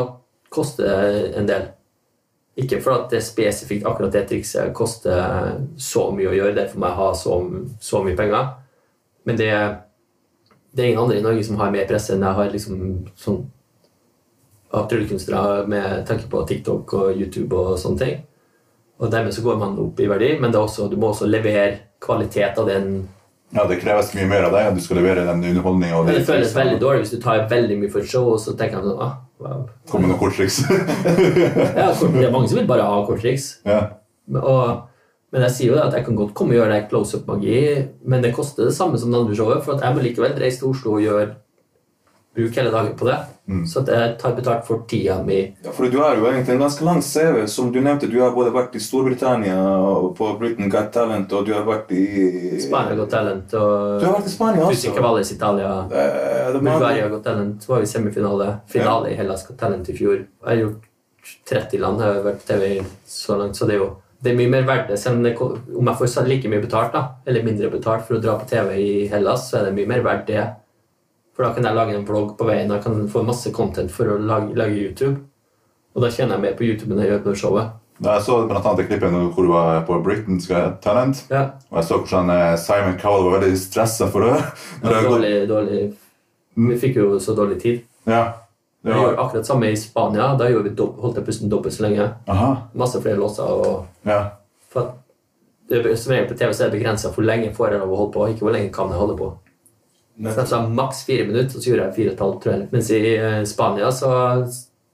koster 0.53 0.85
det 0.85 1.31
en 1.39 1.49
del. 1.49 1.69
Ikke 2.59 2.81
for 2.85 2.93
at 2.97 3.13
det 3.13 3.23
spesifikt 3.25 3.87
akkurat 3.89 4.13
det 4.13 4.27
trikset 4.29 4.73
koster 4.77 5.55
så 5.81 6.09
mye 6.13 6.29
å 6.29 6.35
gjøre, 6.37 6.57
derfor 6.57 6.81
må 6.81 6.91
jeg 6.91 6.99
ha 6.99 7.07
så, 7.17 7.39
så 7.81 8.03
mye 8.05 8.17
penger. 8.17 8.51
Men 9.25 9.39
det, 9.39 9.49
det 10.73 10.83
er 10.83 10.91
ingen 10.91 11.05
andre 11.05 11.17
i 11.17 11.25
Norge 11.25 11.45
som 11.47 11.57
har 11.61 11.73
mer 11.73 11.89
presse 11.89 12.13
enn 12.13 12.25
jeg 12.25 12.39
har 12.39 12.53
liksom 12.53 12.83
sånn 13.17 13.41
av 14.73 14.87
tryllekunstnere 14.89 15.65
med 15.69 16.05
tanke 16.09 16.25
på 16.31 16.43
TikTok 16.49 16.93
og 16.97 17.17
YouTube 17.19 17.53
og 17.55 17.75
sånne 17.81 17.99
ting. 18.01 18.21
Og 19.01 19.11
dermed 19.11 19.33
så 19.35 19.43
går 19.45 19.57
man 19.61 19.75
opp 19.83 19.99
i 19.99 20.07
verdi, 20.09 20.31
men 20.41 20.53
det 20.53 20.59
også, 20.61 20.87
du 20.89 20.95
må 21.01 21.11
også 21.11 21.27
levere 21.29 21.79
kvalitet 22.01 22.57
av 22.61 22.69
den. 22.69 23.07
Ja, 23.53 23.65
Det 23.69 23.79
kreves 23.83 24.13
mye 24.17 24.25
mer 24.29 24.47
av 24.47 24.55
deg 24.55 24.77
du 24.77 24.81
skal 24.81 24.97
levere 24.97 25.25
den 25.27 25.43
underholdninga. 25.43 25.99
Men 26.07 26.15
det 26.17 26.25
føles 26.25 26.55
veldig 26.55 26.79
dårlig 26.81 27.03
hvis 27.03 27.13
du 27.13 27.19
tar 27.21 27.43
veldig 27.51 27.77
mye 27.83 27.91
for 27.93 28.01
et 28.01 28.09
show, 28.09 28.31
og 28.33 28.39
så 28.41 28.55
tenker 28.57 28.79
jeg 28.79 28.87
sånn 28.87 29.03
ah, 29.05 29.13
wow. 29.43 29.67
Kommer 29.91 30.09
noen 30.09 30.21
korttriks. 30.21 30.63
Ja, 31.77 31.91
det 31.93 32.25
er 32.25 32.33
mange 32.33 32.49
som 32.49 32.57
vil 32.57 32.69
bare 32.69 32.87
ha 32.87 33.03
korttriks. 33.05 33.59
ja. 33.67 33.83
Men- 34.25 34.41
Og, 34.41 34.81
men 35.33 35.41
jeg 35.41 35.51
sier 35.51 35.73
jo 35.73 35.79
at 35.81 35.93
jeg 35.97 36.05
kan 36.05 36.15
godt 36.15 36.33
komme 36.37 36.53
og 36.53 36.59
gjøre 36.61 36.73
det 36.77 36.89
close 36.89 37.17
up-magi, 37.17 37.87
men 38.05 38.21
det 38.23 38.33
koster 38.35 38.65
det 38.69 38.75
samme 38.77 38.97
som 38.97 39.11
det 39.11 39.19
andre 39.19 39.35
showet, 39.35 39.63
for 39.65 39.81
jeg 39.81 39.95
må 39.95 40.01
likevel 40.05 40.35
reise 40.39 40.59
til 40.61 40.69
Oslo 40.69 40.93
og 40.95 41.01
gjøre 41.03 41.25
bruke 42.35 42.59
hele 42.59 42.71
dagen 42.73 42.95
på 42.97 43.07
det. 43.07 43.17
Så 43.67 43.81
at 43.81 43.89
jeg 43.91 44.11
tar 44.21 44.35
betalt 44.37 44.63
for 44.63 44.85
tida 44.87 45.17
mi. 45.23 45.41
Ja, 45.65 45.71
for 45.75 45.91
du 45.91 45.97
har 45.99 46.15
jo 46.15 46.29
egentlig 46.29 46.53
en 46.55 46.61
ganske 46.63 46.85
lang 46.87 47.01
CV. 47.03 47.41
Som 47.51 47.73
du 47.73 47.81
nevnte, 47.83 48.07
du 48.07 48.15
har 48.21 48.31
både 48.35 48.53
vært 48.55 48.77
i 48.79 48.81
Storbritannia 48.83 49.57
og 49.83 50.13
på 50.17 50.29
Britain 50.39 50.71
Got 50.71 50.93
Talent, 50.95 51.33
og 51.35 51.45
du 51.45 51.51
har 51.53 51.65
vært 51.67 51.91
i 51.91 52.61
Spania 52.63 52.95
Got 52.95 53.11
Talent 53.11 53.53
og 53.59 53.99
Du 53.99 54.07
har 54.07 54.15
vært 54.15 54.31
i 54.31 54.33
Spania 54.33 54.63
også? 54.69 54.95
Cavalles 54.95 55.33
Italia. 55.35 55.73
Eh, 55.91 56.55
Bulgaria 56.55 57.09
Got 57.11 57.27
Talent 57.27 57.67
var 57.67 57.83
jo 57.83 57.89
i 57.89 57.91
semifinale. 57.91 58.49
Finale 58.71 59.11
i 59.11 59.19
Hellas 59.19 59.43
Got 59.47 59.59
Talent 59.59 59.91
i 59.91 59.97
fjor. 59.97 60.23
Jeg 60.23 60.49
har 60.49 60.63
gjort 60.63 60.89
30 61.51 61.83
land, 61.83 61.99
jeg 61.99 62.15
har 62.15 62.25
vært 62.31 62.41
på 62.41 62.47
TV 62.47 62.81
så 63.07 63.37
langt, 63.39 63.59
så 63.59 63.67
det 63.67 63.75
er 63.77 63.83
jo 63.83 63.91
det 64.23 64.31
er 64.31 64.39
mye 64.39 64.51
mer 64.53 64.63
verdt 64.63 64.87
det. 64.87 64.97
Selv 65.01 65.19
om, 65.19 65.55
om 65.81 65.87
jeg 65.89 65.99
får 65.99 66.27
like 66.29 66.47
mye 66.47 66.63
betalt, 66.63 66.93
da, 66.95 67.01
eller 67.27 67.43
mindre 67.43 67.67
betalt 67.73 68.05
for 68.07 68.15
å 68.15 68.23
dra 68.23 68.37
på 68.39 68.47
TV 68.47 68.69
i 68.79 69.07
Hellas, 69.11 69.49
så 69.49 69.59
er 69.59 69.65
det 69.67 69.73
mye 69.75 69.89
mer 69.89 70.05
verdt 70.05 70.29
det. 70.31 70.45
For 71.33 71.45
da 71.45 71.53
kan 71.53 71.65
jeg 71.65 71.75
lage 71.75 71.95
en 71.97 72.05
vlogg 72.05 72.35
på 72.37 72.45
veien, 72.45 72.69
jeg 72.69 72.83
kan 72.83 73.07
få 73.09 73.23
masse 73.25 73.51
content 73.55 73.91
for 73.91 74.11
å 74.13 74.19
lage, 74.21 74.53
lage 74.57 74.77
YouTube. 74.77 75.15
Og 75.93 76.03
da 76.03 76.11
tjener 76.13 76.37
jeg 76.37 76.43
mer 76.45 76.53
på 76.57 76.67
YouTube 76.67 76.93
enn 76.93 77.01
jeg 77.01 77.09
gjør 77.13 77.23
på 77.25 77.33
showet. 77.41 77.79
Da 78.03 78.15
Jeg 78.17 78.25
så 78.25 78.37
blant 78.49 78.65
annet 78.65 78.87
klippet 78.89 79.13
hvor 79.13 79.45
du 79.45 79.51
var 79.53 79.83
på 79.87 79.99
Britain's 80.05 80.47
Talent. 80.81 81.25
Ja, 81.29 81.43
Og 81.69 81.77
jeg 81.79 81.89
så 81.89 81.99
hvordan 82.01 82.31
eh, 82.33 82.55
Simon 82.57 82.97
Cowell 83.01 83.27
var 83.29 83.39
veldig 83.39 83.59
stressa 83.61 84.07
for 84.13 84.25
det. 84.25 84.39
det 84.83 85.03
dårlig, 85.07 85.33
dårlig. 85.49 85.83
Vi 86.69 86.79
fikk 86.81 86.97
jo 87.01 87.19
så 87.21 87.35
dårlig 87.37 87.59
tid. 87.61 87.83
Ja. 88.09 88.23
Vi 88.83 88.91
gjorde 88.91 89.21
akkurat 89.21 89.47
samme 89.47 89.69
i 89.71 89.77
Spania. 89.79 90.33
Da 90.37 90.49
vi 90.49 90.57
holdt 90.57 91.21
jeg 91.21 91.25
pusten 91.25 91.49
dobbelt 91.49 91.73
så 91.73 91.85
lenge. 91.85 92.09
aha. 92.27 92.49
Masse 92.73 93.01
flere 93.01 93.17
låser. 93.17 93.43
og 93.43 93.85
Ja. 94.05 94.19
For 94.69 94.81
at 94.81 94.99
det 95.69 95.97
som 95.99 96.11
regel 96.11 96.27
på 96.27 96.37
TV 96.37 96.53
så 96.53 96.65
er 96.65 96.69
det 96.69 96.79
begrensa 96.79 97.09
hvor 97.13 97.23
lenge 97.23 97.53
får 97.55 97.71
jeg 97.71 97.79
lov 97.79 97.93
å 97.93 98.01
holde 98.01 98.13
på, 98.13 98.27
ikke 98.33 98.45
hvor 98.45 98.51
lenge 98.57 98.73
kan 98.73 98.89
jeg 98.89 98.99
holde 98.99 99.17
på. 99.17 99.31
Så 100.13 100.37
jeg 100.43 100.47
sa 100.51 100.61
maks 100.69 101.03
fire 101.07 101.25
minutter, 101.25 101.57
og 101.57 101.63
så 101.63 101.69
gjorde 101.71 101.87
jeg 101.87 101.95
fire 101.95 102.11
og 102.11 102.13
et 102.13 102.23
halvt, 102.23 102.39
tror 102.43 102.53
jeg. 102.53 102.67
Mens 102.71 102.91
i 102.93 103.01
eh, 103.17 103.41
Spania 103.49 103.89
så 103.91 104.11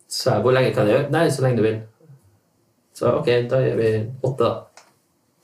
sa 0.09 0.37
jeg 0.37 0.45
hvor 0.45 0.55
lenge 0.55 0.71
kan 0.73 0.87
jeg 0.87 0.95
gjøre? 0.95 1.11
Nei, 1.13 1.27
så 1.33 1.43
lenge 1.43 1.59
du 1.59 1.65
vil. 1.67 1.77
Så 2.95 3.11
ok, 3.19 3.29
da 3.51 3.59
gjør 3.63 3.77
vi 3.79 3.91
åtte, 4.23 4.47
da. 4.47 4.55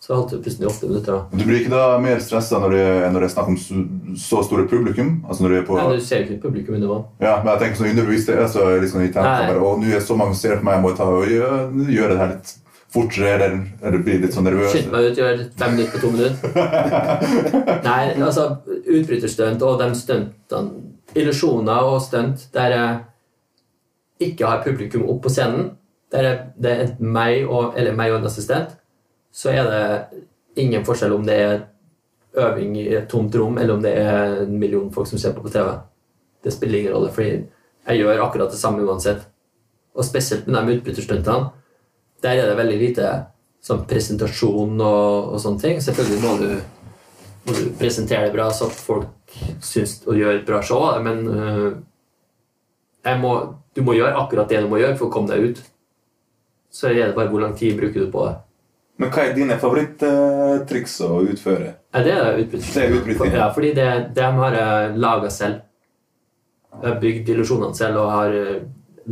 Så 0.06 0.14
holdt 0.14 0.36
du 0.36 0.42
pusten 0.46 0.64
i 0.64 0.68
åtte 0.70 0.88
minutter. 0.88 1.16
da. 1.16 1.38
Du 1.38 1.44
blir 1.48 1.64
ikke 1.64 1.74
da 1.74 1.98
mer 1.98 2.20
stressa 2.22 2.60
når, 2.62 2.76
når 3.10 3.24
det 3.24 3.28
er 3.28 3.32
snakk 3.34 3.48
om 3.50 3.56
så, 3.58 3.78
så 4.22 4.44
store 4.46 4.68
publikum? 4.70 5.16
Altså 5.26 5.44
når 5.44 5.50
du 5.50 5.58
er 5.58 5.64
på 5.66 5.80
Nei, 5.80 5.86
Du 5.98 6.04
ser 6.06 6.22
ikke 6.28 6.44
publikum 6.44 6.76
under 6.78 6.92
vann. 6.92 7.08
Ja, 7.26 7.40
men 7.42 7.50
jeg 7.56 7.64
tenker 7.64 7.80
sånn 7.80 7.90
underbevisst 7.96 8.30
altså, 8.36 8.68
liksom, 8.84 9.02
i 9.02 9.10
Nei. 9.10 9.24
bare, 9.50 9.58
Å, 9.58 9.72
nå 9.82 9.90
er 9.90 10.04
så 10.06 10.18
mange 10.20 10.38
som 10.38 10.44
ser 10.44 10.62
på 10.62 10.68
meg, 10.68 10.78
jeg 10.78 10.86
må 10.86 10.94
ta 11.00 11.10
og 11.10 11.26
gjøre, 11.32 11.58
gjøre 11.90 12.12
det 12.14 12.20
her 12.22 12.32
litt 12.36 12.54
fortere, 12.95 13.36
eller, 13.36 13.60
eller 13.84 14.03
blir 14.05 14.21
litt 14.23 14.36
sånn 14.36 14.47
nervøs. 14.47 14.71
Skynd 14.73 14.91
meg 14.93 15.10
ut, 15.10 15.19
gjør 15.19 15.43
fem 15.60 15.75
minutter 15.75 15.95
på 15.95 16.03
to 16.03 16.12
minutter. 16.15 16.39
Nei, 17.89 18.01
altså 18.15 18.47
Utbryterstunt 18.65 19.65
og 19.67 19.81
de 19.81 19.89
stuntene 19.99 20.93
illusjoner 21.15 21.89
og 21.89 22.01
stunt 22.03 22.47
der 22.55 22.73
jeg 22.75 24.29
ikke 24.29 24.47
har 24.47 24.63
publikum 24.63 25.05
opp 25.12 25.21
på 25.25 25.31
scenen, 25.31 25.73
der 26.12 26.27
jeg, 26.27 26.41
det 26.62 26.71
er 26.71 26.84
enten 26.86 27.12
meg 27.15 27.47
og, 27.47 27.73
eller 27.77 27.95
meg 27.95 28.13
og 28.13 28.21
en 28.21 28.29
assistent, 28.29 28.75
så 29.36 29.51
er 29.51 29.67
det 29.69 30.23
ingen 30.63 30.86
forskjell 30.88 31.15
om 31.15 31.25
det 31.27 31.36
er 31.36 31.58
øving 32.39 32.77
i 32.79 32.88
et 32.95 33.10
tomt 33.12 33.36
rom, 33.36 33.58
eller 33.58 33.75
om 33.75 33.84
det 33.84 33.91
er 33.99 34.41
en 34.43 34.58
million 34.60 34.91
folk 34.93 35.08
som 35.08 35.19
ser 35.19 35.36
på 35.36 35.43
på 35.43 35.51
TV. 35.51 35.67
Det 36.43 36.53
spiller 36.53 36.79
ingen 36.79 36.95
rolle, 36.95 37.12
fordi 37.12 37.43
jeg 37.88 37.99
gjør 37.99 38.23
akkurat 38.23 38.51
det 38.51 38.60
samme 38.60 38.84
uansett. 38.84 39.27
Og 39.95 40.05
spesielt 40.05 40.47
med 40.47 40.67
de 40.67 40.77
utbytterstuntene, 40.77 41.51
der 42.26 42.42
er 42.42 42.50
det 42.50 42.58
veldig 42.58 42.78
lite 42.82 43.10
sånn 43.66 43.86
presentasjon 43.90 44.80
og, 44.82 45.34
og 45.34 45.42
sånne 45.42 45.62
ting. 45.62 45.82
Selvfølgelig 45.82 46.22
må 46.24 46.34
du, 46.42 46.50
må 47.46 47.58
du 47.58 47.68
presentere 47.80 48.28
det 48.28 48.36
bra 48.36 48.50
så 48.54 48.70
at 48.70 48.78
folk 48.78 49.38
syns 49.64 50.00
og 50.06 50.18
gjør 50.20 50.40
et 50.40 50.48
bra 50.48 50.62
show, 50.66 50.88
men 51.06 51.24
uh, 51.30 53.16
må, 53.22 53.36
du 53.76 53.84
må 53.86 53.98
gjøre 53.98 54.18
akkurat 54.22 54.52
det 54.52 54.64
du 54.66 54.70
må 54.72 54.82
gjøre 54.82 54.98
for 55.00 55.10
å 55.10 55.14
komme 55.14 55.34
deg 55.34 55.50
ut. 55.50 55.64
Så 56.76 56.92
er 56.92 57.06
det 57.08 57.16
bare 57.16 57.32
hvor 57.32 57.44
lang 57.44 57.56
tid 57.58 57.78
bruker 57.80 58.06
du 58.06 58.12
på 58.12 58.26
det. 58.28 58.36
Men 59.00 59.12
hva 59.12 59.26
er 59.26 59.36
dine 59.36 59.58
favoritttriks 59.60 60.94
å 61.04 61.20
utføre? 61.28 61.74
Ja, 61.92 62.04
det 62.04 62.14
er 62.16 62.38
utbryting. 62.40 63.34
Ja, 63.36 63.50
fordi 63.56 63.74
det, 63.76 63.88
dem 64.16 64.40
har 64.40 64.56
jeg 64.56 64.94
laga 65.04 65.32
selv. 65.34 65.66
Jeg 66.76 66.88
har 66.88 67.00
bygd 67.02 67.32
illusjonene 67.32 67.76
selv 67.76 68.04
og 68.04 68.12
har 68.12 68.36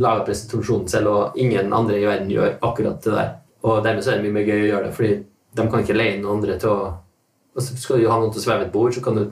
laga 0.00 0.24
presentasjonen 0.26 0.88
selv, 0.90 1.10
og 1.10 1.38
ingen 1.38 1.72
andre 1.72 2.00
i 2.00 2.06
verden 2.06 2.32
gjør 2.32 2.58
akkurat 2.66 3.00
det 3.04 3.14
der. 3.14 3.32
Og 3.64 3.84
dermed 3.84 4.04
så 4.04 4.12
er 4.12 4.20
det 4.20 4.26
mye 4.26 4.38
mer 4.38 4.48
gøy 4.48 4.64
å 4.64 4.68
gjøre 4.72 4.86
det, 4.88 4.94
fordi 4.96 5.14
de 5.54 5.66
kan 5.70 5.84
ikke 5.84 5.96
leie 5.96 6.20
noen 6.20 6.40
andre 6.40 6.58
til 6.60 6.74
å 6.74 6.92
og 7.54 7.62
så 7.62 7.76
Skal 7.78 8.00
du 8.02 8.08
ha 8.10 8.18
noen 8.18 8.32
til 8.34 8.42
å 8.42 8.44
sveve 8.48 8.66
et 8.66 8.72
bord, 8.72 8.94
så 8.94 9.00
kan 9.02 9.14
du 9.14 9.28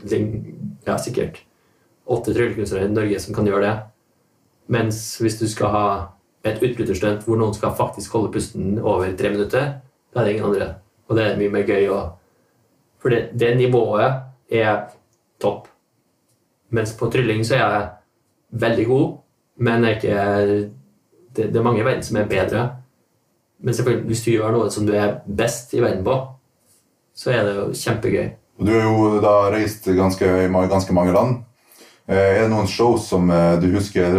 ja, 0.86 0.94
sikkert 0.98 1.40
åtte 2.06 2.34
tryllekunstnere 2.34 2.86
i 2.86 2.92
Norge 2.92 3.20
som 3.22 3.34
kan 3.34 3.46
gjøre 3.46 3.64
det. 3.66 3.72
Mens 4.72 5.00
hvis 5.18 5.40
du 5.40 5.48
skal 5.50 5.74
ha 5.74 5.86
et 6.46 6.62
utbryterstunt 6.62 7.26
hvor 7.26 7.38
noen 7.38 7.54
skal 7.54 7.74
faktisk 7.78 8.14
holde 8.14 8.32
pusten 8.34 8.78
over 8.78 9.10
tre 9.18 9.32
minutter, 9.34 9.72
da 10.14 10.22
er 10.22 10.28
det 10.28 10.34
ingen 10.36 10.48
andre. 10.50 10.68
Og 11.08 11.18
det 11.18 11.24
er 11.26 11.40
mye 11.40 11.54
mer 11.54 11.66
gøy 11.66 11.88
å 11.90 12.02
For 13.02 13.10
det, 13.10 13.32
det 13.34 13.56
nivået 13.58 14.20
er 14.46 14.84
topp. 15.42 15.66
Mens 16.70 16.92
på 16.94 17.08
trylling 17.10 17.42
så 17.42 17.56
er 17.56 17.62
jeg 17.62 17.88
veldig 18.62 18.84
god, 18.86 19.16
men 19.58 19.82
det 19.84 19.90
er 19.90 19.98
ikke 19.98 20.70
det, 21.36 21.48
det 21.52 21.56
er 21.58 21.64
mange 21.64 21.80
i 21.80 21.86
verden 21.86 22.02
som 22.06 22.16
er 22.20 22.28
bedre. 22.30 22.66
Men 23.62 23.74
selvfølgelig, 23.74 24.06
hvis 24.10 24.24
du 24.24 24.30
gjør 24.32 24.52
noe 24.56 24.70
som 24.74 24.86
du 24.88 24.92
er 24.98 25.18
best 25.26 25.72
i 25.76 25.80
verden 25.82 26.02
på, 26.04 26.16
så 27.14 27.30
er 27.30 27.44
det 27.46 27.54
jo 27.56 27.66
kjempegøy. 27.76 28.28
Du 28.62 28.72
har 28.72 28.84
jo 28.84 29.20
da 29.22 29.34
reist 29.54 29.86
ganske, 29.96 30.26
i 30.26 30.68
ganske 30.70 30.94
mange 30.96 31.14
land. 31.14 31.38
Eh, 32.08 32.16
Er 32.16 32.42
det 32.42 32.50
noen 32.50 32.66
shows 32.68 33.06
som 33.08 33.30
eh, 33.30 33.56
du 33.62 33.68
husker 33.76 34.04
er 34.08 34.16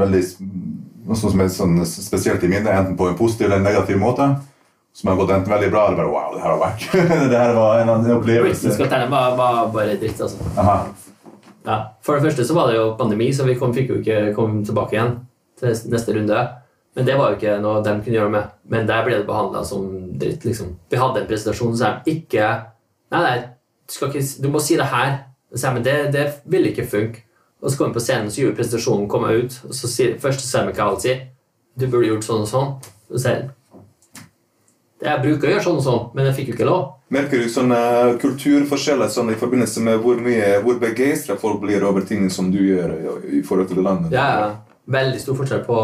veldig, 0.00 0.22
noe 1.06 1.18
som 1.20 1.40
er 1.44 1.50
sånn 1.52 1.78
spesielt 1.86 2.42
i 2.44 2.50
minnet, 2.50 2.72
enten 2.72 2.96
på 2.98 3.10
en 3.10 3.18
positiv 3.18 3.46
eller 3.50 3.60
en 3.60 3.68
negativ 3.68 4.00
måte? 4.00 4.30
Som 4.96 5.10
har 5.10 5.18
gått 5.20 5.30
enten 5.34 5.52
veldig 5.52 5.68
bra 5.70 5.82
eller 5.90 5.98
bare 6.00 6.08
wow, 6.08 6.30
det 6.32 6.40
her 6.40 6.54
har 6.54 6.60
vært 6.62 6.86
Det 7.30 7.36
her 7.42 7.52
var 7.54 7.82
en, 7.82 7.90
opplevelse. 7.92 8.14
Opplevelse. 8.16 8.76
Got 8.80 8.88
Talent 8.94 9.12
var, 9.12 9.34
var 9.36 9.66
bare 9.74 9.98
dritt, 10.00 10.22
altså. 10.24 10.48
Aha. 10.56 10.78
Ja. 11.66 11.80
For 12.04 12.16
det 12.16 12.28
første 12.28 12.46
så 12.46 12.54
var 12.54 12.70
det 12.70 12.78
jo 12.78 12.92
pandemi, 12.98 13.32
så 13.34 13.46
vi 13.46 13.56
kom, 13.58 13.74
fikk 13.74 13.90
jo 13.90 13.98
ikke 14.00 14.30
komme 14.36 14.62
tilbake 14.64 14.96
igjen 14.96 15.16
til 15.58 15.74
neste 15.90 16.14
runde. 16.14 16.44
Men 16.96 17.08
det 17.08 17.16
var 17.18 17.32
jo 17.32 17.36
ikke 17.36 17.58
noe 17.60 17.82
de 17.84 17.92
kunne 18.00 18.16
gjøre 18.16 18.32
med. 18.32 18.54
Men 18.72 18.88
der 18.88 19.04
ble 19.04 19.18
det 19.18 19.28
behandla 19.28 19.64
som 19.68 19.84
dritt, 20.16 20.46
liksom. 20.48 20.72
Vi 20.88 21.00
hadde 21.00 21.22
en 21.22 21.28
presentasjon 21.28 21.74
som 21.74 21.82
sa 21.82 21.92
ikke 22.08 22.48
Nei, 23.14 23.20
nei, 23.22 23.34
du, 23.86 23.92
ikke, 24.02 24.20
du 24.42 24.48
må 24.50 24.58
si 24.58 24.74
det 24.74 24.88
her. 24.90 25.12
Så 25.54 25.70
men 25.70 25.84
det, 25.86 25.94
det 26.14 26.24
vil 26.50 26.66
ikke 26.72 26.88
funke. 26.90 27.22
Og 27.62 27.70
så 27.70 27.78
kom 27.78 27.92
vi 27.92 27.96
på 27.96 28.02
scenen, 28.02 28.30
så 28.30 28.42
gjorde 28.42 28.58
presentasjonen 28.58 29.06
kom 29.08 29.24
jeg 29.28 29.44
ut, 29.44 29.58
og 29.68 29.76
så 29.78 29.88
sier 29.88 30.18
først 30.20 30.42
så 30.42 30.64
si 30.66 31.06
de. 31.06 31.14
Du 31.78 31.86
burde 31.86 32.08
gjort 32.08 32.26
sånn 32.26 32.42
og 32.42 32.50
sånn. 32.50 32.74
Så 33.12 33.22
sier 33.22 33.46
jeg 35.06 35.22
bruker 35.22 35.48
å 35.48 35.52
gjøre 35.54 35.64
sånn 35.64 35.80
og 35.80 35.84
sånn, 35.86 36.04
men 36.16 36.28
jeg 36.28 36.36
fikk 36.40 36.48
jo 36.50 36.56
ikke 36.56 36.68
lov. 36.68 36.84
Merker 37.14 37.42
du 37.42 37.50
sånne 37.52 37.78
kulturforskjeller 38.22 39.10
sånn, 39.12 39.30
i 39.30 39.38
forbindelse 39.38 39.82
med 39.86 40.00
hvor 40.02 40.18
mye, 40.22 40.56
hvor 40.64 40.80
begeistra 40.82 41.36
folk 41.38 41.60
blir 41.62 41.86
over 41.86 42.02
ting 42.08 42.26
som 42.34 42.50
du 42.50 42.58
gjør 42.64 42.96
i, 42.96 43.38
i 43.38 43.42
forhold 43.46 43.70
til 43.70 43.84
landet? 43.86 44.14
Ja, 44.16 44.26
ja. 44.40 44.48
Veldig 44.90 45.18
stor 45.22 45.38
forskjell 45.38 45.64
på 45.66 45.78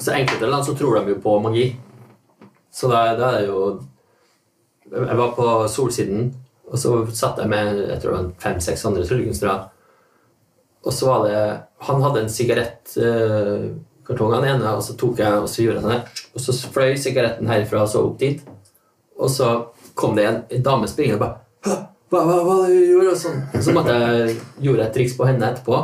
så 0.00 0.12
Enkelte 0.16 0.48
land 0.48 0.64
så 0.64 0.74
tror 0.76 0.96
de 0.96 1.12
jo 1.12 1.20
på 1.20 1.36
magi. 1.44 1.66
Så 2.72 2.88
da, 2.88 3.02
da 3.18 3.34
er 3.34 3.42
det 3.42 3.48
jo 3.50 3.80
Jeg 4.90 5.16
var 5.18 5.34
på 5.36 5.46
Solsiden, 5.68 6.30
og 6.66 6.78
så 6.78 6.94
satt 7.14 7.38
jeg 7.38 7.50
med 7.50 7.82
jeg 7.84 8.00
tror 8.00 8.14
det 8.14 8.22
var 8.22 8.30
fem-seks 8.42 8.86
andre 8.88 9.04
tryllekunstnere. 9.06 9.68
Og 10.86 10.92
så 10.96 11.06
var 11.06 11.28
det 11.28 11.42
Han 11.86 12.02
hadde 12.02 12.24
en 12.24 12.32
sigarettkartong, 12.32 13.86
han 14.18 14.48
ene, 14.48 14.72
og 14.74 14.82
så 14.82 14.96
tok 14.98 15.20
jeg 15.22 15.38
og 15.38 15.48
så 15.48 15.62
gjorde 15.62 15.80
jeg 15.80 15.86
sånn. 15.86 16.24
Og 16.34 16.44
så 16.44 16.72
fløy 16.74 16.96
sigaretten 16.98 17.50
herifra 17.50 17.84
og 17.84 17.92
så 17.92 18.02
opp 18.08 18.18
dit. 18.18 18.42
Og 19.20 19.30
så 19.30 19.50
kom 19.94 20.16
det 20.16 20.26
en, 20.26 20.42
en 20.50 20.66
dame 20.66 20.88
springende 20.90 21.20
og 21.20 21.24
bare 21.24 21.36
«Hæ? 21.66 21.78
hva, 22.10 22.20
hva, 22.26 22.36
hva 22.46 22.58
du 22.66 22.74
gjorde? 22.74 23.14
Og 23.14 23.20
sånn. 23.20 23.40
Så 23.62 23.74
måtte 23.76 23.94
jeg 23.94 24.36
gjorde 24.64 24.86
et 24.86 24.94
triks 24.96 25.16
på 25.18 25.28
henne 25.28 25.50
etterpå. 25.52 25.80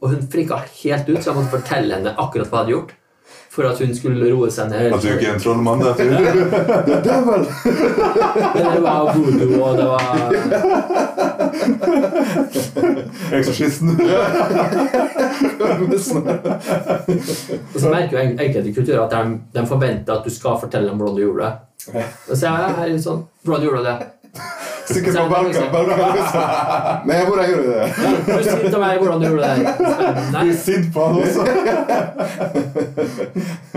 Og 0.00 0.14
hun 0.14 0.26
frika 0.32 0.62
helt 0.64 1.08
ut, 1.08 1.20
så 1.20 1.30
jeg 1.30 1.38
måtte 1.38 1.54
fortelle 1.54 1.98
henne 1.98 2.16
akkurat 2.16 2.48
hva 2.48 2.62
jeg 2.62 2.66
hadde 2.66 2.74
gjort. 2.74 2.94
For 3.50 3.66
at 3.66 3.78
hun 3.82 3.90
skulle 3.98 4.28
roe 4.30 4.46
seg 4.54 4.68
ned. 4.70 4.92
At 4.94 5.02
du 5.02 5.08
ikke 5.10 5.26
er 5.26 5.34
en 5.34 5.40
trollmann? 5.42 5.80
Det 5.84 5.90
er 7.10 7.24
vel 7.26 7.46
Men 8.54 8.66
det 8.76 8.82
var 8.84 9.10
voodoo, 9.16 9.62
og 9.64 9.72
det 9.76 9.86
var 9.90 10.00
Eksorsisten? 13.32 13.88
Og 17.74 17.80
så 17.80 17.88
merker 17.90 18.12
jo 18.12 18.18
en- 18.22 18.38
enkelte 18.40 18.74
kulturer 18.74 19.00
at 19.04 19.10
de, 19.10 19.38
de 19.60 19.66
forventer 19.66 20.12
at 20.14 20.24
du 20.24 20.30
skal 20.34 20.58
fortelle 20.60 20.88
dem 20.90 20.96
hvordan 21.00 21.16
du 21.16 21.22
gjorde 21.24 21.44
det. 21.44 21.52
Og 22.30 22.36
så 22.36 22.46
er 22.46 22.64
jeg 22.66 22.74
her 22.78 22.88
litt 22.92 23.04
sånn 23.04 23.22
Hvordan 23.44 23.62
gjorde 23.64 23.78
du 23.80 23.84
det? 23.88 23.98
Sikkert 24.94 25.16
på 25.16 25.26
Balkan. 25.32 25.68
Men 27.08 27.26
hvordan 27.26 27.50
gjorde 27.50 27.64
du 27.66 27.72
det? 27.72 27.86
Du 28.60 28.66
til 28.68 28.80
meg 28.82 28.98
hvordan 29.00 29.20
du 29.20 29.26
gjorde 29.28 29.48
det. 29.48 29.74
Du 29.78 29.84
Nei, 30.34 30.44
er 30.48 30.58
sint 30.58 30.90
på 30.94 31.06
han 31.06 31.14
også? 31.22 31.46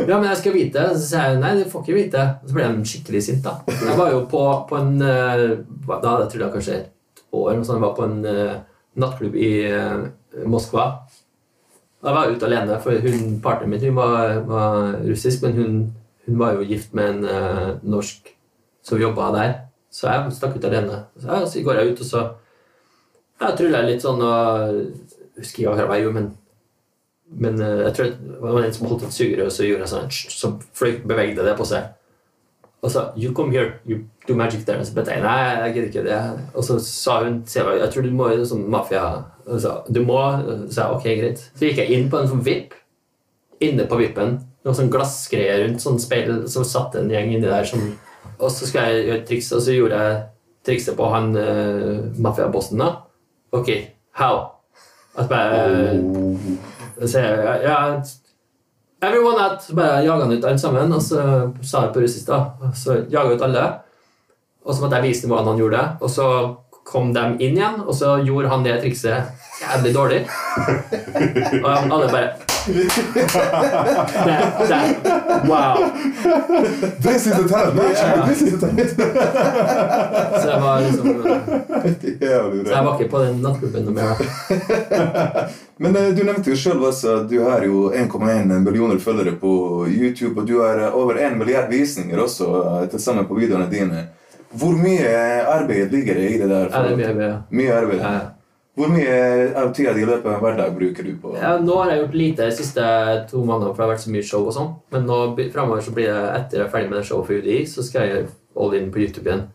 ja, 0.09 0.17
men 0.17 0.27
jeg 0.29 0.39
skal 0.41 0.55
vite. 0.55 0.85
Så 0.95 1.05
sier 1.07 1.29
jeg 1.31 1.39
nei, 1.41 1.53
du 1.59 1.69
får 1.71 1.85
ikke 1.85 1.97
vite. 1.97 2.25
Så 2.47 2.57
ble 2.57 2.67
de 2.69 2.91
skikkelig 2.91 3.23
sint 3.27 3.45
da. 3.45 3.55
Jeg 3.71 3.97
var 3.99 4.11
jo 4.13 4.23
på, 4.31 4.43
på 4.69 4.79
en 4.79 4.93
eh, 5.01 5.45
Da 5.87 6.01
hadde 6.01 6.21
jeg 6.25 6.31
trodd 6.33 6.45
jeg 6.45 6.53
kanskje 6.57 6.77
et 6.79 7.23
år. 7.33 7.63
så. 7.63 7.77
Jeg 7.77 7.85
var 7.85 7.95
på 7.97 8.07
en 8.07 8.19
uh, 8.25 8.53
nattklubb 9.01 9.35
i 9.35 9.51
uh, 9.71 10.05
Moskva. 10.49 10.85
Da 12.03 12.11
var 12.11 12.27
jeg 12.27 12.37
ute 12.37 12.47
alene, 12.49 12.79
for 12.83 12.99
hun, 12.99 13.37
partneren 13.43 13.71
min 13.71 13.83
hun 13.87 13.95
var, 13.95 14.39
var 14.47 14.97
russisk, 15.07 15.45
men 15.45 15.53
hun, 15.55 15.77
hun 16.27 16.39
var 16.39 16.57
jo 16.57 16.67
gift 16.67 16.93
med 16.93 17.09
en 17.09 17.23
uh, 17.23 17.69
norsk 17.83 18.33
som 18.83 18.99
jobba 18.99 19.31
der. 19.37 19.53
Så 19.93 20.07
jeg 20.09 20.35
stakk 20.35 20.55
ut 20.57 20.69
alene. 20.69 21.03
Så, 21.17 21.27
ja, 21.29 21.41
så 21.45 21.65
går 21.65 21.79
jeg 21.79 21.93
ut, 21.93 22.05
og 22.05 22.09
så 22.09 22.21
ja, 23.41 23.51
tryller 23.53 23.83
jeg 23.83 23.91
litt 23.91 24.05
sånn 24.05 24.21
og 24.21 24.71
jeg 24.73 24.93
Husker 25.33 25.63
ikke 25.63 25.85
hva 25.89 25.95
jeg 25.97 26.03
gjorde, 26.05 26.19
men 26.19 26.31
men 27.33 27.61
eh, 27.61 27.79
jeg 27.87 27.93
tror 27.97 28.09
det 28.13 28.39
var 28.41 28.63
en 28.63 28.73
som 28.75 28.87
holdt 28.91 29.07
et 29.07 29.15
sugerør, 29.15 29.47
og 29.49 29.55
så 29.55 29.65
gjorde 29.65 29.85
jeg 29.87 29.91
sånn 29.93 30.11
som 30.37 30.57
bevegde 31.09 31.45
det 31.47 31.55
på 31.57 31.65
seg. 31.65 31.87
Og 32.83 32.91
så 32.91 33.05
You 33.15 33.31
come 33.33 33.53
here, 33.55 33.79
you 33.87 34.03
do 34.27 34.35
magic 34.35 34.65
there. 34.67 34.83
Så 34.85 34.93
jeg 34.99 35.23
nei, 35.23 35.37
jeg 35.63 35.73
gidder 35.73 35.89
ikke 35.89 36.05
det. 36.07 36.21
Og 36.53 36.65
så 36.67 36.79
sa 36.83 37.21
hun 37.23 37.41
til 37.47 37.67
meg 37.67 37.79
Jeg 37.79 37.93
tror 37.93 38.03
du 38.03 38.11
må 38.11 38.29
gjøre 38.31 38.47
sånn 38.49 38.65
mafia 38.69 39.03
og 39.43 39.59
så, 39.59 39.77
Du 39.87 40.01
må 40.03 40.19
Så 40.69 40.81
jeg 40.81 40.97
ok, 40.97 41.07
greit. 41.21 41.45
Så 41.55 41.67
gikk 41.67 41.79
jeg 41.83 41.95
inn 41.95 42.09
på 42.11 42.19
en 42.19 42.27
sånn 42.31 42.43
VIP. 42.43 42.75
Inne 43.63 43.87
på 43.87 43.99
vippen. 44.01 44.35
Noe 44.63 44.75
sånn 44.75 44.91
glassgreier 44.91 45.63
rundt, 45.63 45.83
sånn 45.83 45.99
speil. 45.99 46.43
Så 46.51 46.65
satt 46.67 46.99
en 46.99 47.11
gjeng 47.11 47.31
inni 47.31 47.47
der 47.47 47.67
som 47.67 47.81
Og 48.39 48.51
så 48.51 48.67
skulle 48.67 48.87
jeg 48.87 49.05
gjøre 49.05 49.19
et 49.21 49.27
triks, 49.29 49.51
og 49.55 49.61
så 49.61 49.75
gjorde 49.75 50.01
jeg 50.01 50.21
trikset 50.65 50.97
på 50.97 51.07
han 51.11 51.31
uh, 51.35 52.09
mafiabossen, 52.23 52.81
da. 52.81 52.89
Ok, 53.53 53.69
how? 54.19 54.41
At 55.17 55.29
bare 55.29 55.53
så 57.05 57.19
jeg 57.19 57.61
ja, 57.63 57.77
Everyone 59.03 59.43
out! 59.43 59.63
Så 59.63 59.75
bare 59.75 60.03
jaga 60.05 60.23
han 60.23 60.31
ut 60.31 60.45
alle 60.45 60.59
sammen, 60.59 60.93
og 60.95 61.01
så 61.03 61.23
sa 61.61 61.85
jeg 61.85 61.93
på 61.93 62.03
russisk, 62.05 62.29
da. 62.29 62.71
Så 62.75 63.03
jaga 63.11 63.35
ut 63.35 63.41
alle. 63.43 63.63
Og 64.63 64.75
så 64.75 64.81
måtte 64.81 65.01
jeg 65.01 65.09
vise 65.09 65.25
dem 65.25 65.33
hvordan 65.33 65.51
han 65.51 65.59
gjorde 65.59 65.77
det. 65.77 65.87
Og 65.99 66.09
så 66.09 66.27
kom 66.87 67.11
de 67.15 67.23
inn 67.43 67.57
igjen, 67.59 67.81
og 67.83 67.95
så 67.95 68.15
gjorde 68.23 68.51
han 68.53 68.63
det 68.63 68.79
trikset 68.83 69.43
jævlig 69.63 69.93
dårlig. 69.95 70.21
Og 71.65 71.69
alle 71.71 72.07
bare 72.11 72.52
det, 72.65 72.89
that, 74.67 75.47
Wow. 75.47 75.91
This 77.01 77.27
is 77.27 77.33
the 77.35 77.47
talent 77.49 77.75
match! 77.75 78.27
This 78.27 78.41
is 78.41 78.51
the 78.51 78.67
talent. 78.67 78.89
Så 80.41 80.49
jeg 80.49 80.61
var 80.61 80.81
liksom 80.81 81.07
Jævlig 82.21 82.67
Så 82.67 82.73
jeg 82.73 82.85
var 82.85 82.99
ikke 82.99 83.11
på 83.11 83.23
den 83.23 83.41
nattklubben 83.43 83.85
noe 83.87 83.93
mer. 83.93 84.15
Men 85.83 85.95
eh, 85.99 86.09
du 86.15 86.23
nevnte 86.23 86.53
jo 86.53 86.57
sjøl 86.59 86.83
at 86.87 87.29
du 87.29 87.37
har 87.43 87.65
jo 87.67 87.89
1,1 87.91 88.53
millioner 88.63 88.99
følgere 89.01 89.35
på 89.41 89.53
YouTube, 89.89 90.41
og 90.41 90.47
du 90.47 90.59
har 90.61 90.79
eh, 90.79 90.95
over 90.95 91.19
1 91.19 91.37
milliard 91.39 91.69
visninger 91.71 92.19
også 92.19 92.49
eh, 92.61 92.85
til 92.93 93.01
sammen 93.01 93.27
på 93.27 93.39
videoene 93.39 93.67
dine. 93.71 94.07
Hvor 94.53 94.77
mye 94.77 95.09
arbeid 95.49 95.91
ligger 95.91 96.13
det 96.21 96.29
i 96.29 96.37
det 96.37 96.49
der? 96.49 96.69
Ja, 96.69 96.83
det 96.85 96.93
er 96.93 96.97
mye, 97.01 97.13
mye. 97.17 97.37
Mye 97.49 97.73
arbeid. 97.73 97.99
Ja. 98.05 98.13
Hvor 98.73 98.89
mye 98.89 99.17
av 99.59 99.69
tida 99.75 99.91
di 99.93 100.01
i 100.01 100.07
løpet 100.09 100.25
av 100.25 100.39
en 100.39 100.41
hverdag 100.41 100.71
bruker 100.73 101.05
du 101.05 101.11
på 101.21 101.35
Ja, 101.37 101.51
nå 101.61 101.75
har 101.77 101.91
jeg 101.91 101.99
gjort 102.01 102.15
lite 102.17 102.47
de 102.47 102.55
siste 102.57 102.85
to 103.29 103.43
månedene, 103.45 103.69
for 103.69 103.83
det 103.83 103.85
har 103.85 103.91
vært 103.91 104.05
så 104.05 104.13
mye 104.15 104.25
show 104.25 104.47
og 104.49 104.55
sånn. 104.55 104.71
Men 104.95 105.05
nå 105.09 105.19
framover 105.53 105.83
så 105.85 105.93
blir 105.93 106.09
det, 106.09 106.23
etter 106.39 106.63
jeg 106.63 106.65
er 106.65 106.73
ferdig 106.73 106.89
med 106.89 107.05
showet 107.05 107.29
for 107.29 107.37
UDI, 107.43 107.59
så 107.69 107.85
skal 107.85 108.09
jeg 108.09 108.25
all 108.57 108.73
in 108.79 108.89
på 108.93 109.03
YouTube 109.03 109.29
igjen. 109.29 109.45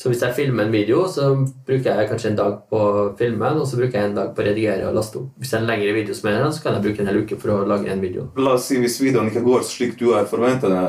Så 0.00 0.08
hvis 0.08 0.22
jeg 0.24 0.34
filmer 0.34 0.64
en 0.64 0.72
video, 0.72 1.04
så 1.12 1.28
bruker 1.66 1.92
jeg 1.92 2.08
kanskje 2.08 2.30
en 2.30 2.40
dag 2.40 2.58
på 2.72 2.80
filmen, 3.18 3.58
og 3.60 3.68
så 3.68 3.78
bruker 3.78 3.98
jeg 4.00 4.10
en 4.10 4.18
dag 4.18 4.34
på 4.34 4.42
å 4.42 4.46
redigere 4.46 4.88
og 4.88 4.98
laste 4.98 5.20
opp. 5.20 5.30
Hvis 5.38 5.52
det 5.52 5.58
er 5.58 5.62
en 5.62 5.70
lengre 5.70 5.94
video 5.94 6.16
som 6.16 6.30
er 6.30 6.42
så 6.50 6.64
kan 6.64 6.78
jeg 6.78 6.84
bruke 6.88 7.04
en 7.04 7.10
hel 7.10 7.22
uke 7.22 7.38
for 7.42 7.54
å 7.54 7.68
lage 7.68 7.90
en 7.92 8.02
video. 8.02 8.26
La 8.40 8.56
oss 8.56 8.66
si 8.70 8.78
hvis 8.80 8.98
videoen 9.02 9.30
ikke 9.30 9.44
går 9.46 9.66
slik 9.68 9.98
du 10.00 10.08
har 10.14 10.26
forventa 10.30 10.70
det. 10.72 10.84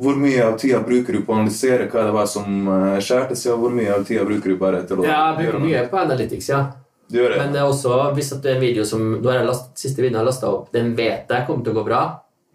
Hvor 0.00 0.16
mye 0.16 0.44
av 0.44 0.58
tida 0.58 0.80
bruker 0.84 1.16
du 1.16 1.22
på 1.24 1.32
å 1.32 1.38
analysere 1.38 1.88
hva 1.92 2.06
det 2.08 2.14
var 2.16 2.28
som 2.28 2.68
eh, 2.74 3.00
skjærte 3.04 3.36
seg, 3.36 3.52
og 3.54 3.64
hvor 3.64 3.74
mye 3.76 3.92
av 3.94 4.04
tida 4.08 4.24
bruker 4.28 4.52
du 4.52 4.60
bare 4.60 4.84
til 4.88 5.00
å 5.00 5.06
Ja, 5.06 5.18
jeg 5.30 5.44
bruker 5.44 5.64
mye 5.64 5.82
på 5.92 6.00
Analytics, 6.00 6.48
ja. 6.52 6.62
Men 7.10 7.54
det 7.54 7.60
er 7.60 7.68
også, 7.68 7.94
hvis 8.14 8.32
at 8.36 8.42
det 8.44 8.52
er 8.52 8.58
en 8.58 8.62
video 8.62 8.84
som 8.86 9.00
Nå 9.18 9.32
jeg 9.34 9.46
last, 9.46 9.72
siste 9.78 9.98
videoen 9.98 10.20
jeg 10.20 10.22
har 10.22 10.28
lasta 10.28 10.50
opp, 10.50 10.68
den 10.74 10.92
vet 10.98 11.30
jeg 11.30 11.46
kommer 11.48 11.66
til 11.66 11.74
å 11.74 11.80
gå 11.80 11.86
bra, 11.88 12.02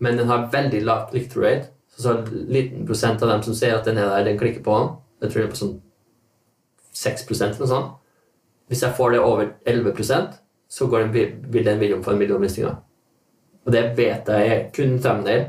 men 0.04 0.20
den 0.20 0.32
har 0.32 0.48
veldig 0.54 0.82
lav 0.88 1.10
click-through 1.12 1.44
rate. 1.44 1.72
Så, 1.92 2.06
så 2.06 2.16
liten 2.32 2.86
prosent 2.88 3.24
av 3.24 3.32
dem 3.34 3.44
som 3.44 3.56
ser 3.58 3.76
at 3.76 3.88
den 3.88 4.00
er 4.00 4.10
der, 4.12 4.30
den 4.30 4.40
klikker 4.40 4.64
på 4.64 4.78
den. 4.80 4.96
Jeg 5.24 5.32
tror 5.32 5.42
det 5.42 5.46
er 5.48 5.54
på 5.54 5.62
sånn 5.62 5.76
6 6.96 7.28
eller 7.36 7.60
noe 7.60 7.72
sånt. 7.72 7.94
Hvis 8.72 8.82
jeg 8.84 8.98
får 8.98 9.14
det 9.14 9.22
over 9.22 9.52
11% 9.68 10.40
så 10.76 10.88
går 10.90 11.06
den, 11.06 11.42
vil 11.52 11.66
den 11.66 11.80
videoen 11.80 12.04
få 12.04 12.16
en 12.16 12.20
million 12.20 12.42
listinger. 12.42 12.80
Og 13.66 13.74
det 13.74 13.84
vet 13.98 14.28
jeg 14.30 14.50
er 14.56 14.66
kun 14.76 14.98
thumbnail. 15.02 15.46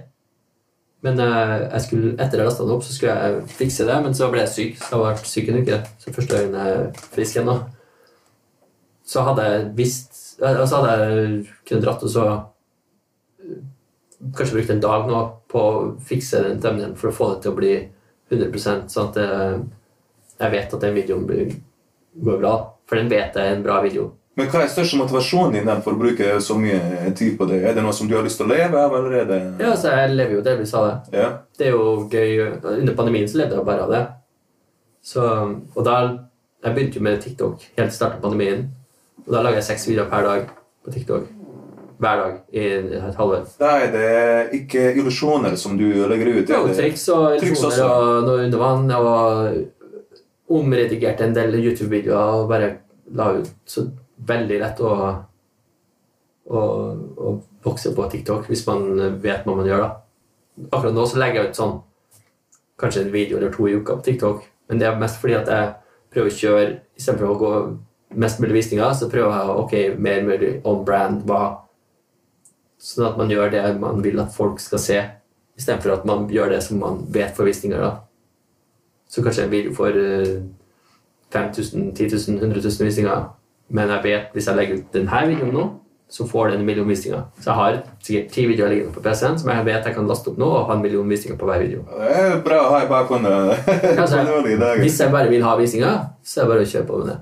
Men 1.07 1.21
eh, 1.23 1.55
jeg 1.71 1.83
skulle, 1.87 2.12
etter 2.19 2.40
jeg 2.40 2.49
lasta 2.49 2.66
den 2.66 2.75
opp, 2.75 2.85
så 2.85 2.95
skulle 2.95 3.14
jeg 3.14 3.57
fikse 3.59 3.87
det, 3.88 3.97
men 4.03 4.14
så 4.16 4.29
ble 4.33 4.42
jeg 4.45 4.53
syk. 4.53 4.77
Så 4.81 4.90
jeg 4.90 4.99
har 4.99 5.07
vært 5.07 5.31
syk 5.31 5.51
en 5.51 5.59
uke. 5.62 5.81
Så 6.03 6.14
første 6.14 6.38
gangen 6.38 6.59
jeg 6.59 6.77
er 6.77 7.11
frisk 7.14 7.38
igjen 7.38 7.51
nå 7.51 7.57
så 9.07 9.23
hadde 9.27 9.47
jeg 9.47 9.64
visst 9.79 10.23
altså 10.42 10.83
hadde 10.83 10.95
jeg 10.99 11.40
kunnet 11.69 11.85
dratt 11.85 12.05
og 12.05 12.12
så 12.12 12.27
eh, 12.29 13.62
kanskje 14.37 14.59
brukt 14.59 14.73
en 14.75 14.83
dag 14.83 15.09
nå 15.09 15.23
på 15.53 15.62
å 15.62 15.81
fikse 16.09 16.42
den 16.45 16.61
demningen 16.61 16.97
for 16.99 17.11
å 17.11 17.16
få 17.16 17.31
det 17.35 17.45
til 17.45 17.55
å 17.55 17.59
bli 17.61 17.75
100% 18.33 18.92
sånn 18.92 19.11
at 19.12 19.19
eh, 19.23 19.59
jeg 20.37 20.53
vet 20.53 20.75
at 20.77 20.83
den 20.83 20.97
videoen 20.97 21.27
blir, 21.29 21.53
går 22.21 22.40
bra. 22.42 22.55
For 22.87 23.01
den 23.01 23.09
vet 23.11 23.37
jeg 23.37 23.40
er 23.42 23.57
en 23.57 23.64
bra 23.64 23.79
video. 23.85 24.11
Men 24.37 24.51
hva 24.53 24.61
er 24.62 24.69
største 24.69 24.99
motivasjonen 25.01 25.55
din 25.57 25.81
for 25.81 25.97
å 25.97 26.01
bruke 26.01 26.35
så 26.45 26.59
mye 26.61 27.09
tid 27.16 27.38
på 27.38 27.47
det? 27.49 27.62
Er 27.64 27.77
det 27.77 27.85
noe 27.87 27.95
som 27.97 28.09
du 28.09 28.12
har 28.19 28.27
lyst 28.27 28.37
til 28.37 28.45
å 28.45 28.53
leve 28.53 28.83
av, 28.83 28.92
eller 28.99 29.14
er 29.23 29.31
det 29.31 29.38
Ja, 29.62 29.71
altså, 29.71 29.95
Jeg 29.95 30.12
lever 30.12 30.37
jo 30.37 30.42
delvis 30.45 30.75
av 30.77 30.88
det. 30.88 31.23
Ja. 31.23 31.31
Det 31.57 31.71
er 31.71 31.73
jo 31.73 31.87
gøy. 32.12 32.42
Under 32.75 32.99
pandemien 32.99 33.31
så 33.33 33.40
levde 33.40 33.57
jeg 33.57 33.69
bare 33.71 33.87
av 33.87 33.95
det. 33.95 34.03
Så, 35.07 35.25
og 35.73 35.87
da, 35.87 35.97
Jeg 36.66 36.75
begynte 36.75 37.01
jo 37.01 37.07
med 37.07 37.23
TikTok 37.23 37.64
helt 37.79 37.95
i 37.95 37.97
starten 37.97 38.21
av 38.21 38.27
pandemien. 38.29 38.66
Og 39.25 39.33
da 39.33 39.43
lager 39.43 39.61
jeg 39.61 39.69
seks 39.71 39.89
videoer 39.89 40.11
per 40.11 40.27
dag 40.27 40.49
på 40.85 40.95
TikTok. 40.95 41.31
Hver 41.97 42.19
dag 42.21 42.33
i 42.53 42.65
et 42.77 43.17
halvår. 43.17 43.47
det 43.93 44.03
er 44.05 44.51
ikke 44.53 44.91
illusjoner 45.01 45.57
som 45.57 45.79
du 45.79 45.87
legger 46.11 46.43
ut? 46.43 46.51
Jo, 46.53 46.67
triks 46.77 47.07
og 47.15 47.39
illusjoner 47.39 47.85
og 47.87 48.27
noe 48.27 48.45
under 48.45 48.61
vann. 48.61 48.91
Og 48.99 50.59
omredigerte 50.61 51.25
en 51.25 51.35
del 51.35 51.57
YouTube-videoer 51.63 52.43
og 52.43 52.51
bare 52.53 52.69
la 53.17 53.31
ut. 53.39 53.49
Så 53.65 53.87
veldig 54.29 54.61
lett 54.61 54.83
å, 54.85 54.93
å, 56.47 56.61
å 56.61 57.33
vokse 57.65 57.95
på 57.97 58.11
TikTok 58.13 58.47
hvis 58.51 58.67
man 58.69 59.17
vet 59.23 59.49
hva 59.49 59.57
man 59.57 59.69
gjør. 59.69 59.87
da. 59.87 60.69
Akkurat 60.71 60.95
nå 60.97 61.09
så 61.09 61.21
legger 61.21 61.43
jeg 61.43 61.51
ut 61.51 61.61
sånn 61.63 61.75
kanskje 62.81 63.07
en 63.07 63.13
video 63.13 63.41
eller 63.41 63.53
to 63.53 63.67
i 63.69 63.75
uka 63.77 63.97
på 63.97 64.07
TikTok. 64.07 64.47
Men 64.69 64.81
det 64.81 64.89
er 64.89 65.01
mest 65.01 65.21
fordi 65.23 65.37
at 65.39 65.51
jeg 65.51 65.75
prøver 66.13 66.33
å 66.33 66.39
kjøre 66.41 66.65
istedenfor 66.97 67.33
å 67.33 67.41
gå 67.41 67.53
mest 68.17 68.41
mulig 68.41 68.59
visninger, 68.59 68.93
så 68.97 69.11
prøver 69.13 69.33
jeg 69.37 69.53
å 69.53 69.61
ok, 69.63 69.77
mer 70.03 70.27
mulig 70.27 70.53
on 70.65 70.83
brand. 70.87 71.23
hva 71.29 71.63
Sånn 72.87 73.07
at 73.09 73.17
man 73.19 73.31
gjør 73.33 73.51
det 73.51 73.63
man 73.81 74.03
vil 74.05 74.21
at 74.21 74.35
folk 74.35 74.61
skal 74.61 74.79
se, 74.79 74.99
istedenfor 75.57 75.95
at 75.95 76.05
man 76.07 76.27
gjør 76.31 76.53
det 76.53 76.61
som 76.63 76.79
man 76.79 77.01
vet 77.13 77.33
for 77.35 77.49
visninger. 77.49 77.81
da. 77.81 77.95
Så 79.09 79.25
kanskje 79.25 79.47
en 79.47 79.51
video 79.51 79.73
får 79.75 79.97
eh, 79.97 80.37
5000, 81.33 81.95
10 81.97 82.09
000, 82.13 82.39
100 82.43 82.61
000 82.61 82.87
visninger. 82.87 83.25
Men 83.69 83.91
jeg 83.91 84.05
vet 84.05 84.37
hvis 84.37 84.47
jeg 84.47 84.57
legger 84.57 84.79
ut 84.81 84.93
denne 84.95 85.23
videoen 85.27 85.55
nå, 85.55 85.67
så 86.09 86.27
får 86.27 86.53
den 86.53 86.61
en 86.61 86.67
million 86.67 86.89
visninger. 86.89 87.23
Så 87.41 87.51
jeg 87.51 87.59
har 87.59 87.79
sikkert 88.03 88.29
ti 88.33 88.45
videoer 88.47 88.71
liggende 88.71 88.95
på 88.95 89.03
PC-en 89.03 89.39
som 89.41 89.51
jeg 89.51 89.65
vet 89.67 89.89
jeg 89.89 89.95
kan 89.97 90.07
laste 90.07 90.31
opp 90.31 90.37
nå 90.39 90.47
og 90.47 90.69
ha 90.69 90.77
en 90.77 90.83
million 90.85 91.09
visninger 91.11 91.39
på 91.39 91.49
hver 91.49 91.65
video. 91.65 91.83
Det 91.91 92.13
er 92.21 92.37
bra 92.45 92.61
å 92.63 92.69
ha 92.77 92.83
i 92.85 92.91
bakgrunnen. 92.91 93.51
Altså, 93.97 94.23
hvis 94.85 95.01
jeg 95.01 95.11
bare 95.11 95.33
vil 95.33 95.43
ha 95.43 95.57
visninger, 95.59 96.05
så 96.23 96.41
er 96.41 96.47
det 96.47 96.53
bare 96.53 96.69
å 96.69 96.71
kjøre 96.75 96.87
på 96.93 97.01
med 97.01 97.11
det. 97.11 97.17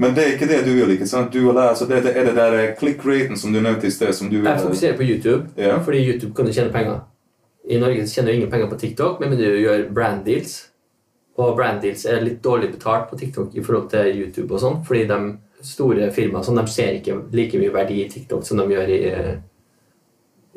Men 0.00 0.14
det 0.16 0.22
er 0.24 0.32
ikke 0.32 0.48
det 0.48 0.62
du 0.64 0.70
vil, 0.72 0.94
ikke 0.94 1.06
sant? 1.08 1.32
Du 1.34 1.50
ha, 1.50 1.66
altså 1.74 1.84
det, 1.88 1.98
det 2.06 2.14
er 2.16 2.24
det 2.30 2.34
der 2.38 2.54
eh, 2.56 2.70
click-raten 2.78 3.36
som 3.36 3.52
du 3.52 3.60
nevnte 3.60 3.86
i 3.88 3.92
sted, 3.92 4.12
som 4.16 4.30
du 4.30 4.38
vil 4.38 4.48
Jeg 4.48 4.62
fokuserer 4.62 4.96
på 4.96 5.04
YouTube, 5.04 5.48
Ja. 5.60 5.76
fordi 5.84 6.00
YouTube 6.06 6.34
kan 6.36 6.46
du 6.48 6.52
tjene 6.56 6.72
penger. 6.72 7.02
I 7.68 7.78
Norge 7.78 8.06
tjener 8.08 8.32
du 8.32 8.36
ingen 8.38 8.50
penger 8.50 8.70
på 8.70 8.78
TikTok, 8.80 9.20
men 9.20 9.36
du 9.36 9.44
gjør 9.44 9.84
brand 9.94 10.24
deals. 10.24 10.70
Og 11.36 11.52
brand 11.56 11.82
deals 11.82 12.06
er 12.08 12.24
litt 12.24 12.40
dårlig 12.44 12.70
betalt 12.72 13.10
på 13.10 13.18
TikTok 13.20 13.54
i 13.54 13.62
forhold 13.62 13.90
til 13.92 14.08
YouTube 14.22 14.54
og 14.54 14.60
sånn, 14.60 14.80
fordi 14.84 15.04
de 15.10 15.18
store 15.62 16.08
firmaer 16.16 16.44
sånn, 16.44 16.56
de 16.56 16.72
ser 16.72 16.96
ikke 16.96 17.18
like 17.36 17.60
mye 17.60 17.72
verdi 17.74 18.00
i 18.04 18.08
TikTok 18.08 18.44
som 18.46 18.56
de 18.62 18.66
gjør 18.72 18.88
i, 18.88 19.00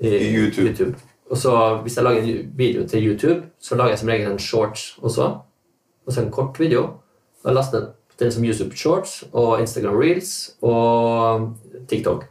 i, 0.02 0.08
I 0.08 0.32
YouTube. 0.36 0.96
Og 1.32 1.38
så 1.38 1.54
hvis 1.84 1.98
jeg 1.98 2.04
lager 2.08 2.24
en 2.24 2.52
video 2.58 2.88
til 2.88 3.08
YouTube, 3.08 3.42
så 3.60 3.76
lager 3.76 3.90
jeg 3.96 4.00
som 4.00 4.10
regel 4.10 4.32
en 4.32 4.40
shorts 4.40 4.98
også. 5.02 5.28
Og 6.08 6.14
så 6.14 6.22
en 6.24 6.32
kort 6.32 6.60
video. 6.60 6.84
Og 7.44 7.50
jeg 7.52 7.56
laster 7.56 7.80
jeg 7.80 7.88
den 8.20 8.32
som 8.32 8.44
YouTube 8.46 8.76
Shorts 8.78 9.24
og 9.32 9.60
Instagram 9.62 9.98
Reels 10.00 10.34
og 10.62 11.54
TikTok. 11.90 12.26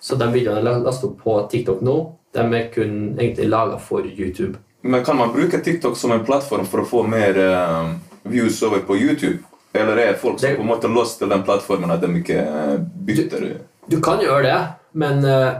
Så 0.00 0.16
de 0.18 0.28
videoene 0.32 0.62
jeg 0.62 0.84
laster 0.84 1.10
opp 1.10 1.22
på 1.22 1.38
TikTok 1.50 1.82
nå, 1.84 1.96
de 2.34 2.44
er 2.58 2.68
kun 2.74 2.94
egentlig 3.18 3.48
laga 3.50 3.78
for 3.78 4.06
YouTube. 4.06 4.58
Men 4.82 5.04
kan 5.04 5.16
man 5.16 5.32
bruke 5.34 5.60
TikTok 5.62 5.96
som 5.96 6.12
en 6.12 6.24
plattform 6.26 6.66
for 6.66 6.82
å 6.82 6.86
få 6.88 7.02
mer 7.06 7.36
uh, 7.38 7.92
views 8.26 8.58
over 8.66 8.82
på 8.86 8.96
YouTube? 8.98 9.38
Eller 9.72 9.96
er 9.96 10.16
folk 10.18 10.40
som 10.40 10.48
Det- 10.50 10.56
på 10.56 10.62
en 10.62 10.68
måte 10.68 10.88
låst 10.90 11.18
til 11.18 11.28
den 11.28 11.42
plattformen 11.42 11.90
at 11.90 12.00
de 12.00 12.08
ikke 12.18 12.38
eh, 12.40 12.78
bytter? 13.06 13.60
Du 13.88 14.00
kan 14.00 14.20
gjøre 14.20 14.42
det, 14.42 14.58
men 14.92 15.24
uh, 15.24 15.54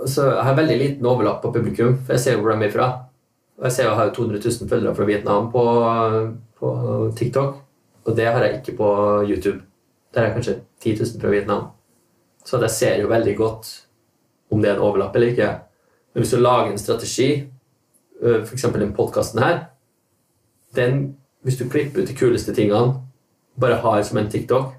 altså, 0.00 0.30
jeg 0.36 0.44
har 0.44 0.54
veldig 0.56 0.78
liten 0.78 1.06
overlapp 1.06 1.42
på 1.42 1.52
publikum. 1.52 1.98
For 2.06 2.14
jeg 2.14 2.20
ser 2.20 2.38
hvor 2.38 2.54
de 2.54 2.64
er 2.66 2.72
fra. 2.72 2.88
Og 3.58 3.64
jeg 3.66 3.72
ser 3.72 3.88
jeg 3.88 3.98
har 3.98 4.14
200 4.14 4.40
000 4.44 4.68
følgere 4.70 4.94
fra 4.94 5.04
Vietnam 5.04 5.50
på, 5.52 5.64
på 6.60 6.72
TikTok. 7.18 7.56
Og 8.08 8.16
det 8.16 8.26
har 8.26 8.44
jeg 8.44 8.58
ikke 8.58 8.76
på 8.78 8.88
YouTube. 9.28 9.60
Der 10.14 10.20
er 10.20 10.30
jeg 10.30 10.34
kanskje 10.38 10.60
10 10.80 10.94
000 10.96 11.20
fra 11.20 11.30
Vietnam. 11.30 11.64
Så 12.44 12.60
jeg 12.60 12.70
ser 12.70 13.00
jo 13.02 13.08
veldig 13.08 13.36
godt 13.36 13.68
om 14.50 14.62
det 14.62 14.70
er 14.70 14.78
en 14.78 14.86
overlapp 14.86 15.16
eller 15.16 15.34
ikke. 15.34 15.48
Men 16.14 16.22
hvis 16.22 16.30
du 16.32 16.40
lager 16.40 16.72
en 16.72 16.78
strategi, 16.78 17.50
f.eks. 18.22 18.62
den 18.62 18.94
podkasten 18.94 19.42
her 19.42 19.58
den, 20.74 21.14
Hvis 21.42 21.56
du 21.56 21.68
klipper 21.68 22.02
ut 22.02 22.08
de 22.08 22.14
kuleste 22.14 22.54
tingene, 22.54 22.94
bare 23.60 23.74
har 23.74 24.02
som 24.02 24.18
en 24.18 24.30
TikTok, 24.30 24.72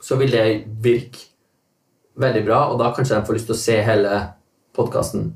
så 0.00 0.16
vil 0.16 0.32
det 0.32 0.64
virke 0.82 1.18
veldig 2.16 2.44
bra, 2.44 2.72
og 2.72 2.78
da 2.80 2.88
kanskje 2.96 3.18
de 3.18 3.26
får 3.26 3.36
lyst 3.36 3.46
til 3.46 3.54
å 3.54 3.58
se 3.58 3.76
hele 3.82 4.22
podkasten. 4.74 5.34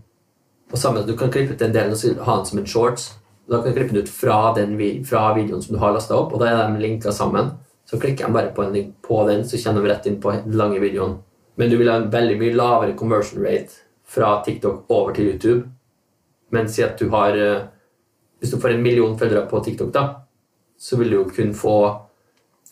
Du 1.06 1.16
kan 1.16 1.30
klippe 1.30 1.52
ut 1.52 1.60
den 1.60 1.74
delen 1.74 1.92
og 1.92 2.24
ha 2.24 2.36
den 2.36 2.46
som 2.46 2.58
en 2.58 2.66
shorts. 2.66 3.12
Da 3.50 3.58
kan 3.58 3.72
du 3.72 3.76
klippe 3.76 3.94
den 3.94 4.02
ut 4.02 4.08
fra, 4.12 4.54
den, 4.54 4.76
fra 5.04 5.34
videoen 5.34 5.62
som 5.62 5.74
du 5.74 5.80
har 5.82 5.92
lasta 5.94 6.16
opp, 6.16 6.32
og 6.32 6.40
da 6.40 6.50
er 6.50 6.60
de 6.62 6.82
linka 6.82 7.12
sammen. 7.12 7.50
Så 7.88 7.98
klikker 8.00 8.26
de 8.26 8.36
bare 8.36 8.52
på 8.54 8.64
en 8.64 8.72
link 8.72 8.94
på 9.02 9.22
den, 9.28 9.44
så 9.44 9.58
kommer 9.58 9.82
de 9.82 9.92
rett 9.92 10.06
inn 10.06 10.20
på 10.22 10.32
den 10.32 10.56
lange 10.56 10.80
videoen. 10.80 11.18
Men 11.58 11.70
du 11.70 11.76
vil 11.76 11.90
ha 11.90 11.98
en 12.00 12.10
veldig 12.12 12.38
mye 12.40 12.54
lavere 12.56 12.96
conversion 12.96 13.42
rate 13.44 13.82
fra 14.08 14.38
TikTok 14.44 14.90
over 14.90 15.12
til 15.12 15.32
YouTube. 15.32 15.66
Men 16.52 16.68
si 16.68 16.84
at 16.84 17.00
du 17.00 17.10
har 17.12 17.36
eh, 17.36 17.68
Hvis 18.42 18.50
du 18.50 18.58
får 18.60 18.72
en 18.74 18.82
million 18.82 19.18
følgere 19.18 19.46
på 19.46 19.60
TikTok, 19.64 19.92
da, 19.94 20.00
så 20.78 20.96
vil 20.98 21.10
du 21.10 21.16
jo 21.16 21.28
kun 21.30 21.54
få 21.54 21.76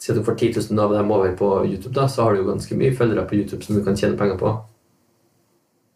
Si 0.01 0.13
at 0.13 0.17
du 0.17 0.25
får 0.25 0.35
10 0.35 0.73
000 0.73 0.81
av 0.81 0.95
dem 0.97 1.11
over 1.13 1.35
på 1.37 1.49
YouTube, 1.67 1.93
da, 1.93 2.07
så 2.09 2.23
har 2.25 2.33
du 2.33 2.41
jo 2.41 2.47
ganske 2.49 2.77
mye 2.77 2.95
følgere 2.97 3.27
på 3.29 3.37
YouTube 3.37 3.61
som 3.63 3.77
du 3.77 3.83
kan 3.85 3.97
tjene 3.97 4.17
penger 4.17 4.39
på. 4.41 4.53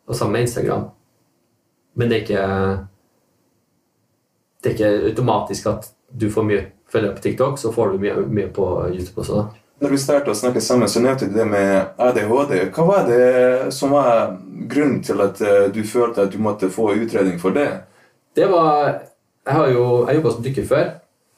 Og 0.07 0.17
sammen 0.17 0.33
med 0.37 0.45
Instagram. 0.45 0.91
Men 1.97 2.11
det 2.11 2.19
er 2.19 2.25
ikke 2.27 2.43
Det 4.65 4.71
er 4.71 4.77
ikke 4.79 5.11
automatisk 5.11 5.67
at 5.69 5.91
du 6.15 6.31
får 6.33 6.47
mye 6.49 6.63
følgere 6.89 7.17
på 7.19 7.23
TikTok, 7.27 7.59
så 7.61 7.73
får 7.75 7.93
du 7.93 7.99
mye, 8.01 8.15
mye 8.25 8.49
på 8.55 8.65
YouTube 8.95 9.21
også. 9.21 9.43
da. 9.43 9.61
Når 9.83 9.91
vi 9.91 9.99
startet 9.99 10.31
å 10.33 10.37
snakke 10.39 10.61
sammen, 10.63 10.89
så 10.89 11.03
nevnte 11.03 11.27
du 11.29 11.35
det 11.37 11.45
med 11.51 11.99
ADHD. 12.01 12.53
Hva 12.73 12.85
var 12.89 13.09
det 13.09 13.73
som 13.75 13.91
var 13.93 14.37
grunnen 14.71 15.03
til 15.05 15.21
at 15.21 15.41
eh, 15.45 15.67
du 15.75 15.83
følte 15.85 16.25
at 16.25 16.33
du 16.33 16.39
måtte 16.41 16.71
få 16.73 16.93
utredning 16.95 17.41
for 17.43 17.53
det? 17.57 17.67
Det 18.35 18.47
var 18.51 19.03
Jeg 19.45 19.53
har 19.59 19.69
jo 19.69 19.83
jeg 20.09 20.17
jobba 20.17 20.31
som 20.33 20.45
dykker 20.47 20.65
før. 20.71 20.87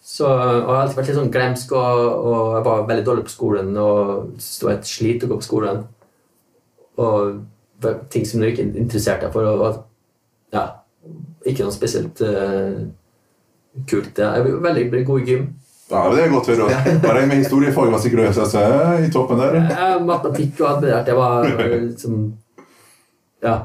Så, 0.07 0.29
og 0.29 0.69
jeg 0.69 0.77
har 0.77 0.83
alltid 0.85 0.99
vært 1.01 1.09
litt 1.11 1.17
sånn 1.19 1.33
glemsk, 1.35 1.73
og, 1.75 2.03
og 2.31 2.53
jeg 2.55 2.65
var 2.69 2.85
veldig 2.87 3.07
dårlig 3.09 3.25
på 3.27 3.33
skolen. 3.35 3.73
Og 3.83 4.37
det 4.39 4.63
var 4.69 4.77
et 4.77 4.87
slit 4.87 5.25
å 5.27 5.31
gå 5.33 5.39
på 5.41 5.47
skolen. 5.49 5.81
Og 7.03 7.41
det- 7.83 7.97
ting 8.15 8.25
som 8.25 8.41
du 8.41 8.47
ikke 8.47 8.69
interesserte 8.77 9.27
deg 9.27 9.33
for. 9.35 9.49
Og, 9.51 9.61
og, 9.67 9.83
ja, 10.55 10.69
ikke 11.45 11.67
noe 11.67 11.75
spesielt 11.75 12.21
eh, 12.23 12.85
kult. 13.91 14.19
Jeg 14.19 14.41
er 14.41 14.61
veldig 14.65 15.05
god 15.07 15.21
i 15.21 15.31
gym. 15.31 15.47
Ja, 15.91 16.01
Det 16.11 16.25
er 16.25 16.33
godt 16.33 16.49
å 16.51 16.57
høre. 16.57 16.99
Bare 17.05 17.23
en 17.23 17.29
med 17.31 17.45
historiefag 17.45 17.93
var 17.93 18.01
sikkert 18.03 18.33
ØSS 18.33 18.57
i 19.07 19.11
toppen 19.15 19.39
der. 19.39 19.57
Eh, 19.63 20.01
Matematikk 20.03 20.61
og 20.65 20.69
alt 20.71 20.81
det 20.83 20.91
der, 20.91 21.05
det 21.07 21.15
var 21.15 21.47
liksom 21.47 22.33
Ja. 23.45 23.57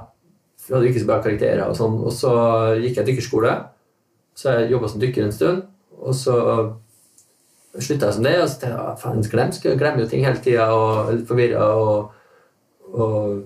Vi 0.67 0.75
hadde 0.75 0.91
ikke 0.91 1.01
så 1.01 1.07
bra 1.09 1.17
karakterer 1.23 1.63
og 1.65 1.75
sånn. 1.75 1.97
Og 2.05 2.13
så 2.13 2.31
gikk 2.79 2.99
jeg 2.99 3.07
dykkerskole. 3.07 3.55
Så 4.37 4.53
jeg 4.59 4.69
jobba 4.71 4.87
som 4.91 5.01
dykker 5.01 5.25
en 5.25 5.33
stund. 5.35 5.63
Og 6.01 6.13
så 6.15 6.35
slutta 7.79 8.07
jeg 8.09 8.13
som 8.13 8.23
det, 8.23 8.35
og 8.41 8.47
så 8.49 8.59
tenkte 8.61 8.77
jeg 8.77 8.99
faen, 9.01 9.25
glemsk. 9.33 9.65
Jeg 9.65 9.79
glemmer 9.79 10.03
jo 10.03 10.11
ting 10.11 10.23
hele 10.25 10.39
tida 10.43 10.69
og 10.75 11.09
er 11.09 11.17
litt 11.17 11.27
forvirra. 11.27 11.65
Og, 11.81 12.11
og 12.93 13.43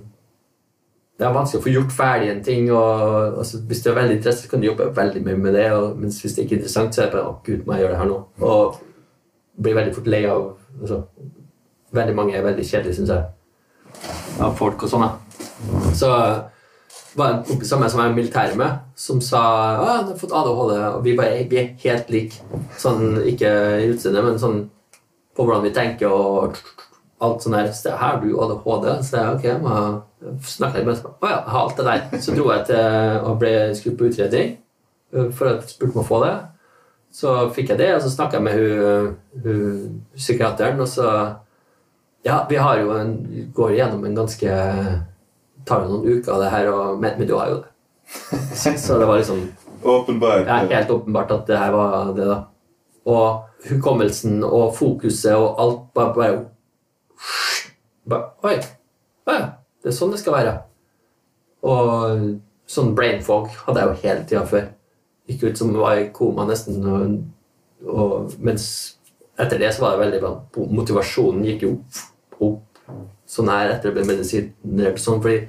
det 1.15 1.23
er 1.23 1.35
vanskelig 1.35 1.61
å 1.61 1.63
få 1.63 1.71
gjort 1.71 1.93
ferdig 1.95 2.31
en 2.31 2.41
ting. 2.43 2.71
og 2.75 3.37
altså, 3.39 3.61
Hvis 3.67 3.83
du 3.83 3.89
er 3.89 3.99
veldig 3.99 4.17
interessert, 4.17 4.49
kan 4.51 4.59
du 4.61 4.67
jobbe 4.67 4.89
veldig 4.95 5.21
mye 5.23 5.37
med 5.45 5.53
det. 5.55 5.69
Og, 5.71 5.95
mens 5.99 6.19
hvis 6.21 6.35
det 6.35 6.43
ikke 6.43 6.57
er 6.57 6.59
interessant, 6.59 6.95
så 6.95 7.01
er 7.01 7.05
det 7.05 7.15
bare 7.15 7.29
å 7.29 7.37
gud, 7.45 7.61
må 7.63 7.75
jeg 7.75 7.85
gjøre 7.85 7.93
det 7.93 8.01
her 8.01 8.09
nå? 8.09 8.17
Og 8.43 8.81
blir 9.63 9.77
veldig 9.77 9.95
fort 9.95 10.09
lei 10.11 10.25
av 10.27 10.49
altså, 10.81 11.05
Veldig 11.95 12.15
mange 12.17 12.35
er 12.35 12.43
veldig 12.43 12.63
kjedelige, 12.67 12.97
syns 12.97 13.11
jeg, 13.13 13.23
av 14.43 14.57
folk 14.59 14.81
og 14.83 14.89
sånn. 14.91 15.05
da. 15.05 15.91
Så 15.95 16.09
var 17.15 17.29
en 17.29 17.43
kompis 17.47 17.71
av 17.71 17.79
meg 17.79 17.91
som 17.93 18.01
jeg 18.01 18.09
er 18.09 18.11
i 18.11 18.17
militæret 18.17 18.57
med, 18.59 18.81
som 18.99 19.21
sa 19.23 19.43
at 19.77 19.85
han 19.85 20.09
har 20.09 20.17
fått 20.19 20.33
ADHD, 20.35 20.73
og 20.89 20.97
vi, 21.05 21.13
bare, 21.15 21.45
vi 21.47 21.61
er 21.61 21.69
helt 21.85 22.11
like. 22.11 22.59
Sånn, 22.81 23.21
ikke 23.31 23.53
i 23.79 23.87
utseendet, 23.93 24.25
men 24.25 24.41
sånn 24.41 24.59
på 25.35 25.45
hvordan 25.45 25.63
vi 25.63 25.71
tenker 25.77 26.11
og 26.11 26.59
alt 27.23 27.45
sånn 27.45 27.55
her, 27.55 27.69
har 27.99 28.19
du 28.21 28.33
ADHD. 28.33 28.89
Så 29.05 29.19
jeg 29.19 29.37
ok, 29.37 29.45
jeg 29.47 29.61
må 29.63 29.75
snakke 30.43 30.81
litt 30.81 30.89
med 30.89 30.99
ham. 30.99 31.15
Å 31.21 31.31
ja, 31.31 31.37
jeg 31.37 31.53
har 31.53 31.61
alt 31.61 31.79
det 31.79 31.87
der. 31.87 32.19
Så 32.25 32.35
dro 32.35 32.49
jeg 32.51 32.67
til 32.71 33.21
og 33.21 33.39
ble 33.41 33.55
skutt 33.77 33.97
på 33.99 34.09
utredning 34.09 34.53
øh, 35.15 35.31
for 35.31 35.51
å 35.51 35.55
spurte 35.63 35.93
om 35.93 36.03
å 36.03 36.09
få 36.09 36.21
det. 36.25 36.35
Så 37.15 37.33
fikk 37.55 37.71
jeg 37.71 37.79
det, 37.79 37.91
og 37.95 38.03
så 38.03 38.11
snakka 38.11 38.41
jeg 38.41 38.43
med 38.43 38.57
hun, 38.59 39.11
hun 39.45 39.99
psykiateren, 40.17 40.81
og 40.83 40.91
så 40.91 41.09
Ja, 42.25 42.39
vi 42.49 42.57
har 42.57 42.79
jo 42.81 42.89
en, 42.97 43.11
går 43.53 43.75
gjennom 43.77 44.05
en 44.07 44.15
ganske 44.17 44.53
tar 45.65 45.83
jo 45.83 45.91
noen 45.91 46.17
uker 46.17 46.33
av 46.33 46.41
det 46.41 46.49
her, 46.53 46.69
og, 46.73 46.97
men, 47.01 47.13
men 47.19 47.29
du 47.29 47.35
har 47.37 47.51
jo 47.51 47.59
det. 47.61 47.71
Så, 48.55 48.73
så 48.81 48.97
det 49.01 49.07
var 49.09 49.21
liksom 49.21 49.45
Åpenbart. 49.85 50.47
ja, 50.47 50.57
helt 50.69 50.91
åpenbart 50.91 51.31
at 51.31 51.47
det 51.47 51.57
her 51.61 51.71
var 51.73 52.11
det, 52.17 52.25
da. 52.25 52.37
Og 53.05 53.69
hukommelsen 53.69 54.43
og 54.45 54.73
fokuset 54.77 55.35
og 55.37 55.61
alt 55.61 55.81
bare, 55.93 56.13
bare, 56.15 56.39
bare 58.09 58.31
Oi! 58.47 58.57
Å 59.25 59.35
ja. 59.35 59.45
Det 59.81 59.91
er 59.91 59.97
sånn 59.97 60.13
det 60.13 60.21
skal 60.21 60.33
være. 60.33 60.53
Og 61.65 62.21
sånn 62.69 62.95
brain 62.97 63.21
fog 63.25 63.51
hadde 63.65 63.81
jeg 63.81 63.89
jo 63.89 64.01
hele 64.01 64.25
tida 64.29 64.43
før. 64.49 64.67
Gikk 65.29 65.43
ut 65.45 65.59
som 65.59 65.73
var 65.77 65.99
i 65.99 66.07
koma 66.13 66.45
nesten. 66.49 66.79
Og, 66.89 67.17
og, 67.85 68.35
mens 68.45 68.67
etter 69.37 69.61
det 69.61 69.71
så 69.75 69.83
var 69.83 69.95
det 69.95 70.05
veldig 70.05 70.21
bra. 70.23 70.33
Motivasjonen 70.79 71.45
gikk 71.45 71.67
jo 71.67 71.75
opp 72.45 72.89
sånn 73.29 73.49
her 73.49 73.73
etter 73.73 73.91
det 73.91 73.97
ble 73.97 74.07
medisinert. 74.09 75.01
Sånn, 75.01 75.21
fordi 75.21 75.45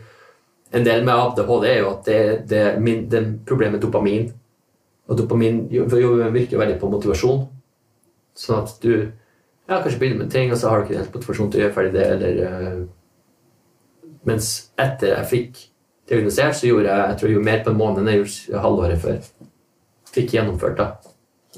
en 0.77 0.85
del 0.85 1.05
med 1.07 1.15
ADHD 1.15 1.69
er 1.71 1.81
jo 1.81 1.91
at 1.93 2.09
det, 2.09 2.21
det, 2.51 2.65
min, 2.83 3.07
det 3.13 3.23
problemet 3.49 3.79
med 3.79 3.85
dopamin. 3.85 4.31
Og 5.07 5.21
dopamin 5.21 5.65
virker 5.71 6.57
jo 6.57 6.61
veldig 6.61 6.81
på 6.81 6.91
motivasjon. 6.91 7.45
Sånn 8.37 8.65
at 8.65 8.77
du 8.83 8.93
ja, 9.69 9.81
kanskje 9.83 9.99
begynner 9.99 10.21
med 10.21 10.29
en 10.29 10.35
ting, 10.35 10.53
og 10.53 10.59
så 10.59 10.71
har 10.71 10.79
du 10.79 10.87
ikke 10.87 11.01
helt 11.01 11.15
motivasjon 11.15 11.51
til 11.51 11.61
å 11.61 11.65
gjøre 11.65 11.77
ferdig 11.77 11.97
det, 11.97 12.07
eller 12.17 12.45
øh, 12.51 12.85
Mens 14.27 14.47
etter 14.83 15.13
jeg 15.13 15.27
fikk 15.31 15.59
diagnosert, 16.11 16.57
så 16.59 16.67
gjorde 16.67 16.91
jeg 16.91 17.11
jeg 17.11 17.19
tror 17.19 17.29
jeg 17.29 17.37
gjorde 17.37 17.47
mer 17.47 17.61
på 17.63 17.71
en 17.71 17.77
måned 17.79 18.01
enn 18.03 18.09
jeg 18.11 18.19
gjorde 18.23 18.63
halvåret 18.65 19.03
før. 19.05 19.21
Fikk 20.17 20.35
gjennomført, 20.35 20.81
da. 20.81 21.13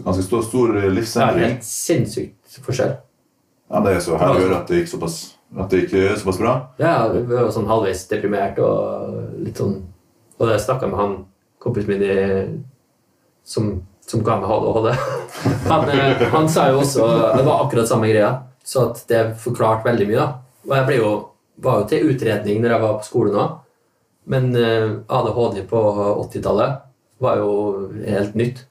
Ganske 0.04 0.24
stor, 0.26 0.42
stor 0.44 0.76
er 0.76 0.92
livsendring. 0.92 1.54
helt 1.54 1.64
sinnssykt 1.64 2.58
forskjell. 2.64 2.98
Ja, 3.68 3.80
det 3.84 3.94
er 3.94 4.04
så 4.04 4.18
herlig 4.20 4.44
å 4.44 4.46
høre 4.46 4.60
at 4.62 4.70
det 4.70 4.82
gikk 4.82 4.92
såpass, 4.92 5.16
at 5.56 5.72
det 5.72 5.82
gikk 5.82 5.94
eh, 5.98 6.14
såpass 6.20 6.40
bra. 6.40 6.52
Ja, 6.80 6.92
jeg 7.12 7.26
var 7.28 7.50
sånn 7.52 7.68
halvveis 7.68 8.06
deprimert 8.10 8.60
og 8.64 9.38
litt 9.44 9.60
sånn 9.60 9.80
Og 10.38 10.46
da 10.46 10.54
snakka 10.62 10.86
jeg 10.86 10.92
med 10.92 11.00
han 11.00 11.14
kompisen 11.58 11.90
min 11.90 12.02
i, 12.06 12.18
som, 13.42 13.72
som 14.08 14.24
ga 14.24 14.38
meg 14.40 14.50
ADHD. 14.50 14.90
Han, 15.68 15.88
eh, 15.92 16.22
han 16.32 16.48
sa 16.48 16.68
jo 16.72 16.80
også 16.82 17.06
Det 17.36 17.44
var 17.44 17.64
akkurat 17.64 17.88
samme 17.88 18.08
greia, 18.08 18.30
så 18.64 18.88
at 18.88 19.02
det 19.10 19.24
forklarte 19.42 19.88
veldig 19.88 20.08
mye. 20.08 20.18
da. 20.18 20.28
Og 20.68 20.76
jeg 20.76 20.86
ble 20.88 21.00
jo, 21.00 21.10
var 21.64 21.82
jo 21.82 21.88
til 21.90 22.12
utredning 22.12 22.62
når 22.62 22.74
jeg 22.74 22.84
var 22.84 22.96
på 22.98 23.08
skolen 23.08 23.38
òg, 23.42 23.58
men 24.32 24.50
eh, 24.56 24.88
ADHD 25.08 25.62
på 25.68 25.82
80-tallet 26.28 26.80
var 27.22 27.40
jo 27.40 27.52
helt 28.06 28.34
nytt. 28.38 28.64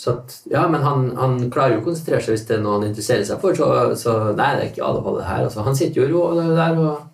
Så 0.00 0.14
at, 0.16 0.34
ja, 0.48 0.62
men 0.68 0.80
han, 0.80 1.10
han 1.16 1.36
klarer 1.52 1.76
jo 1.76 1.82
å 1.82 1.86
konsentrere 1.90 2.24
seg 2.24 2.32
hvis 2.32 2.46
det 2.48 2.56
er 2.56 2.62
noe 2.64 2.78
han 2.78 2.86
interesserer 2.88 3.26
seg 3.28 3.40
for. 3.42 3.56
Så, 3.56 3.68
så 4.00 4.14
nei, 4.32 4.54
det 4.56 4.62
er 4.62 4.70
ikke 4.70 4.86
ADHD 4.86 5.18
her. 5.26 5.42
Altså, 5.44 5.64
han 5.66 5.76
sitter 5.76 6.08
jo 6.08 6.22
der 6.56 6.78
og 6.80 7.06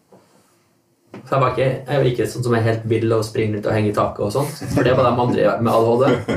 Så 1.17 1.33
jeg 1.33 1.43
var 1.43 1.55
ikke, 1.55 1.71
jeg 1.89 2.03
var 2.03 2.11
ikke 2.13 2.29
sånn 2.31 2.45
som 2.47 2.55
er 2.55 2.67
helt 2.69 2.85
vill 2.87 3.17
og 3.17 3.25
springer 3.27 3.57
rundt 3.57 3.67
og 3.67 3.75
henger 3.75 3.91
i 3.91 3.97
taket 3.97 4.27
og 4.29 4.35
sånt. 4.37 4.61
For 4.77 4.87
det 4.87 4.95
var 4.95 5.09
de 5.09 5.25
andre 5.25 5.57
med 5.59 5.73
ADHD. 5.73 6.37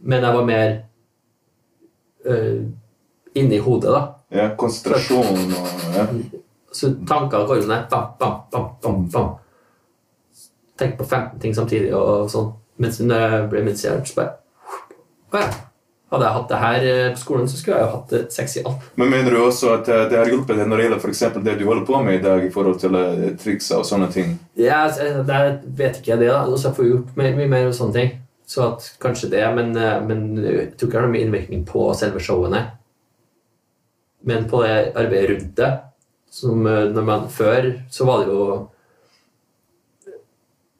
Men 0.00 0.24
jeg 0.24 0.36
var 0.36 0.46
mer 0.46 0.74
uh, 2.28 2.60
inni 3.34 3.58
hodet, 3.58 3.92
da. 3.94 4.02
Ja, 4.34 4.50
konsentrasjon 4.60 5.54
og 5.56 5.94
ja. 5.96 6.06
Så 6.72 6.90
tankene 7.08 7.46
går 7.48 7.62
jo 7.62 7.64
sånn 7.64 7.86
bam, 7.90 8.10
bam, 8.20 8.40
bam, 8.52 8.66
bam, 8.82 9.06
bam. 9.12 9.30
Tenk 10.78 10.98
på 10.98 11.06
15 11.06 11.40
ting 11.42 11.54
samtidig 11.56 11.94
og 11.96 12.28
sånn. 12.30 12.52
Mens 12.78 13.00
når 13.02 13.24
jeg 13.24 13.48
ble 13.54 13.64
medisinert, 13.66 14.10
så 14.10 14.20
bare 14.20 14.36
ja. 15.32 15.48
Hadde 16.08 16.24
jeg 16.24 16.36
hatt 16.38 16.48
det 16.48 16.58
her 16.62 16.84
eh, 16.88 17.06
på 17.12 17.20
skolen, 17.20 17.48
så 17.50 17.58
skulle 17.58 17.76
jeg 17.76 17.84
jo 17.84 17.88
hatt 17.92 18.12
det 18.14 18.20
sexy 18.32 18.62
alt. 18.64 18.84
Men 18.96 19.10
mener 19.12 19.34
du 19.34 19.42
også 19.42 19.74
at 19.74 19.90
eh, 19.92 20.06
det 20.08 20.16
har 20.16 20.30
hjulpet 20.30 20.56
deg 20.56 20.70
når 20.70 20.80
det 20.80 20.86
gjelder 20.86 21.10
eksempel 21.10 21.44
det 21.44 21.56
du 21.58 21.66
holder 21.68 21.84
på 21.84 22.00
med 22.06 22.16
i 22.16 22.22
dag 22.24 22.46
i 22.46 22.52
forhold 22.54 22.78
til 22.80 22.96
trikser 23.42 23.82
og 23.82 23.84
sånne 23.84 24.08
ting? 24.14 24.38
Ja, 24.56 24.86
det 24.88 25.42
vet 25.76 26.00
ikke 26.00 26.14
jeg 26.14 26.22
det, 26.22 26.30
da. 26.32 26.46
Så 26.56 26.70
jeg 26.70 26.78
får 26.78 26.88
gjort 26.88 27.20
mye, 27.20 27.48
mer 27.52 27.68
og 27.68 27.76
sånne 27.76 27.96
ting. 27.98 28.16
Så 28.48 28.64
at 28.64 28.86
kanskje 29.00 29.30
det, 29.30 29.44
men, 29.54 29.76
eh, 29.76 29.98
men 30.08 30.22
jeg 30.40 30.70
tror 30.78 30.88
ikke 30.88 30.94
det 30.96 31.00
har 31.00 31.10
noe 31.10 31.20
innvirkning 31.20 31.66
på 31.68 31.84
selve 31.94 32.20
showene. 32.20 32.62
Men 34.24 34.48
på 34.48 34.62
det 34.64 34.92
arbeidet 34.96 35.30
rundt 35.30 35.56
det, 35.56 35.68
som 36.30 36.66
eh, 36.66 36.88
når 36.94 37.04
man 37.04 37.28
Før 37.28 37.72
så 37.90 38.04
var 38.04 38.24
det 38.24 38.32
jo 38.32 38.68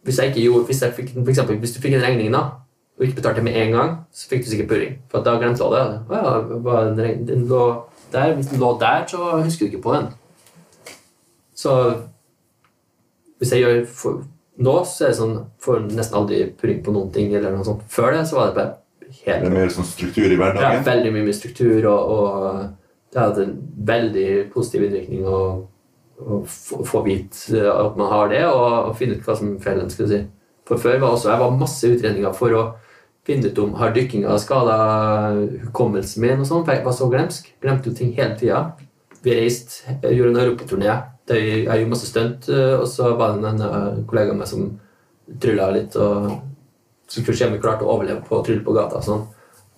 Hvis 0.02 0.18
jeg 0.18 0.28
ikke 0.28 0.42
gjorde 0.42 0.64
hvis, 0.64 0.82
jeg 0.82 0.92
fikk, 0.96 1.12
for 1.14 1.28
eksempel, 1.28 1.58
hvis 1.58 1.74
du 1.74 1.80
fikk 1.80 1.94
en 1.98 2.02
regning 2.02 2.32
da, 2.32 2.42
og 2.98 3.04
ikke 3.04 3.20
betalte 3.20 3.42
med 3.42 3.56
en 3.56 3.72
gang, 3.72 3.90
så 4.12 4.28
fikk 4.28 4.44
du 4.44 4.50
sikkert 4.50 4.68
purring. 4.68 4.94
For 5.10 5.22
da 5.22 5.36
glemte 5.38 5.62
du 5.62 5.74
det. 5.74 5.82
Å 6.08 6.16
ja, 6.16 6.30
var 6.64 6.88
den, 6.96 7.26
den 7.28 7.44
lå 7.50 7.60
der. 8.12 8.32
Hvis 8.34 8.48
den 8.50 8.62
lå 8.62 8.72
der, 8.80 9.04
så 9.06 9.36
husker 9.36 9.66
du 9.66 9.70
ikke 9.70 9.82
på 9.84 9.94
den. 9.94 10.08
Så 11.54 11.74
hvis 13.38 13.52
jeg 13.52 13.60
gjør 13.60 13.84
for, 13.92 14.24
nå, 14.58 14.74
så 14.88 15.06
er 15.06 15.12
det 15.12 15.18
sånn 15.20 15.38
får 15.62 15.86
nesten 15.92 16.18
aldri 16.18 16.42
purring 16.58 16.82
på 16.84 16.94
noen 16.94 17.12
ting. 17.14 17.32
eller 17.34 17.54
noe 17.54 17.66
sånt. 17.66 17.84
Før 17.92 18.12
det 18.16 18.26
så 18.28 18.40
var 18.40 18.50
det 18.50 18.58
bare 18.58 18.74
Det 19.08 19.34
er 19.38 19.54
mer 19.54 19.70
sånn 19.72 19.86
struktur 19.88 20.26
i 20.26 20.36
hverdagen? 20.36 20.78
ja, 20.80 20.84
veldig 20.84 21.12
mye 21.14 21.26
med 21.28 21.36
struktur, 21.36 21.86
og, 21.88 22.10
og 22.12 23.12
det 23.12 23.20
har 23.20 23.30
hatt 23.30 23.38
en 23.44 23.54
veldig 23.88 24.26
positiv 24.52 24.84
innvirkning 24.84 25.24
å, 25.24 25.38
å 26.18 26.40
få, 26.44 26.82
få 26.84 27.04
vite 27.06 27.62
at 27.72 27.96
man 27.96 28.12
har 28.12 28.28
det, 28.34 28.42
og, 28.50 28.90
og 28.90 28.98
finne 28.98 29.16
ut 29.16 29.24
hva 29.24 29.38
som 29.38 29.54
feiler 29.62 29.88
skulle 29.88 30.10
si. 30.12 30.20
For 30.68 30.82
før 30.82 31.00
var 31.00 31.14
også, 31.14 31.30
jeg 31.32 31.40
var 31.40 31.56
masse 31.56 31.88
utredninger 31.88 32.34
for 32.36 32.56
å 32.58 32.64
finne 33.28 33.48
ut 33.48 33.60
om 33.62 33.74
har 33.80 33.94
dykkinga 33.96 34.36
skada 34.40 34.76
hukommelsen 35.68 36.24
min. 36.24 36.42
og 36.42 36.48
sånn, 36.48 36.64
for 36.64 36.74
Jeg 36.74 36.84
var 36.84 36.96
så 36.96 37.08
glemsk. 37.12 37.48
Glemte 37.62 37.90
jo 37.90 37.96
ting 37.96 38.12
hele 38.16 38.36
tida. 38.40 38.60
Vi 39.24 39.34
reiste, 39.36 39.96
gjorde 40.02 40.34
en 40.34 40.42
europaturné. 40.44 40.96
Der 41.28 41.40
Jeg 41.44 41.64
gjorde 41.66 41.90
masse 41.92 42.10
stunt, 42.10 42.48
og 42.48 42.86
så 42.88 43.14
var 43.16 43.36
det 43.36 43.50
en 43.50 43.64
eh, 43.64 44.04
kollega 44.08 44.34
av 44.34 44.40
meg 44.40 44.50
som 44.50 44.68
trylla 45.40 45.70
litt. 45.74 45.96
og 45.96 46.30
så 47.08 47.22
skulle 47.22 47.36
se 47.36 47.46
om 47.48 47.60
klarte 47.60 47.86
å 47.86 47.94
overleve 47.94 48.24
på 48.28 48.36
å 48.36 48.44
trylle 48.44 48.64
på 48.64 48.74
gata. 48.76 49.00
og 49.00 49.04
sånn. 49.04 49.26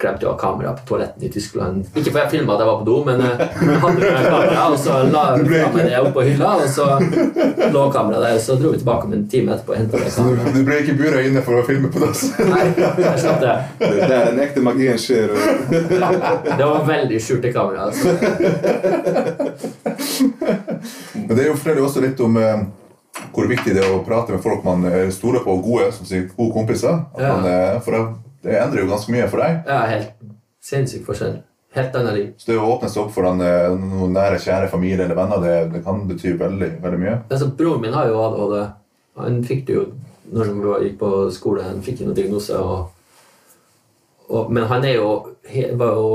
Glemte 0.01 0.25
jo 0.25 0.31
å 0.31 0.33
ha 0.33 0.39
kamera 0.41 0.71
på 0.79 0.85
toaletten 0.89 1.27
i 1.27 1.29
Tyskland. 1.29 1.83
Ikke 1.93 2.09
fordi 2.09 2.21
jeg 2.23 2.31
filma 2.33 2.55
at 2.55 2.61
jeg 2.63 2.69
var 2.71 2.79
på 2.81 2.87
do, 2.89 2.95
men 3.05 3.19
eh, 3.21 3.43
jeg 3.69 3.81
hadde 3.83 3.99
med 4.01 4.29
kamera, 4.31 4.63
og 4.73 4.79
så 4.81 4.95
la 5.13 5.25
jeg 5.37 5.75
det 5.77 5.99
oppå 6.01 6.25
hylla, 6.25 6.53
og 6.57 6.69
så 6.73 6.87
lå 7.75 7.83
kameraet 7.93 8.23
der. 8.25 8.39
og 8.39 8.41
Så 8.47 8.57
dro 8.63 8.71
vi 8.73 8.79
tilbake 8.81 9.05
om 9.11 9.13
en 9.19 9.27
time 9.29 9.53
etterpå 9.59 9.75
og 9.75 9.79
henta 9.83 10.01
det 10.01 10.13
Så 10.15 10.25
du, 10.25 10.31
kameraet. 10.39 10.57
du 10.57 10.65
ble 10.71 10.79
ikke 10.85 10.97
bura 11.03 11.21
inne 11.29 11.43
for 11.45 11.61
å 11.61 11.67
filme 11.69 11.91
på 11.93 12.01
dass? 12.01 12.23
Nei, 12.49 12.65
jeg 12.81 13.21
slapp 13.27 13.45
det. 13.45 13.55
Det 13.83 14.09
er 14.09 14.25
den 14.31 14.41
ekte 14.47 14.65
magien 14.65 14.97
skjer. 15.05 15.37
Det 15.69 16.65
var 16.65 16.89
veldig 16.89 17.21
skjulte 17.27 17.53
kamera. 17.53 17.91
Altså. 17.91 18.09
Men 21.15 21.37
det 21.37 21.45
forteller 21.53 21.83
jo 21.83 21.87
også 21.91 22.03
litt 22.05 22.21
om 22.25 22.37
eh, 22.41 22.65
hvor 23.35 23.49
viktig 23.51 23.75
det 23.77 23.85
er 23.85 23.93
å 23.95 24.01
prate 24.07 24.33
med 24.35 24.43
folk 24.45 24.65
man 24.67 24.85
eh, 24.89 25.09
stoler 25.15 25.45
på, 25.45 25.59
gode, 25.65 25.91
som 25.97 26.09
sier, 26.09 26.27
gode 26.37 26.55
kompiser. 26.57 27.03
At 27.15 27.21
Ja. 27.21 27.37
man, 27.37 27.81
for 27.85 27.97
det, 27.97 28.03
det 28.45 28.59
endrer 28.59 28.85
jo 28.85 28.91
ganske 28.91 29.13
mye 29.13 29.29
for 29.31 29.43
deg. 29.43 29.63
Ja, 29.69 29.81
helt 29.91 30.13
sinnssyk 30.65 31.07
forskjell. 31.09 31.41
Helt 31.73 31.95
annet 31.95 32.17
liv. 32.17 32.31
Så 32.41 32.51
det 32.51 32.59
å 32.59 32.69
åpne 32.73 32.89
seg 32.91 33.05
opp 33.05 33.13
for 33.15 33.29
den, 33.29 33.41
eh, 33.47 33.71
noen 33.79 34.15
nære, 34.17 34.41
kjære 34.43 34.71
familie 34.73 35.05
eller 35.05 35.19
venner, 35.19 35.43
det, 35.45 35.57
det 35.75 35.83
kan 35.85 36.01
bety 36.09 36.33
veldig, 36.39 36.71
veldig 36.83 36.99
mye. 36.99 37.19
Altså, 37.31 37.51
broren 37.59 37.85
min 37.85 37.95
har 37.95 38.09
jo 38.11 38.23
ADHD. 38.25 38.57
Han 39.21 39.45
fikk 39.47 39.67
det 39.69 39.77
jo 39.77 39.85
når 40.31 40.51
han 40.51 40.87
gikk 40.87 40.97
på 40.99 41.11
skole. 41.35 41.67
Han 41.67 41.85
fikk 41.85 42.01
jo 42.01 42.09
noen 42.09 42.19
diagnose. 42.19 42.59
Og, 42.59 42.91
og, 44.29 44.51
men 44.51 44.67
han 44.71 44.87
er 44.89 44.99
jo, 44.99 45.13
he, 45.47 45.69
var 45.79 45.95
jo 45.95 46.11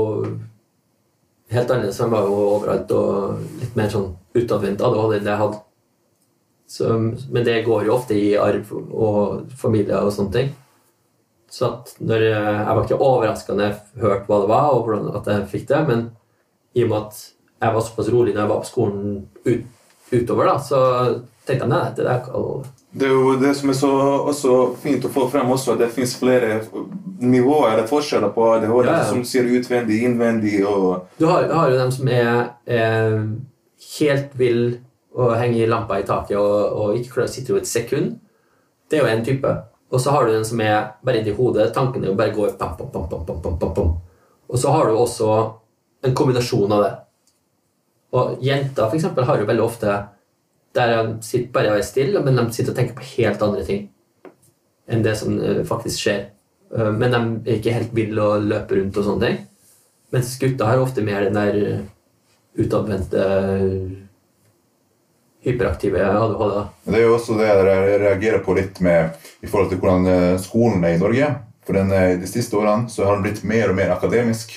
helt 1.54 1.70
annerledes. 1.70 2.02
Han 2.04 2.12
var 2.12 2.28
jo 2.28 2.36
overalt 2.58 2.92
og 2.96 3.40
litt 3.62 3.78
mer 3.78 3.88
sånn 3.92 4.10
utadvendt 4.36 4.84
ADHD 4.84 5.16
enn 5.18 5.24
det 5.24 5.32
jeg 5.32 5.44
hadde. 5.44 5.62
Så, 6.66 6.92
men 7.30 7.44
det 7.46 7.60
går 7.64 7.86
jo 7.86 7.94
ofte 7.94 8.16
i 8.18 8.34
arv 8.36 8.72
og 8.74 9.52
familier 9.56 10.02
og 10.02 10.12
sånne 10.12 10.34
ting. 10.34 10.54
Så 11.56 11.70
når 12.04 12.26
jeg, 12.26 12.64
var 12.68 12.82
ikke 12.82 13.00
overraska 13.00 13.54
når 13.56 13.64
jeg 13.70 14.02
hørte 14.02 14.28
hva 14.28 14.40
det 14.42 14.48
var, 14.50 14.72
og 14.74 14.84
hvordan 14.84 15.14
at 15.16 15.28
jeg 15.30 15.48
fikk 15.54 15.68
det, 15.70 15.82
men 15.88 16.02
i 16.76 16.84
og 16.84 16.90
med 16.90 17.06
at 17.06 17.20
jeg 17.64 17.74
var 17.76 17.84
såpass 17.86 18.10
rolig 18.12 18.34
når 18.34 18.42
jeg 18.42 18.50
var 18.50 18.64
på 18.64 18.68
skolen 18.68 19.06
ut, 19.46 19.62
utover, 20.12 20.50
da, 20.50 20.56
så 20.60 20.80
tenkte 21.46 21.64
jeg 21.64 21.70
nei, 21.70 21.84
det 21.96 22.04
der 22.04 22.26
Det 22.92 23.06
er 23.08 23.14
jo 23.14 23.36
det 23.40 23.54
som 23.56 23.72
er 23.72 23.78
så 23.78 23.92
også 24.32 24.56
fint 24.82 25.06
å 25.08 25.12
få 25.14 25.24
frem 25.32 25.48
også, 25.54 25.72
at 25.72 25.80
det 25.80 25.94
fins 25.94 26.12
flere 26.20 26.58
nivåer 27.24 27.72
eller 27.72 27.88
forskjeller 27.88 28.34
på 28.34 28.50
ADHD, 28.58 28.90
Ja, 28.90 28.98
ja. 28.98 29.06
som 29.08 29.24
sier 29.24 29.48
utvendig, 29.48 30.02
innvendig 30.04 30.60
og 30.68 31.06
Du 31.16 31.24
har, 31.30 31.48
har 31.48 31.70
jo 31.72 31.78
dem 31.80 31.94
som 31.94 32.08
er, 32.12 32.50
er 32.66 33.16
helt 33.96 34.36
vill 34.36 34.66
og 35.16 35.32
henger 35.40 35.64
i 35.64 35.70
lampa 35.70 36.02
i 36.02 36.04
taket 36.04 36.36
og, 36.36 36.76
og 36.76 37.00
ikke 37.00 37.14
klarer 37.14 37.30
å 37.30 37.32
sitte 37.32 37.54
i 37.54 37.62
et 37.62 37.70
sekund. 37.70 38.18
Det 38.90 38.98
er 38.98 39.06
jo 39.06 39.12
en 39.14 39.24
type. 39.24 39.54
Og 39.92 40.02
så 40.02 40.10
har 40.10 40.26
du 40.26 40.32
den 40.34 40.44
som 40.44 40.60
er 40.60 40.92
bare 41.06 41.20
inni 41.20 41.34
hodet. 41.36 41.70
Tankene 41.74 42.14
bare 42.18 42.34
går 42.34 42.56
pam, 42.58 42.74
pam, 42.76 43.26
pam, 43.60 43.74
pam. 43.74 43.92
Og 44.46 44.58
så 44.58 44.72
har 44.74 44.88
du 44.88 44.98
også 44.98 45.30
en 46.06 46.14
kombinasjon 46.14 46.72
av 46.74 46.82
det. 46.82 46.94
Og 48.16 48.44
jenter 48.44 48.88
for 48.88 48.98
eksempel, 48.98 49.26
har 49.26 49.40
jo 49.40 49.48
veldig 49.48 49.64
ofte 49.64 49.98
der 50.76 50.92
de 50.92 51.24
sitter 51.24 51.52
bare 51.54 51.72
og 51.72 51.80
er 51.80 51.86
stille, 51.86 52.20
men 52.20 52.36
de 52.36 52.52
sitter 52.52 52.74
og 52.74 52.78
tenker 52.78 52.98
på 52.98 53.12
helt 53.16 53.42
andre 53.42 53.64
ting 53.64 53.86
enn 54.86 55.02
det 55.02 55.16
som 55.18 55.34
eh, 55.42 55.64
faktisk 55.66 55.98
skjer. 55.98 56.26
Eh, 56.70 56.92
Men 56.94 57.10
de 57.10 57.50
er 57.50 57.56
ikke 57.58 57.74
helt 57.74 57.94
ville 57.96 58.22
og 58.22 58.44
løper 58.46 58.78
rundt 58.78 58.98
og 59.00 59.06
sånne 59.08 59.26
ting. 59.26 59.38
Mens 60.14 60.36
gutta 60.38 60.68
har 60.68 60.78
ofte 60.78 61.02
mer 61.02 61.26
den 61.26 61.34
der 61.34 61.56
eh, 61.58 61.80
utadvendte, 62.62 63.24
hyperaktive 65.46 66.02
ADHD. 66.02 66.68
Det 66.84 66.98
er 66.98 67.06
jo 67.06 67.14
også 67.14 67.38
det 67.38 67.48
jeg 67.48 67.98
reagerer 68.02 68.44
på 68.44 68.56
litt 68.58 68.80
med 68.84 69.14
i 69.42 69.48
forhold 69.48 69.70
til 69.70 69.80
hvordan 69.80 70.08
eh, 70.10 70.38
skolen 70.42 70.84
er 70.84 70.96
i 70.96 71.02
Norge. 71.02 71.32
For 71.66 71.78
den, 71.78 71.92
eh, 71.94 72.14
De 72.20 72.30
siste 72.30 72.58
årene 72.58 72.90
så 72.90 73.06
har 73.06 73.16
den 73.16 73.26
blitt 73.26 73.44
mer 73.46 73.70
og 73.70 73.78
mer 73.78 73.94
akademisk. 73.94 74.56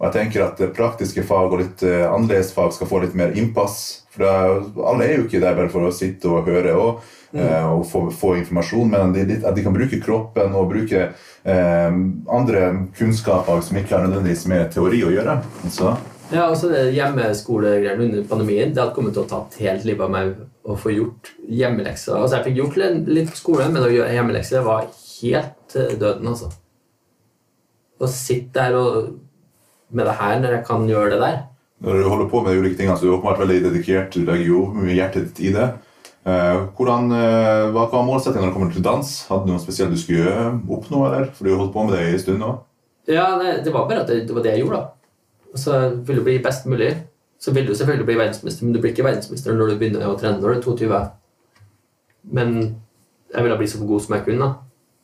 Og 0.00 0.06
jeg 0.08 0.16
tenker 0.16 0.46
at 0.46 0.60
eh, 0.62 0.70
praktiske 0.76 1.24
fag 1.26 1.50
og 1.50 1.64
litt 1.64 1.82
annerledes 1.82 2.52
fag 2.54 2.70
skal 2.76 2.90
få 2.90 3.02
litt 3.02 3.16
mer 3.18 3.34
innpass. 3.34 4.04
For 4.14 4.26
er, 4.26 4.62
alle 4.86 5.06
er 5.08 5.18
jo 5.18 5.26
ikke 5.26 5.42
der 5.42 5.58
bare 5.58 5.72
for 5.72 5.86
å 5.86 5.94
sitte 5.94 6.30
og 6.30 6.46
høre 6.50 6.76
og, 6.78 7.02
mm. 7.34 7.42
og 7.74 7.84
få, 7.90 8.06
få 8.14 8.36
informasjon, 8.40 8.90
men 8.90 9.12
de, 9.14 9.38
at 9.42 9.54
de 9.54 9.66
kan 9.66 9.74
bruke 9.74 10.00
kroppen 10.02 10.54
og 10.58 10.70
bruke 10.72 11.04
eh, 11.10 11.98
andre 12.30 12.64
kunnskaper 12.98 13.62
som 13.66 13.82
ikke 13.82 13.96
har 13.96 14.06
nødvendigvis 14.06 14.46
med 14.50 14.70
teori 14.74 15.04
å 15.06 15.12
gjøre. 15.14 15.40
Så 15.70 15.94
Ja, 16.30 16.44
altså 16.46 16.68
det 16.70 16.92
hjemmeskolegreiene 16.94 18.04
under 18.06 18.26
pandemien. 18.30 18.70
Det 18.74 18.78
hadde 18.78 18.94
kommet 18.94 19.16
til 19.16 19.24
å 19.24 19.30
tatt 19.30 19.56
helt 19.58 19.86
livet 19.88 20.04
av 20.06 20.12
meg 20.14 20.34
å 20.62 20.76
få 20.78 20.92
gjort 20.94 21.32
hjemmelekser. 21.50 22.14
Altså, 22.20 22.38
jeg 22.38 22.46
fikk 22.50 22.60
gjort 22.60 22.78
litt 23.10 23.32
på 23.32 23.38
skolen, 23.40 23.72
men 23.74 23.86
å 23.86 23.90
gjøre 23.90 24.14
hjemmelekser 24.14 24.62
var 24.66 24.86
helt 24.92 25.74
eh, 25.74 25.96
døden, 25.98 26.30
altså. 26.30 26.52
Å 28.00 28.08
sitte 28.08 28.54
der 28.62 28.78
og 28.78 29.10
med 29.90 30.06
det 30.06 30.16
her 30.20 30.38
når 30.40 30.54
jeg 30.56 30.66
kan 30.68 30.86
gjøre 30.88 31.16
det 31.16 31.20
der. 31.24 31.38
når 31.80 31.96
du 31.98 32.08
holder 32.12 32.28
på 32.30 32.42
med 32.44 32.52
de 32.52 32.62
ulike 32.62 32.78
tingene, 32.78 32.96
så 32.96 33.04
er 33.04 33.10
du 33.10 33.16
åpenbart 33.16 33.42
veldig 33.42 33.58
dedikert. 33.66 34.14
Du 34.14 34.24
legger 34.28 34.46
jo 34.46 34.62
mye 34.76 34.94
hjertet 34.94 35.26
ditt 35.30 35.42
i 35.48 35.52
det. 35.56 35.66
Eh, 36.28 36.62
hvordan, 36.76 37.10
eh, 37.16 37.66
hva 37.74 37.86
var 37.90 38.06
målsettingen 38.06 38.46
når 38.46 38.52
det 38.52 38.58
kommer 38.58 38.72
til 38.74 38.86
dans? 38.86 39.12
Hadde 39.26 39.48
du 39.48 39.52
noe 39.54 39.62
spesielt 39.62 39.96
du 39.96 39.98
skulle 39.98 40.34
oppnå? 40.68 41.02
eller? 41.08 41.30
For 41.34 41.44
du 41.44 41.54
har 41.54 41.62
holdt 41.64 41.74
på 41.74 41.86
med 41.88 41.96
det 41.96 42.06
en 42.06 42.22
stund 42.22 42.44
nå. 42.44 42.54
Ja, 43.10 43.26
det, 43.40 43.64
det 43.64 43.74
var 43.74 43.88
bare 43.88 44.04
at 44.04 44.12
det, 44.12 44.22
det 44.28 44.36
var 44.36 44.44
det 44.44 44.54
jeg 44.54 44.62
gjorde, 44.66 44.82
da. 44.84 44.99
Så 45.54 45.78
vil 46.06 46.20
du 46.20 46.24
bli 46.26 46.38
best 46.42 46.66
mulig. 46.66 46.92
Så 47.40 47.54
vil 47.56 47.66
du 47.66 47.74
selvfølgelig 47.74 48.06
bli 48.06 48.18
verdensmester, 48.18 48.64
men 48.64 48.74
du 48.74 48.80
blir 48.80 48.92
ikke 48.92 49.04
verdensmester 49.04 49.56
når 49.56 49.72
du 49.72 49.78
begynner 49.80 50.06
å 50.06 50.16
trene 50.20 50.40
når 50.40 50.48
du 50.52 50.58
er 50.58 50.62
22. 50.62 51.00
Men 52.36 52.56
jeg 53.34 53.44
ville 53.44 53.56
bli 53.58 53.68
så 53.70 53.80
god 53.86 54.04
som 54.04 54.14
jeg 54.14 54.24
kunne. 54.26 54.46
da. 54.46 54.52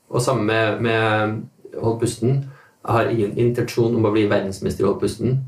Og 0.08 0.22
sammen 0.22 0.46
med, 0.46 0.80
med 0.80 1.42
Hold 1.82 2.00
pusten. 2.00 2.28
Jeg 2.86 2.94
har 2.94 3.08
ingen 3.10 3.38
intensjon 3.38 3.96
om 3.98 4.04
å 4.06 4.12
bli 4.14 4.28
verdensmester 4.30 4.84
i 4.84 4.86
hold 4.86 5.00
pusten. 5.00 5.40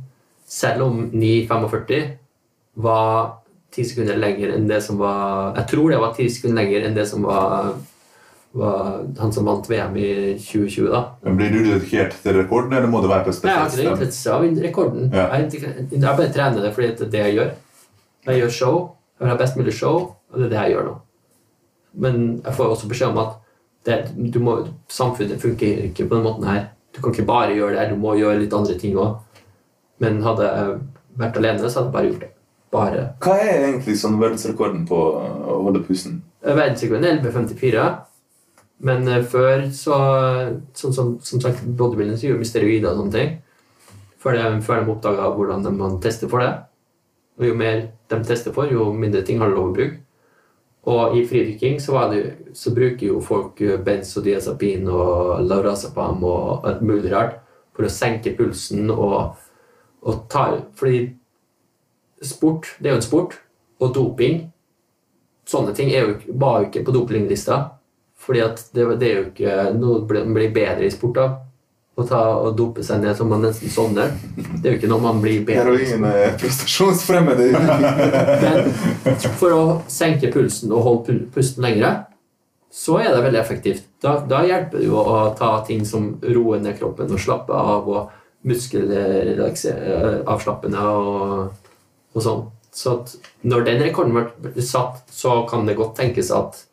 Selv 0.49 0.89
om 0.89 1.05
9,45 1.13 2.09
var 2.83 3.39
ti 3.75 3.85
sekunder 3.87 4.19
lenger 4.19 4.55
enn 4.57 4.67
det 4.69 4.81
som 4.83 4.99
var 4.99 5.55
Jeg 5.59 5.69
tror 5.71 5.93
det 5.93 6.01
var 6.03 6.17
ti 6.17 6.29
sekunder 6.33 6.63
lenger 6.63 6.87
enn 6.89 6.97
det 6.97 7.07
som 7.09 7.23
var, 7.29 7.77
var 8.53 9.07
han 9.19 9.33
som 9.33 9.45
vant 9.45 9.67
VM 9.71 9.97
i 9.97 10.11
2020. 10.41 10.89
da. 10.91 11.03
Men 11.23 11.37
Blir 11.37 11.51
du 11.53 11.59
dedikert 11.65 12.15
til 12.23 12.37
rekorden, 12.39 12.73
eller 12.73 12.89
må 12.89 13.03
det 13.05 13.11
være 13.11 13.27
på 13.27 13.35
et 13.35 13.45
Nei, 13.45 13.53
jeg 13.53 13.61
har 13.61 13.75
ikke 13.75 13.97
interesse 13.97 14.33
av 14.33 14.47
rekorden. 14.65 15.11
Ja. 15.13 15.27
Jeg, 15.37 15.75
jeg 15.93 16.05
bare 16.05 16.31
trener 16.33 16.65
det 16.65 16.73
fordi 16.77 16.89
det 16.89 17.07
er 17.07 17.13
det 17.13 17.25
jeg 17.27 17.37
gjør. 17.39 17.53
Jeg 18.29 18.41
gjør 18.43 18.57
show. 18.61 18.79
Jeg 19.19 19.27
vil 19.27 19.33
ha 19.33 19.37
best 19.43 19.59
mulig 19.59 19.75
show, 19.75 20.01
og 20.31 20.39
det 20.39 20.49
er 20.49 20.55
det 20.55 20.63
jeg 20.63 20.75
gjør 20.77 20.89
nå. 20.89 20.97
Men 21.99 22.19
jeg 22.45 22.55
får 22.55 22.75
også 22.75 22.89
beskjed 22.89 23.13
om 23.13 23.23
at 23.25 23.37
det, 23.89 24.01
du 24.35 24.41
må, 24.45 24.59
samfunnet 24.93 25.41
funker 25.43 25.87
ikke 25.89 26.07
på 26.09 26.15
den 26.17 26.27
måten 26.27 26.49
her. 26.49 26.69
Du 26.95 27.01
kan 27.03 27.13
ikke 27.15 27.29
bare 27.29 27.55
gjøre 27.57 27.75
det 27.75 27.81
her, 27.83 27.93
du 27.95 28.01
må 28.01 28.17
gjøre 28.19 28.41
litt 28.43 28.55
andre 28.55 28.77
ting 28.79 28.97
òg. 28.99 29.19
Men 30.03 30.21
hadde 30.23 30.49
jeg 30.49 30.75
vært 31.19 31.39
alene, 31.41 31.69
så 31.69 31.81
hadde 31.81 31.89
jeg 31.89 31.97
bare 31.97 32.11
gjort 32.11 32.27
det. 32.27 32.33
Bare. 32.69 33.05
Hva 33.25 33.35
er 33.41 33.63
egentlig 33.71 33.95
sånn 33.97 34.19
verdensrekorden 34.21 34.83
på 34.89 34.97
å 34.99 35.55
holde 35.65 35.81
pusten? 35.87 36.19
Verdensrekorden 36.45 37.07
er 37.09 37.23
11,54. 37.23 37.85
Men 38.85 39.09
eh, 39.11 39.25
før 39.27 39.67
så 39.75 39.99
Sånn 40.79 40.95
som, 40.95 41.15
som 41.25 41.43
sagt, 41.43 41.65
bodybuilding 41.67 42.19
gjorde 42.23 42.43
vi 42.43 42.49
steroider 42.49 42.93
og 42.93 43.03
sånne 43.03 43.17
ting. 43.17 43.37
Før 44.19 44.37
de, 44.39 44.47
før 44.67 44.83
de 44.83 44.93
oppdaga 44.93 45.31
hvordan 45.35 45.65
de, 45.67 45.73
man 45.75 45.99
tester 46.03 46.31
for 46.31 46.43
det. 46.43 46.53
Og 47.39 47.49
jo 47.51 47.57
mer 47.59 47.89
de 48.11 48.21
tester 48.27 48.55
for, 48.55 48.71
jo 48.71 48.91
mindre 48.95 49.23
ting 49.27 49.43
har 49.43 49.51
de 49.51 49.59
lov 49.59 49.71
å 49.71 49.75
bruke. 49.77 50.03
Og 50.89 51.19
i 51.19 51.25
fridykking 51.29 51.81
så, 51.83 52.01
så 52.57 52.73
bruker 52.75 53.11
jo 53.11 53.21
folk 53.25 53.61
eh, 53.65 53.77
benzodiazepin 53.85 54.89
og 54.91 55.45
laurazepam 55.47 56.25
og 56.25 56.69
alt 56.69 56.85
mulig 56.87 57.13
rart 57.13 57.39
for 57.77 57.87
å 57.87 57.93
senke 57.93 58.35
pulsen 58.39 58.91
og, 58.91 59.37
og 60.03 60.23
ta 60.33 60.51
Fordi 60.79 61.05
sport, 62.23 62.73
det 62.81 62.91
er 62.91 62.97
jo 62.97 63.03
en 63.03 63.07
sport, 63.07 63.37
og 63.79 63.95
doping 63.95 64.49
Sånne 65.49 65.73
ting 65.73 65.89
jo, 65.89 66.19
var 66.37 66.59
jo 66.61 66.67
ikke 66.67 66.83
på 66.85 66.93
dopinglista. 66.93 67.78
Fordi 68.29 68.41
at 68.45 68.59
det, 68.77 68.85
det 69.01 69.09
er 69.09 69.15
jo 69.17 69.27
ikke 69.31 69.53
noe 69.79 70.03
man 70.05 70.35
blir 70.37 70.51
bedre 70.53 70.85
i 70.85 70.93
sport 70.93 71.17
av. 71.23 71.31
Å 71.99 72.05
ta 72.07 72.19
og 72.45 72.57
dope 72.59 72.83
seg 72.87 73.01
ned 73.03 73.17
så 73.19 73.25
man 73.27 73.41
nesten 73.43 73.71
sovner. 73.73 74.09
Det 74.37 74.69
er 74.69 74.73
jo 74.75 74.79
ikke 74.79 74.91
noe 74.91 75.03
man 75.03 75.23
blir 75.23 75.47
bedre 75.49 75.73
i. 75.75 75.77
Heroin 75.89 76.05
er 76.13 76.37
prestasjonsfremmende. 76.39 77.45
Men 78.45 78.57
for 79.41 79.51
å 79.57 79.63
senke 79.91 80.33
pulsen 80.35 80.73
og 80.77 80.85
holde 80.85 81.13
pusten 81.35 81.63
lengre, 81.65 81.91
så 82.71 82.99
er 83.01 83.09
det 83.15 83.23
veldig 83.25 83.41
effektivt. 83.41 83.85
Da, 84.05 84.11
da 84.29 84.45
hjelper 84.47 84.79
det 84.79 84.87
jo 84.87 84.97
å 85.01 85.35
ta 85.39 85.65
ting 85.67 85.87
som 85.89 86.21
roer 86.21 86.61
ned 86.63 86.79
kroppen 86.79 87.11
og 87.11 87.21
slappe 87.25 87.53
av 87.57 87.89
og 87.89 88.11
muskelavslappende 88.47 90.81
og, 90.93 91.51
og 92.13 92.23
sånn. 92.23 92.43
Så 92.79 92.91
når 93.49 93.61
den 93.67 93.83
rekorden 93.83 94.15
ble 94.39 94.63
satt, 94.63 95.03
så 95.11 95.47
kan 95.51 95.67
det 95.67 95.75
godt 95.81 95.97
tenkes 95.99 96.31
at 96.37 96.69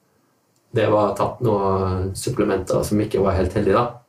det 0.76 0.90
var 0.92 1.14
tatt 1.18 1.40
noen 1.46 2.12
supplementer 2.18 2.84
som 2.84 3.00
ikke 3.02 3.24
var 3.24 3.38
helt 3.38 3.56
heldige, 3.56 3.80
da. 3.80 4.02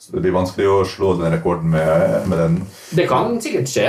Så 0.00 0.14
det 0.14 0.24
blir 0.24 0.34
vanskelig 0.34 0.66
å 0.68 0.80
slå 0.88 1.14
den 1.20 1.32
rekorden 1.32 1.70
med, 1.72 2.24
med 2.28 2.40
den. 2.40 2.56
Det 2.96 3.06
kan 3.08 3.38
sikkert 3.40 3.70
skje, 3.70 3.88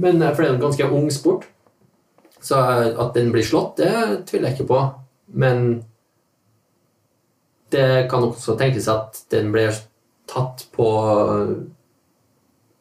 men 0.00 0.20
for 0.32 0.42
det 0.42 0.48
er 0.48 0.56
en 0.56 0.64
ganske 0.64 0.88
ung 0.98 1.08
sport. 1.14 1.46
Så 2.40 2.58
at 2.58 3.14
den 3.16 3.32
blir 3.34 3.46
slått, 3.46 3.80
det 3.80 4.24
tviler 4.28 4.50
jeg 4.50 4.58
ikke 4.58 4.70
på. 4.70 4.82
Men 5.38 5.64
det 7.72 8.08
kan 8.10 8.24
også 8.24 8.56
tenkes 8.58 8.88
at 8.92 9.22
den 9.32 9.50
blir 9.52 9.74
tatt 10.28 10.66
på 10.72 10.88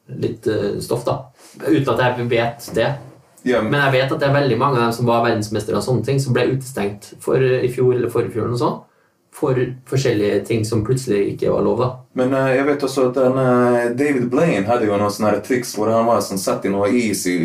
litt 0.07 0.47
eh, 0.47 0.77
stoff, 0.83 1.03
da. 1.07 1.17
Uten 1.65 1.89
at 1.93 2.03
jeg 2.03 2.29
vet 2.31 2.69
det. 2.77 2.91
Ja, 3.45 3.61
Men 3.61 3.79
jeg 3.79 3.93
vet 3.93 4.11
at 4.11 4.19
det 4.19 4.27
er 4.27 4.33
veldig 4.33 4.57
mange 4.57 4.79
av 4.79 4.88
dem 4.88 4.95
som 4.97 5.05
var 5.05 5.23
verdensmestere 5.23 5.77
og 5.77 5.85
sånne 5.85 6.03
ting, 6.05 6.19
som 6.19 6.33
ble 6.33 6.47
utestengt 6.55 7.13
for 7.23 7.38
i 7.38 7.69
fjor 7.71 7.93
eller 7.95 8.09
forrige 8.11 8.33
fjor 8.33 8.47
eller 8.47 8.57
noe 8.57 8.75
for 9.38 9.59
forskjellige 9.89 10.39
ting 10.45 10.65
som 10.65 10.83
plutselig 10.85 11.33
ikke 11.33 11.51
var 11.53 11.61
lov. 11.61 11.81
da. 11.81 11.89
Men 12.17 12.31
uh, 12.33 12.47
jeg 12.49 12.65
vet 12.65 12.83
også 12.88 13.03
at 13.09 13.19
den, 13.19 13.35
uh, 13.38 13.97
David 13.97 14.25
Blaine 14.31 14.65
hadde 14.65 14.88
jo 14.88 14.97
noen 14.97 15.13
sånne 15.13 15.35
triks 15.45 15.75
hvor 15.77 15.91
han 15.93 16.07
var 16.09 16.23
sånn 16.25 16.41
satt 16.41 16.65
i 16.65 16.71
noe 16.73 16.89
is 16.89 17.21
i 17.29 17.35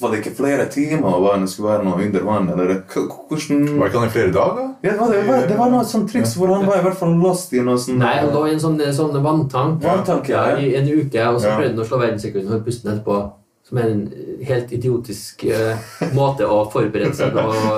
var 0.00 0.10
det 0.10 0.24
ikke 0.24 0.34
flere 0.40 0.66
timer, 0.72 1.06
og 1.06 1.22
var 1.28 1.38
det 1.38 1.52
skulle 1.52 1.76
være 1.76 1.86
noe 1.86 2.02
under 2.08 2.26
vann, 2.26 2.50
eller 2.50 2.74
hvordan 2.90 3.62
Var 3.78 3.92
ikke 3.92 4.02
han 4.02 4.10
i 4.10 4.14
flere 4.16 4.34
dager? 4.34 4.66
ja, 4.82 4.90
det, 4.90 4.98
var, 4.98 5.14
det, 5.14 5.22
var, 5.30 5.46
det 5.52 5.60
var 5.62 5.72
noe 5.76 5.86
sånn 5.86 6.08
triks 6.10 6.34
hvor 6.38 6.50
han 6.50 6.66
var 6.66 6.82
i 6.82 6.86
hvert 6.88 6.98
fall 6.98 7.14
lost 7.22 7.54
i 7.54 7.62
noe 7.62 7.78
sånn 7.78 8.02
Nei, 8.02 8.16
han 8.18 8.34
lå 8.34 8.42
i 8.48 8.56
en 8.56 8.62
sånn, 8.66 8.82
sånn 8.98 9.14
vanntank 9.22 9.86
ja, 9.86 10.02
ja. 10.26 10.44
i 10.58 10.74
en 10.80 10.90
uke, 10.90 11.30
og 11.30 11.38
så 11.38 11.52
Ja. 11.52 11.58
prøvde 11.60 11.76
han 11.76 11.84
å 11.84 11.90
slå 11.92 12.02
verdensrekorden 12.02 12.58
og 12.58 12.66
puste 12.66 12.90
etterpå. 12.90 13.20
Som 13.66 13.80
er 13.82 13.88
en 13.90 14.02
helt 14.46 14.70
idiotisk 14.76 15.42
uh, 15.50 15.88
måte 16.14 16.46
å 16.46 16.60
forberede 16.70 17.16
seg 17.18 17.32
på 17.34 17.42
å, 17.42 17.72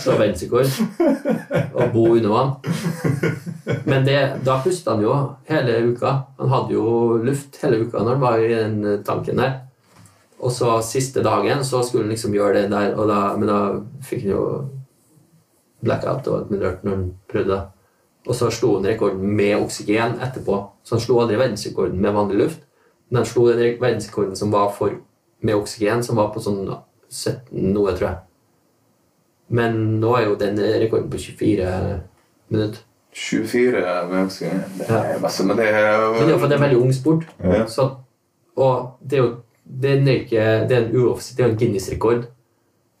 slå 0.00 0.14
verdensrekord. 0.16 0.70
Og 1.76 1.90
bo 1.92 2.06
under 2.14 2.32
vann. 2.32 2.54
Men 3.84 4.06
det, 4.08 4.16
da 4.46 4.56
pusta 4.64 4.94
han 4.94 5.04
jo 5.04 5.18
hele 5.50 5.82
uka. 5.90 6.14
Han 6.40 6.52
hadde 6.54 6.78
jo 6.78 6.88
luft 7.20 7.60
hele 7.60 7.82
uka 7.84 8.00
når 8.00 8.14
han 8.14 8.24
var 8.24 8.40
i 8.40 8.48
den 8.54 8.78
eh, 8.86 8.98
tanken 9.04 9.42
der. 9.42 9.54
Og 10.40 10.52
så 10.52 10.78
siste 10.84 11.20
dagen 11.24 11.64
så 11.64 11.82
skulle 11.84 12.06
han 12.06 12.12
liksom 12.12 12.34
gjøre 12.36 12.62
det 12.62 12.72
der, 12.72 12.96
da, 13.08 13.20
men 13.36 13.48
da 13.48 13.60
fikk 14.04 14.24
han 14.26 14.32
jo 14.32 14.42
blackout 15.84 16.28
og 16.28 16.38
et 16.40 16.52
minutt 16.52 16.84
når 16.84 16.96
han 16.96 17.08
prøvde 17.30 17.52
det. 17.52 17.62
Og 18.26 18.34
så 18.34 18.50
slo 18.50 18.76
han 18.76 18.88
rekorden 18.88 19.36
med 19.38 19.54
oksygen 19.60 20.18
etterpå. 20.24 20.58
Så 20.82 20.96
han 20.96 21.02
slo 21.04 21.20
aldri 21.22 21.38
verdensrekorden 21.38 22.00
med 22.02 22.16
vanlig 22.16 22.40
luft, 22.40 22.62
men 23.10 23.16
han 23.22 23.26
slo 23.28 23.46
den 23.48 23.78
verdensrekorden 23.80 24.36
som 24.36 24.50
var 24.52 24.72
for, 24.74 24.96
med 25.40 25.54
oksygen, 25.54 26.02
som 26.02 26.16
var 26.16 26.32
på 26.34 26.40
sånn 26.42 26.64
17 27.08 27.72
noe, 27.72 27.92
tror 27.94 28.08
jeg. 28.08 28.18
Men 29.48 30.00
nå 30.00 30.16
er 30.18 30.24
jo 30.26 30.34
den 30.40 30.58
rekorden 30.58 31.10
på 31.10 31.20
24 31.22 32.00
minutter. 32.50 32.80
24 33.16 33.82
med 34.10 34.24
oksygen. 34.26 34.62
Det 34.78 34.88
Ja. 34.90 35.02
er 35.14 35.20
masse, 35.20 35.44
men 35.46 35.56
det 35.56 35.66
er 35.68 36.10
Men 36.12 36.28
det 36.28 36.34
er 36.34 36.54
en 36.54 36.60
veldig 36.60 36.80
ung 36.82 36.92
sport. 36.92 37.24
Ja. 37.44 37.64
Så, 37.66 37.90
og 38.56 38.98
det 39.02 39.18
er 39.18 39.22
jo 39.22 39.36
det 39.66 39.90
er 39.90 40.10
ikke, 40.20 40.68
det 40.68 40.76
er 40.76 40.84
en 40.84 40.96
uoffisiell, 40.96 41.36
det 41.36 41.44
er 41.44 41.50
en 41.50 41.58
Guinness-rekord. 41.58 42.26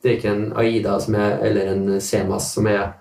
Det 0.02 0.10
er 0.10 0.16
ikke 0.16 0.32
en 0.34 0.52
AIDA 0.56 0.98
som 1.00 1.14
er, 1.14 1.38
eller 1.46 1.72
en 1.72 2.00
CEMAS 2.00 2.52
som 2.54 2.66
er, 2.66 2.92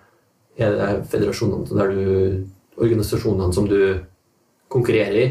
er 0.57 1.01
federasjonene 1.03 1.65
der 1.65 1.87
du, 1.87 2.45
organisasjonene 2.77 3.53
som 3.53 3.67
du 3.67 3.99
konkurrerer 4.69 5.17
i. 5.17 5.25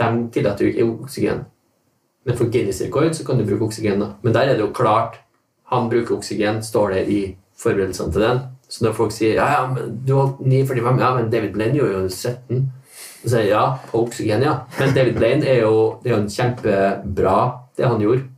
De 0.00 0.28
tillater 0.34 0.66
jo 0.66 0.72
ikke 0.72 0.88
oksygen. 1.04 1.44
Men 2.24 2.36
for 2.36 2.52
Guinness-rekord 2.52 3.14
så 3.16 3.24
kan 3.26 3.38
du 3.38 3.44
bruke 3.48 3.68
oksygen. 3.68 4.00
da. 4.00 4.14
Men 4.22 4.34
der 4.34 4.40
er 4.48 4.56
det 4.56 4.64
jo 4.64 4.72
klart. 4.72 5.20
Han 5.70 5.88
bruker 5.90 6.16
oksygen, 6.16 6.62
står 6.62 6.90
det 6.90 7.04
i 7.08 7.20
forberedelsene 7.58 8.12
til 8.12 8.24
den. 8.24 8.40
Så 8.70 8.84
når 8.84 8.92
folk 8.94 9.14
sier 9.14 9.34
ja, 9.34 9.46
ja, 9.50 9.62
men 9.66 9.96
du 10.06 10.14
holdt 10.14 10.42
9,45, 10.46 11.00
ja, 11.02 11.14
men 11.16 11.30
David 11.30 11.54
Blaine 11.54 11.78
gjorde 11.78 11.92
jo 11.92 12.08
17. 12.08 12.68
Så 13.22 13.28
sier 13.28 13.42
jeg 13.42 13.52
ja, 13.52 13.64
på 13.90 14.02
oksygen, 14.04 14.44
ja. 14.46 14.56
Men 14.78 14.94
David 14.96 15.16
Blaine 15.18 15.46
er 15.46 15.64
jo, 15.64 15.74
det 16.04 16.12
er 16.12 16.20
en 16.20 16.30
kjempebra, 16.30 17.38
det 17.76 17.88
han 17.88 18.02
gjorde. 18.02 18.28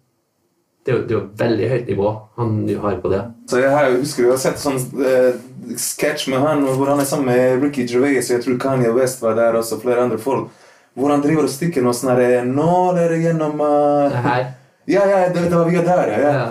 Det 0.83 0.95
er 0.95 1.13
jo, 1.15 1.21
veldig 1.39 1.69
høyt 1.71 1.91
nivå 1.93 2.13
han 2.41 2.57
har 2.83 2.97
på 3.05 3.13
det. 3.13 3.21
Så 3.51 3.61
jeg 3.63 3.71
har, 3.71 3.93
husker 4.01 4.25
du 4.25 4.33
har 4.33 4.41
sett 4.43 4.59
sånn 4.59 4.81
eh, 5.05 5.37
sketsj 5.79 6.33
med 6.33 6.43
han 6.43 6.65
hvor 6.67 6.91
han 6.91 7.01
er 7.01 7.07
sammen 7.07 7.31
med 7.31 7.63
Ricky 7.63 7.85
Gervais, 7.87 8.31
og 8.31 8.35
jeg 8.35 8.45
tror 8.47 8.59
Kanye 8.65 8.91
West 8.97 9.23
var 9.23 9.37
der 9.39 9.61
også, 9.61 9.79
flere 9.85 10.09
andre 10.09 10.19
folk. 10.19 10.51
Hvor 10.95 11.11
han 11.11 11.23
driver 11.25 11.47
og 11.49 11.53
stikker 11.53 11.85
noen 11.85 11.97
sånne 11.97 12.17
her 12.21 12.45
nåler 12.49 13.15
gjennom 13.23 13.61
uh, 13.65 14.11
Det 14.13 14.25
her 14.27 14.43
Ja, 14.91 15.05
ja, 15.09 15.21
det, 15.33 15.47
det 15.49 15.55
var 15.57 15.71
via 15.71 15.83
der, 15.87 16.11
ja. 16.13 16.33
ja. 16.37 16.45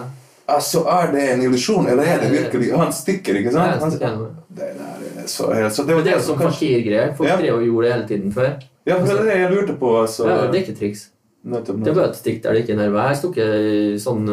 Altså, 0.52 0.82
er 0.90 1.12
det 1.14 1.26
en 1.34 1.44
illusjon, 1.46 1.88
eller 1.92 2.04
er 2.04 2.20
det 2.24 2.32
virkelig 2.32 2.72
Han 2.80 2.92
stikker, 2.96 3.38
ikke 3.40 3.54
sant? 3.54 3.84
Han, 4.02 4.26
det. 4.50 4.72
der 4.76 5.22
er 5.22 5.28
så 5.30 5.52
helt 5.54 5.74
så 5.76 5.86
det, 5.86 5.96
var, 5.96 6.04
det 6.04 6.12
er 6.12 6.18
jo 6.18 6.26
som 6.26 6.40
sånn 6.40 6.50
fakirgreier. 6.50 7.14
Folk 7.16 7.30
Ja. 7.30 7.38
drev 7.40 7.60
og 7.60 7.66
gjorde 7.68 7.88
det 7.88 7.94
hele 7.94 8.08
tiden 8.10 8.32
før. 8.36 8.52
Ja, 8.90 8.98
det 8.98 9.14
er 9.14 9.24
det 9.28 9.36
jeg 9.38 9.52
lurte 9.54 9.76
på. 9.78 9.92
Altså. 10.02 10.26
Ja, 10.28 10.40
det 10.50 10.58
er 10.58 10.64
ikke 10.66 10.80
triks. 10.80 11.04
Nettopp, 11.42 11.78
Det 11.86 11.92
er 11.92 11.96
bare 11.98 12.10
et 12.10 12.18
stikk 12.18 12.42
der 12.44 12.54
det 12.58 12.64
ikke 12.64 12.74
er 12.74 12.80
nerver. 12.82 13.08
Jeg 13.12 13.20
stukket 13.22 14.02
sånn 14.02 14.26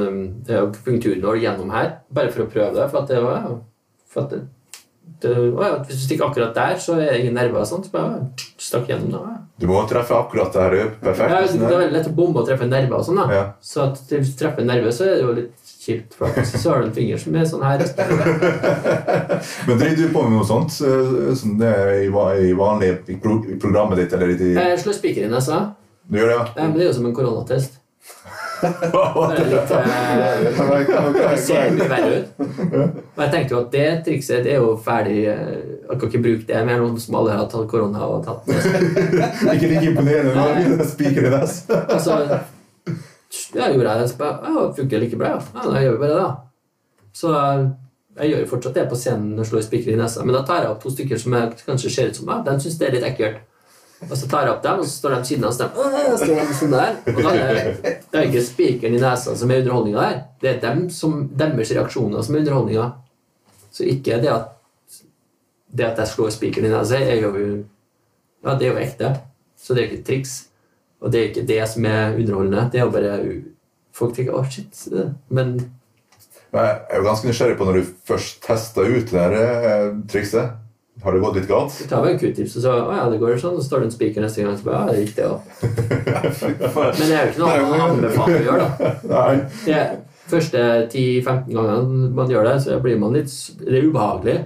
akupunkturnål 0.48 1.40
gjennom 1.44 1.70
her, 1.72 1.90
bare 2.12 2.32
for 2.32 2.44
å 2.44 2.48
prøve 2.52 2.72
det. 2.76 2.88
For 2.92 3.02
at 3.02 3.12
det 3.12 3.20
var 3.24 3.46
for 4.08 4.24
at 4.24 4.32
det, 4.32 4.40
det, 5.22 5.34
ja, 5.34 5.70
Hvis 5.86 5.96
du 6.00 6.04
stikker 6.06 6.28
akkurat 6.28 6.54
der, 6.54 6.76
så 6.82 6.96
er 6.98 7.12
det 7.12 7.20
ingen 7.22 7.34
nerver. 7.38 7.60
og 7.60 7.66
sånt, 7.66 7.86
så 7.88 7.94
bare 7.94 8.20
stakk 8.58 8.88
gjennom 8.90 9.10
det. 9.14 9.36
Du 9.58 9.66
må 9.66 9.80
treffe 9.90 10.14
akkurat 10.14 10.54
der 10.54 10.76
oppe. 10.84 11.00
Perfekt. 11.02 11.32
Ja, 11.32 11.40
det 11.42 11.66
er 11.66 11.80
veldig 11.82 11.96
lett 11.96 12.10
å 12.10 12.14
bombe 12.14 12.42
og 12.42 12.46
treffe 12.46 12.68
nerver. 12.70 13.00
og 13.00 13.06
sånn 13.08 13.18
da. 13.18 13.26
Ja. 13.34 13.44
Så 13.60 13.88
at 13.88 14.02
du 14.10 14.16
treffer 14.38 14.66
nerve, 14.66 14.92
så 14.94 15.08
er 15.08 15.16
det 15.16 15.24
jo 15.24 15.32
litt 15.40 15.72
kjipt. 15.88 16.14
For 16.18 16.38
så 16.46 16.70
har 16.70 16.84
du 16.84 16.90
en 16.90 16.94
finger 16.94 17.18
som 17.18 17.34
er 17.34 17.48
sånn 17.50 17.64
her. 17.66 17.82
Men 19.66 19.80
driver 19.80 19.98
du 19.98 20.14
på 20.14 20.22
med 20.22 20.36
noe 20.36 20.46
sånt 20.46 20.78
eh, 20.86 21.34
som 21.38 21.58
det 21.58 21.72
er 21.72 21.92
i, 22.04 22.08
vanlig 22.54 22.92
i 23.10 23.18
programmet 23.18 23.98
ditt? 24.02 24.14
eller 24.14 24.34
i 24.36 24.54
Jeg 24.54 24.80
slår 24.84 24.98
spiker 25.00 25.26
i 25.26 25.32
nesa. 25.32 25.64
Du 26.08 26.20
gjør 26.20 26.30
det, 26.30 26.38
ja. 26.38 26.46
Men 26.60 26.76
det 26.76 26.86
er 26.86 26.90
jo 26.92 26.96
som 27.00 27.10
en 27.10 27.16
koronatest. 27.16 27.80
Litt, 28.62 29.70
eh, 29.70 31.12
Det 31.14 31.38
ser 31.42 31.70
mye 31.76 31.88
verre 31.90 32.10
ut. 32.18 32.26
Og 33.16 33.22
jeg 33.22 33.30
tenkte 33.32 33.54
jo 33.54 33.60
at 33.60 33.70
det 33.72 33.86
trikset 34.06 34.44
det 34.46 34.52
er 34.56 34.60
jo 34.62 34.76
ferdig. 34.84 35.18
eh, 35.30 35.56
Jeg 35.88 35.98
kan 36.00 36.08
ikke 36.10 36.22
bruke 36.24 36.46
det 36.48 36.62
mer 36.66 36.78
noen 36.82 36.98
som 37.00 37.14
alle 37.20 37.32
har 37.38 37.46
tatt 37.48 37.68
korona 37.70 38.04
og 38.04 38.24
tatt? 38.26 38.48
Ikke 39.54 39.70
like 39.70 39.86
imponerende 39.92 40.76
med 40.76 40.86
spiker 40.90 41.26
i 41.26 41.32
nes. 41.32 41.54
Altså, 41.70 42.18
ja, 43.54 43.68
gjorde 43.72 43.88
jeg 43.88 43.98
det, 44.04 44.18
ja, 44.20 44.66
det 44.68 44.76
funker 44.82 45.00
like 45.04 45.16
bra. 45.20 45.34
Ja, 45.36 45.40
Ja, 45.54 45.70
da 45.70 45.82
gjør 45.84 45.92
vi 45.96 46.02
bare 46.02 46.14
det, 46.14 46.22
da. 46.22 46.30
Så 47.18 47.32
jeg 48.18 48.30
gjør 48.32 48.40
jo 48.44 48.50
fortsatt 48.50 48.74
det 48.74 48.88
på 48.90 48.96
scenen 48.98 49.38
og 49.38 49.46
slår 49.46 49.62
spiker 49.66 49.92
i 49.94 49.98
nesa, 49.98 50.24
men 50.26 50.34
da 50.34 50.42
tar 50.46 50.62
jeg 50.64 50.70
opp 50.72 50.82
to 50.82 50.90
stykker 50.90 51.18
som 51.22 51.32
jeg 51.38 51.60
kanskje 51.66 51.90
ser 51.94 52.08
ut 52.12 52.16
som 52.18 52.26
meg. 52.26 52.44
Den 52.46 52.60
syns 52.62 52.78
det 52.80 52.88
er 52.88 52.96
litt 52.98 53.06
ekkelt. 53.12 53.38
Og 54.06 54.14
så 54.14 54.28
tar 54.30 54.46
jeg 54.46 54.52
opp 54.52 54.62
dem, 54.62 54.82
og 54.82 54.86
så 54.86 54.94
står 54.94 55.14
de 55.14 55.24
siden 55.26 55.46
av 55.48 55.56
«Åh», 55.82 56.12
står 56.20 56.36
de 56.38 56.54
sånn 56.54 56.74
der. 56.76 56.98
Og 57.10 57.16
da 57.24 57.32
er 57.34 57.56
det, 57.56 57.94
det 58.04 58.20
er 58.20 58.28
ikke 58.28 58.42
spikeren 58.46 58.94
i 58.94 59.00
nesa 59.02 59.34
som 59.36 59.50
er 59.50 59.64
underholdninga 59.64 60.04
der. 60.04 60.20
Det 60.38 60.50
er 60.52 60.60
dem 60.62 60.84
som, 60.94 61.16
deres 61.40 61.72
reaksjoner 61.74 62.22
som 62.22 62.36
er 62.36 62.44
underholdninga. 62.44 62.86
Så 63.74 63.88
ikke 63.90 64.20
det 64.22 64.30
at 64.30 64.54
det 65.74 65.84
at 65.84 65.98
jeg 66.00 66.12
slår 66.12 66.30
spikeren 66.32 66.70
i 66.70 66.72
nesa, 66.76 67.00
er 67.00 67.24
jo 67.24 67.32
Ja, 68.46 68.54
det 68.54 68.68
er 68.68 68.70
jo 68.70 68.78
ekte. 68.78 69.10
Så 69.58 69.74
det 69.74 69.82
er 69.82 69.88
ikke 69.88 69.98
et 69.98 70.06
triks. 70.06 70.36
Og 71.02 71.10
det 71.12 71.20
er 71.20 71.28
ikke 71.32 71.46
det 71.48 71.58
som 71.68 71.84
er 71.90 72.14
underholdende. 72.14 72.68
Det 72.72 72.80
er 72.80 72.86
jo 72.86 72.94
bare 72.94 73.18
Folk 73.98 74.14
tenker 74.14 74.32
'å, 74.32 74.44
shit'. 74.46 75.14
Men 75.28 75.72
Men 76.52 76.64
Jeg 76.64 76.80
er 76.90 76.96
jo 76.96 77.04
ganske 77.04 77.26
nysgjerrig 77.28 77.58
på 77.58 77.64
når 77.64 77.72
du 77.72 77.86
først 78.06 78.42
testa 78.42 78.80
ut 78.80 79.10
det 79.10 79.20
her 79.20 79.32
eh, 79.32 79.94
trikset. 80.08 80.52
Har 81.02 81.14
det 81.14 81.20
gått 81.22 81.36
litt 81.38 81.48
galt? 81.48 81.74
du 81.78 81.86
tar 81.86 82.02
bare 82.02 82.12
en 82.16 82.18
q-tips, 82.18 82.56
og 82.58 82.62
så 82.62 82.72
'Å 82.74 82.96
ja, 82.96 83.08
det 83.10 83.20
går 83.20 83.38
sånn', 83.38 83.54
og 83.54 83.62
så 83.62 83.68
står 83.68 83.78
det 83.78 83.86
en 83.86 83.94
spiker 83.94 84.20
neste 84.24 84.42
gang, 84.42 84.52
og 84.52 84.58
så 84.58 84.64
bare 84.64 84.78
'Ja, 84.78 84.92
det 84.92 85.00
gikk, 85.06 85.14
det 85.16 85.24
òg'. 85.30 85.40
Men 86.98 87.08
det 87.08 87.16
er 87.16 87.24
jo 87.24 87.30
ikke 87.30 87.42
noe 87.44 87.70
man 87.70 87.86
anbefaler 87.90 88.40
å 88.40 88.46
gjøre, 88.48 88.68
da. 88.78 88.92
Nei. 89.14 89.36
Det 89.64 90.32
første 90.32 90.64
10-15 90.92 91.54
gangene 91.54 92.10
man 92.14 92.28
gjør 92.28 92.44
det, 92.50 92.56
så 92.62 92.80
blir 92.82 92.98
man 92.98 93.12
litt 93.16 93.32
Det 93.62 93.78
er 93.78 93.86
ubehagelig. 93.88 94.38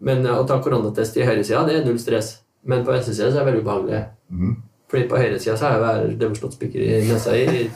Men 0.00 0.24
eh, 0.24 0.38
å 0.38 0.46
ta 0.48 0.56
koronatest 0.62 1.16
i 1.20 1.26
høyresida, 1.26 1.66
det 1.66 1.80
er 1.80 1.84
null 1.84 1.98
stress. 2.00 2.38
Men 2.64 2.84
på 2.84 2.92
venstresida 2.92 3.30
så 3.30 3.40
er 3.40 3.44
det 3.44 3.52
veldig 3.52 3.64
ubehagelig. 3.64 4.04
Mm. 4.32 4.56
Fordi 4.90 5.08
på 5.10 5.18
høyresida 5.20 5.56
så 5.56 5.66
har 5.68 5.76
jeg 5.76 6.18
vært- 6.18 6.38
slått 6.40 6.56
spiker 6.56 6.80
i 6.80 7.02
nesa 7.08 7.36
i 7.36 7.70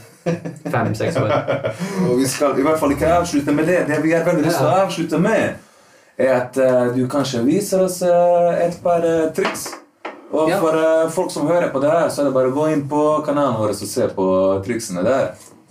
fem-seks 0.72 1.16
år. 1.20 1.30
Og 2.08 2.18
vi 2.18 2.26
skal 2.26 2.58
i 2.58 2.64
hvert 2.64 2.80
fall 2.80 2.94
ikke 2.96 3.12
avslutte 3.20 3.52
med 3.52 3.68
det. 3.68 3.84
Det 3.88 4.00
vi 4.02 4.12
har 4.12 4.24
veldig 4.24 4.44
lyst 4.46 4.58
til 4.58 4.66
å 4.70 4.80
avslutte 4.86 5.20
med, 5.20 5.60
er 6.16 6.34
at 6.36 6.58
eh, 6.58 6.84
du 6.94 7.06
kanskje 7.10 7.42
viser 7.46 7.84
oss 7.84 8.00
eh, 8.06 8.60
et 8.66 8.76
par 8.82 9.04
eh, 9.06 9.30
triks. 9.34 9.68
Og 10.34 10.50
for 10.58 10.76
folk 11.14 11.30
som 11.30 11.46
hører 11.46 11.68
på 11.70 11.78
det 11.82 11.90
her, 11.92 12.08
så 12.10 12.22
er 12.22 12.26
det 12.26 12.34
bare 12.34 12.50
å 12.50 12.54
gå 12.56 12.64
inn 12.72 12.88
på 12.90 13.00
kanalen 13.26 13.54
vår 13.60 13.70
og 13.70 13.82
se 13.86 14.08
på 14.16 14.24
triksene 14.66 15.04
der. 15.06 15.28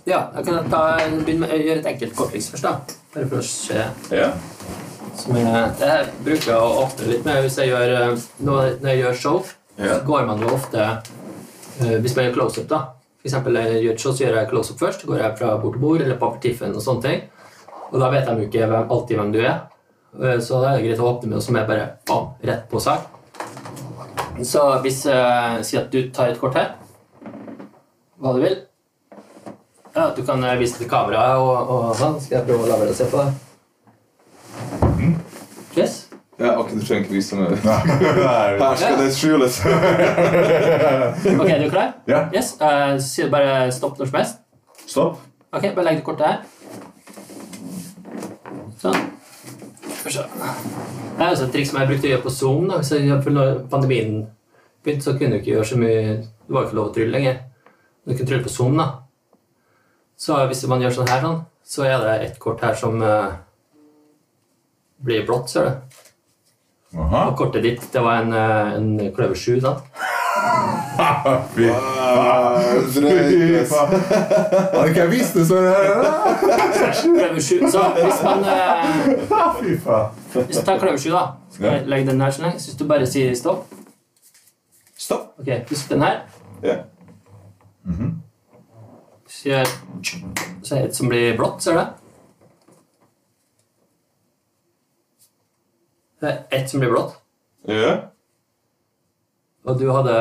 Ja, 0.08 0.30
jeg 0.38 0.46
kan 0.46 0.70
ta, 0.72 0.80
begynne 1.18 1.42
med 1.42 1.52
å 1.52 1.58
gjøre 1.58 1.82
et 1.82 1.88
enkelt 1.90 2.14
korttriks 2.16 2.48
først. 2.52 2.64
da. 2.64 2.96
Bare 3.12 3.28
for 3.28 3.42
å 3.42 3.44
se. 3.44 3.82
Ja. 4.14 4.30
Som 5.20 5.36
jeg, 5.36 5.66
det 5.82 5.90
bruker 6.24 6.48
jeg 6.48 6.56
å 6.56 6.70
åpne 6.86 7.10
litt 7.10 7.28
med 7.28 7.42
hvis 7.44 7.58
jeg 7.60 7.74
gjør, 7.74 8.16
når 8.48 8.88
jeg 8.88 9.02
gjør 9.02 9.20
show. 9.20 9.52
Ja. 9.76 9.90
Så 9.90 10.00
går 10.06 10.26
man 10.30 10.40
jo 10.40 10.52
ofte 10.54 10.88
Hvis 11.74 12.14
man 12.14 12.28
gjør 12.28 12.34
close-up, 12.38 12.68
da. 12.70 12.80
For 13.18 13.28
eksempel, 13.28 13.56
jeg 13.58 13.84
gjør 13.84 14.00
show, 14.00 14.16
så 14.16 14.24
gjør 14.24 14.40
jeg 14.40 14.50
close-up 14.54 14.80
først. 14.80 15.06
Går 15.10 15.20
jeg 15.26 15.38
fra 15.42 15.52
bord 15.60 15.76
til 15.76 15.84
bord 15.84 16.04
eller 16.06 16.20
på 16.20 16.32
aperitiffen 16.32 16.72
og 16.72 16.84
sånne 16.84 17.04
ting. 17.04 17.22
Og 17.90 18.00
da 18.00 18.10
vet 18.14 18.28
de 18.30 18.36
jo 18.38 18.48
ikke 18.48 18.82
alltid 18.84 19.20
hvem 19.20 19.32
du 19.34 19.42
er. 19.44 19.56
Eh, 20.22 20.38
Så 20.40 20.60
da 20.62 20.70
er 20.74 20.78
det 20.78 20.86
greit 20.88 21.00
å 21.02 21.08
åpne 21.10 21.28
med, 21.32 21.38
og 21.38 21.42
så 21.42 21.52
må 21.52 21.58
jeg 21.62 21.68
bare 21.70 21.88
bam, 22.06 22.28
rett 22.44 22.68
på 22.70 22.80
sak. 22.82 23.10
Så 24.42 24.62
hvis 24.82 25.04
uh, 25.06 25.60
Si 25.62 25.76
at 25.78 25.90
du 25.92 26.10
tar 26.14 26.32
et 26.32 26.40
kort 26.40 26.54
her. 26.58 26.72
Hva 28.18 28.32
du 28.34 28.40
vil. 28.42 28.56
Ja, 29.94 30.08
Du 30.16 30.22
kan 30.26 30.42
eh, 30.42 30.56
vise 30.58 30.78
til 30.78 30.88
kameraet 30.90 31.38
og, 31.38 31.70
og 31.70 31.94
sånn. 31.98 32.18
Skal 32.22 32.40
jeg 32.40 32.46
prøve 32.48 32.66
å 32.66 32.70
la 32.70 32.78
være 32.80 32.94
å 32.94 32.98
se 32.98 33.06
på 33.10 33.22
det? 33.22 33.30
Yes. 35.74 35.94
ja, 36.38 36.52
ok, 36.58 36.68
du 36.70 36.82
trenger 36.86 37.02
ikke 37.02 37.16
vise 37.16 37.34
meg. 37.38 37.56
Her 37.64 38.76
skal 38.78 38.98
det 39.00 39.08
skjules. 39.16 39.56
Ok, 41.40 41.48
er 41.50 41.62
du 41.62 41.70
klar? 41.70 41.94
Ja. 42.10 42.24
Yes. 42.34 42.54
Uh, 42.62 42.94
Sier 43.02 43.30
bare 43.30 43.72
stopp 43.74 43.98
når 43.98 44.10
som 44.10 44.18
helst? 44.20 44.42
Stopp. 44.86 45.18
Ok, 45.54 45.68
bare 45.74 45.86
legg 45.88 46.00
det 46.00 46.06
kortet 46.06 46.26
her. 46.26 46.38
Sånn. 48.82 48.98
Det 50.22 51.22
er 51.24 51.30
også 51.30 51.48
et 51.48 51.52
triks 51.54 51.70
som 51.70 51.80
jeg 51.80 51.90
brukte 51.90 52.08
å 52.08 52.12
gjøre 52.12 52.24
på 52.24 52.34
Zoom. 52.34 52.68
Da. 52.70 52.82
Så 52.86 53.00
når 53.02 53.64
pandemien 53.70 54.26
begynte, 54.84 55.06
så 55.06 55.16
kunne 55.18 55.36
du 55.36 55.40
ikke 55.40 55.56
gjøre 55.56 55.70
så 55.72 55.80
mye 55.80 56.04
Det 56.44 56.52
var 56.52 56.66
ikke 56.66 56.76
lov 56.76 56.90
å 56.90 56.94
trylle 56.94 57.16
lenger. 57.16 57.40
Du 58.04 58.12
kunne 58.12 58.28
trylle 58.28 58.44
på 58.44 58.52
Zoom. 58.52 58.76
da. 58.76 58.88
Så 60.16 60.36
hvis 60.46 60.64
man 60.70 60.84
gjør 60.84 60.98
sånn 60.98 61.10
her, 61.10 61.24
sånn, 61.24 61.40
så 61.64 61.86
er 61.88 61.98
det 62.04 62.14
et 62.26 62.38
kort 62.38 62.60
her 62.62 62.76
som 62.78 63.00
uh, 63.02 63.32
blir 65.04 65.24
blått, 65.26 65.50
ser 65.50 65.70
du. 65.70 66.00
Aha. 66.94 67.24
Og 67.30 67.38
kortet 67.38 67.64
ditt, 67.64 67.82
det 67.92 68.02
var 68.04 68.22
en, 68.22 68.32
eh, 68.32 68.74
en 68.76 69.14
kløver 69.16 69.34
7, 69.34 69.60
sant? 69.64 69.82
Fy 71.54 71.68
faen. 73.70 73.94
Hadde 74.72 74.88
ikke 74.88 75.00
jeg 75.00 75.10
visst 75.10 75.34
det, 75.34 75.46
så 75.48 75.60
Kløver 77.02 77.40
7. 77.40 77.70
Så 77.70 77.82
hvis 77.98 78.22
man 78.24 78.44
eh, 78.44 78.84
Fy 79.60 79.76
faen. 79.84 80.08
Hvis 80.34 80.56
du 80.58 80.64
tar 80.64 80.78
kløversky, 80.78 81.10
da 81.10 81.24
Skal 81.52 81.66
jeg 81.70 81.86
legge 81.86 82.10
den 82.10 82.20
her 82.20 82.30
så 82.30 82.42
lenge? 82.42 82.60
Så 82.60 82.70
hvis 82.70 82.78
du 82.78 82.86
bare 82.88 83.06
sier 83.06 83.34
stopp 83.38 83.74
Stopp. 84.98 85.34
Ok, 85.38 85.48
husk 85.68 85.90
den 85.90 86.02
her. 86.02 86.20
Ja. 86.62 86.76
Så 89.28 89.48
gjør 89.48 89.64
så 90.64 90.74
er 90.76 90.78
det 90.80 90.88
et 90.88 90.96
som 90.96 91.08
blir 91.10 91.36
blått, 91.36 91.62
ser 91.62 91.72
du 91.74 91.78
det? 91.78 91.88
Det 96.22 96.30
er 96.30 96.38
ett 96.56 96.70
som 96.70 96.80
blir 96.80 96.94
blått. 96.94 97.18
Ja. 97.68 97.90
Og 99.64 99.80
du 99.80 99.86
hadde 99.92 100.14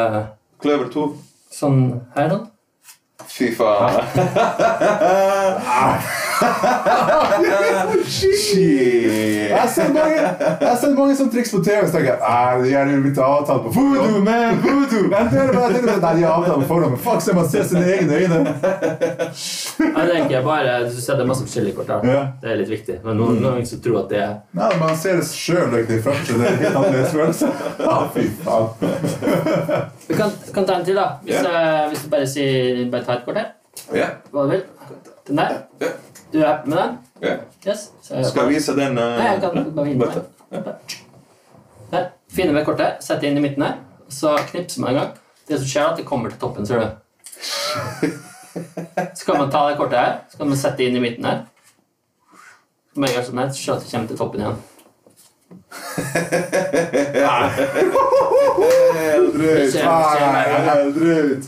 Kløver 0.64 0.88
2. 0.94 1.06
sånn 1.52 1.80
her, 2.16 2.32
da. 2.32 2.38
Fy 3.28 3.50
faen. 3.56 4.00
Shit. 8.08 9.50
Jeg 9.54 9.60
har 9.60 9.68
sett 9.70 9.94
mange, 9.94 10.18
har 10.62 10.78
sånne 10.80 11.32
triks 11.34 11.52
på 11.54 11.60
TV, 11.64 11.82
så 11.88 11.94
tenker 11.94 12.10
jeg 12.10 12.20
Nei, 12.24 12.62
de 12.64 12.74
er 12.78 12.92
litt 13.04 13.20
avtalt 13.22 13.66
på 13.66 13.74
voodoo, 13.76 14.22
man, 14.26 14.60
voodoo. 14.64 15.08
Men 15.12 15.30
det 15.32 15.42
er 15.44 15.52
bare, 15.54 15.70
jeg 15.72 15.84
tenker, 15.84 16.02
nei, 16.04 16.14
de 16.20 16.26
har 16.26 16.34
avtalt 16.38 16.64
på 16.64 16.70
forhånd, 16.72 16.96
men 16.96 17.02
fuck, 17.06 17.22
så 17.24 17.36
man 17.38 17.50
ser 17.52 17.68
sine 17.70 17.86
egne 17.96 18.20
øyne. 18.24 18.40
Jeg 19.84 20.08
tenker 20.10 20.46
bare, 20.46 20.78
Du 20.90 21.00
ser 21.02 21.20
det 21.20 21.26
er 21.26 21.30
masse 21.30 21.46
forskjellige 21.46 21.76
kort 21.78 21.92
her. 21.94 22.08
Ja. 22.10 22.22
Det 22.42 22.52
er 22.52 22.62
litt 22.62 22.72
viktig. 22.74 23.00
Men 23.06 23.20
noen, 23.22 23.40
noen 23.44 23.66
som 23.68 23.82
tror 23.84 24.04
at 24.04 24.14
det 24.14 24.22
er 24.24 24.34
Nei, 24.58 24.70
man 24.82 24.96
ser 25.00 25.20
det 25.22 25.28
sjøl 25.30 25.74
det 25.74 25.84
er 25.90 26.08
en 26.12 26.44
helt 26.44 26.76
annerledes 26.76 27.12
følelse. 27.14 27.50
Ja, 27.80 27.98
fy 28.14 28.28
faen. 28.44 28.68
Vi 30.08 30.18
kan, 30.20 30.32
kan 30.54 30.66
ta 30.68 30.78
en 30.80 30.88
til, 30.88 31.00
da. 31.00 31.10
Hvis, 31.24 32.06
du 32.06 32.10
bare 32.14 32.30
sier 32.30 32.86
Bare 32.92 33.06
tar 33.08 33.22
et 33.22 33.28
kort 33.28 33.40
her. 33.40 33.52
Ja. 33.94 34.10
Hva 34.32 34.46
du 34.46 34.54
vil. 34.54 34.64
Den 35.28 35.38
der. 35.38 35.58
Ja. 35.82 35.88
Du 36.34 36.40
er 36.42 36.48
happy 36.48 36.70
med 36.70 36.78
den? 36.78 36.98
ja. 37.22 37.38
Yes. 37.68 37.92
Jeg, 38.10 38.26
Skal 38.26 38.42
jeg 38.44 38.50
vise 38.56 38.76
den 38.76 38.98
uh, 38.98 39.04
Nei, 39.04 39.28
jeg 39.32 39.42
kan 39.42 39.74
bare 39.76 39.96
Bare 40.00 40.14
den. 40.14 40.24
Ja. 40.52 40.62
Der. 41.92 42.10
Finne 42.34 42.54
med 42.54 42.66
kortet, 42.66 43.00
sette 43.06 43.28
inn 43.30 43.38
i 43.38 43.42
midten 43.44 43.64
her, 43.64 43.78
så 44.10 44.34
knipser 44.50 44.82
man 44.82 44.90
en 44.90 45.00
gang. 45.00 45.12
Det 45.48 45.60
som 45.60 45.68
skjer, 45.70 45.84
er 45.84 45.92
at 45.94 46.00
det 46.02 46.06
kommer 46.10 46.34
til 46.34 46.40
toppen, 46.42 46.66
ser 46.66 46.82
du. 46.82 46.88
Så 49.18 49.26
kan 49.26 49.38
man 49.38 49.52
ta 49.52 49.70
det 49.70 49.78
kortet 49.78 49.98
her, 50.00 50.18
så 50.30 50.38
kan 50.38 50.48
man 50.50 50.58
sette 50.58 50.78
det 50.78 50.88
inn 50.90 50.98
i 50.98 51.02
midten 51.02 51.26
her. 51.26 51.40
Så 52.94 53.02
man 53.02 53.10
gjør 53.10 53.24
sånn 53.26 53.40
her, 53.42 53.50
så 53.50 53.58
ser 53.58 53.72
du 53.72 53.78
at 53.78 53.86
det 53.86 53.92
kommer 53.94 54.12
til 54.12 54.20
toppen 54.20 54.44
igjen. 54.44 54.60
Helt 59.04 59.36
drøyt. 59.36 61.48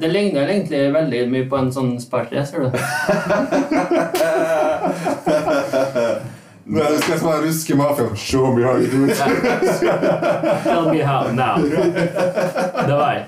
Det 0.00 0.06
er 0.06 0.12
ligner 0.12 0.48
egentlig 0.48 0.94
veldig 0.94 1.30
mye 1.32 1.48
på 1.50 1.56
en 1.60 1.72
sånn 1.74 2.00
sparkle, 2.02 2.46
ser 2.46 2.58
du. 2.64 2.68
Men 6.68 6.82
det 6.84 6.98
skal 7.00 7.16
være 7.24 7.46
ruske 7.46 7.72
mafiaen. 7.76 8.16
Show 8.16 8.52
me 8.52 8.62
how 8.62 8.76
you 8.76 8.86
do 8.92 9.04
it. 9.08 9.16
Tell 10.64 10.92
me 10.92 11.00
how 11.00 11.32
now. 11.32 11.56
Det 12.86 12.92
var 12.92 13.12
jeg. 13.16 13.24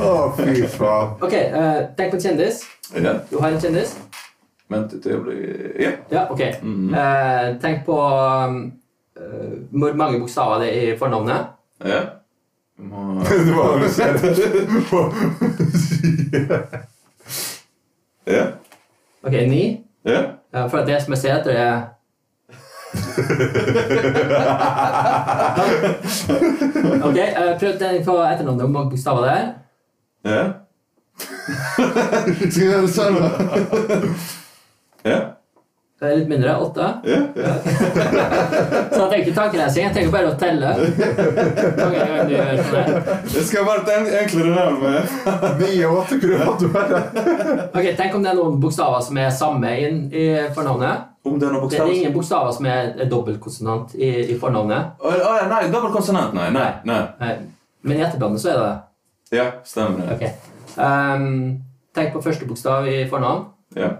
Å, 0.00 0.32
fy 0.38 0.64
faen. 0.72 1.08
Ok, 1.20 1.34
eh, 1.36 1.80
tenk 1.98 2.10
på 2.14 2.16
en 2.16 2.22
kjendis. 2.24 2.62
Du 2.94 3.36
har 3.42 3.50
en 3.50 3.60
kjendis. 3.60 3.92
Vent 4.70 4.90
til 5.02 5.10
jeg 5.12 5.20
blir 5.22 5.72
Ja. 5.80 5.90
Ja, 6.12 6.22
ok. 6.30 6.40
Eh, 6.40 7.60
tenk 7.62 7.84
på 7.86 7.96
eh, 9.16 9.52
hvor 9.70 9.94
mange 9.98 10.20
bokstaver 10.20 10.58
det 10.62 10.68
er 10.76 10.80
i 10.94 10.98
fornavnet. 10.98 11.46
ja. 11.84 12.00
Må- 12.80 13.20
Det 13.28 13.54
var 13.56 13.76
det 13.76 13.82
du 13.82 13.88
ser. 13.92 14.12
Ja. 18.30 18.44
Ok, 19.22 19.32
ni. 19.32 19.80
Ja. 20.04 20.22
Ja, 20.54 20.66
for 20.66 20.78
det 20.86 21.02
som 21.02 21.12
jeg 21.12 21.18
ser 21.18 21.34
etter, 21.40 21.50
er 21.52 21.80
Ok, 27.04 27.16
eh, 27.16 27.58
prøv 27.60 27.72
den 27.80 28.04
på 28.04 28.12
etternavnet. 28.22 28.60
Hvor 28.64 28.68
mange 28.68 28.90
bokstaver 28.90 29.20
det 29.20 29.30
er. 29.30 29.48
Ja. 30.24 30.44
Skal 32.50 32.60
vi 32.60 32.66
gjøre 32.66 32.82
det 32.82 32.90
sammen? 32.90 33.22
Ja. 35.04 35.20
Det 36.00 36.08
er 36.08 36.14
litt 36.16 36.30
mindre. 36.32 36.54
Åtte. 36.64 36.84
Ja. 37.04 37.16
Så 38.94 39.02
jeg 39.02 39.10
tenker 39.10 39.18
ikke 39.18 39.34
tankelesing, 39.36 39.84
jeg 39.84 39.92
tenker 39.92 40.14
bare 40.14 40.30
å 40.30 40.38
telle. 40.40 40.70
Mange 41.82 41.98
ganger 41.98 42.24
du 42.24 42.32
gjør 42.32 42.62
sånn. 42.70 42.96
Det 43.34 43.42
skal 43.50 43.66
være 43.68 43.98
et 43.98 44.16
enklere 44.22 44.54
navn. 44.54 44.80
åtte 46.00 46.18
kroner 46.22 47.68
Ok, 47.68 47.90
Tenk 48.00 48.16
om 48.16 48.24
det 48.24 48.32
er 48.32 48.40
noen 48.40 48.56
bokstaver 48.64 49.04
som 49.04 49.20
er 49.20 49.30
samme 49.36 49.76
inn 49.84 50.02
i 50.08 50.26
fornavnet. 50.56 51.06
Om 51.28 51.36
det 51.36 51.50
er 51.50 51.56
noe 51.58 51.68
Det 51.68 51.84
er 51.84 51.92
ingen 51.92 52.16
bokstaver 52.16 52.56
som 52.56 52.72
er, 52.72 52.94
dobbeltkonsonant 53.04 53.92
i, 54.00 54.12
i 54.32 54.40
fornavnet. 54.40 54.96
Å, 55.04 55.16
å, 55.20 55.38
nei, 55.52 55.66
dobbeltkonsonant. 55.68 56.32
Nei, 56.32 56.48
nei. 56.56 56.70
nei. 56.88 57.02
Nei, 57.20 57.34
Men 57.84 58.00
i 58.00 58.06
etternavnet 58.08 58.40
så 58.40 58.54
er 58.54 58.56
det 58.56 58.68
det. 58.70 58.76
Ja, 59.36 59.50
stemmer 59.68 60.14
Okay. 60.16 60.32
Ok. 60.32 60.78
Ehm, 60.80 61.58
tenk 61.92 62.14
på 62.14 62.24
første 62.24 62.48
bokstav 62.48 62.88
i 62.88 63.02
fornavn. 63.10 63.50
Ja. 63.76 63.98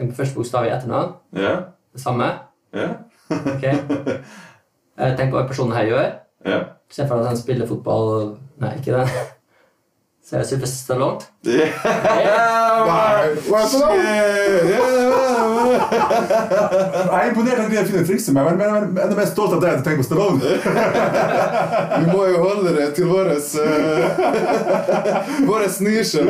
Tenk 0.00 0.14
på 0.14 0.22
første 0.22 0.38
bokstav 0.38 0.64
i 0.64 0.70
etternavn. 0.72 1.10
Ja. 1.36 1.56
Det 1.92 2.00
samme. 2.00 2.30
Ja. 2.72 2.88
Ok. 3.30 3.66
Eh, 5.00 5.14
tenk 5.16 5.30
på 5.32 5.38
hva 5.38 5.46
personen 5.48 5.72
her 5.72 5.86
gjør. 5.88 6.08
Ja. 6.44 6.56
Se 6.92 7.06
for 7.08 7.16
deg 7.16 7.22
at 7.24 7.30
han 7.30 7.38
spiller 7.40 7.64
fotball 7.64 8.34
Nei, 8.60 8.74
ikke 8.76 8.98
det. 8.98 9.06
Så 10.26 10.36
er 10.36 10.42
det 10.42 10.48
Sylvester 10.50 10.82
Stallone. 10.82 11.24
Yeah. 11.48 11.72
Yeah. 12.20 12.84
er 12.84 13.32
Wow. 13.48 13.64
da? 13.80 15.59
Jeg 17.10 17.20
er 17.20 17.28
imponert 17.30 17.58
over 17.58 17.66
at 17.66 17.70
de 17.70 17.84
finner 17.90 18.06
trikset 18.08 18.34
meg, 18.36 18.44
men 18.44 18.56
men- 18.56 18.58
men 18.60 18.96
jeg 18.96 19.02
er 19.02 19.06
enda 19.06 19.16
mer 19.18 19.26
stolt 19.30 19.52
av 19.56 19.60
deg 19.62 19.70
at 19.70 19.78
du 19.80 19.84
tenker 19.88 20.02
på 20.02 20.08
Stallone. 20.08 20.40
Vi 22.00 22.06
må 22.12 22.22
jo 22.30 22.38
holde 22.44 22.70
det 22.76 22.86
til 22.96 23.06
vår 23.10 23.30
Vår 25.48 25.64
nisje. 25.84 26.22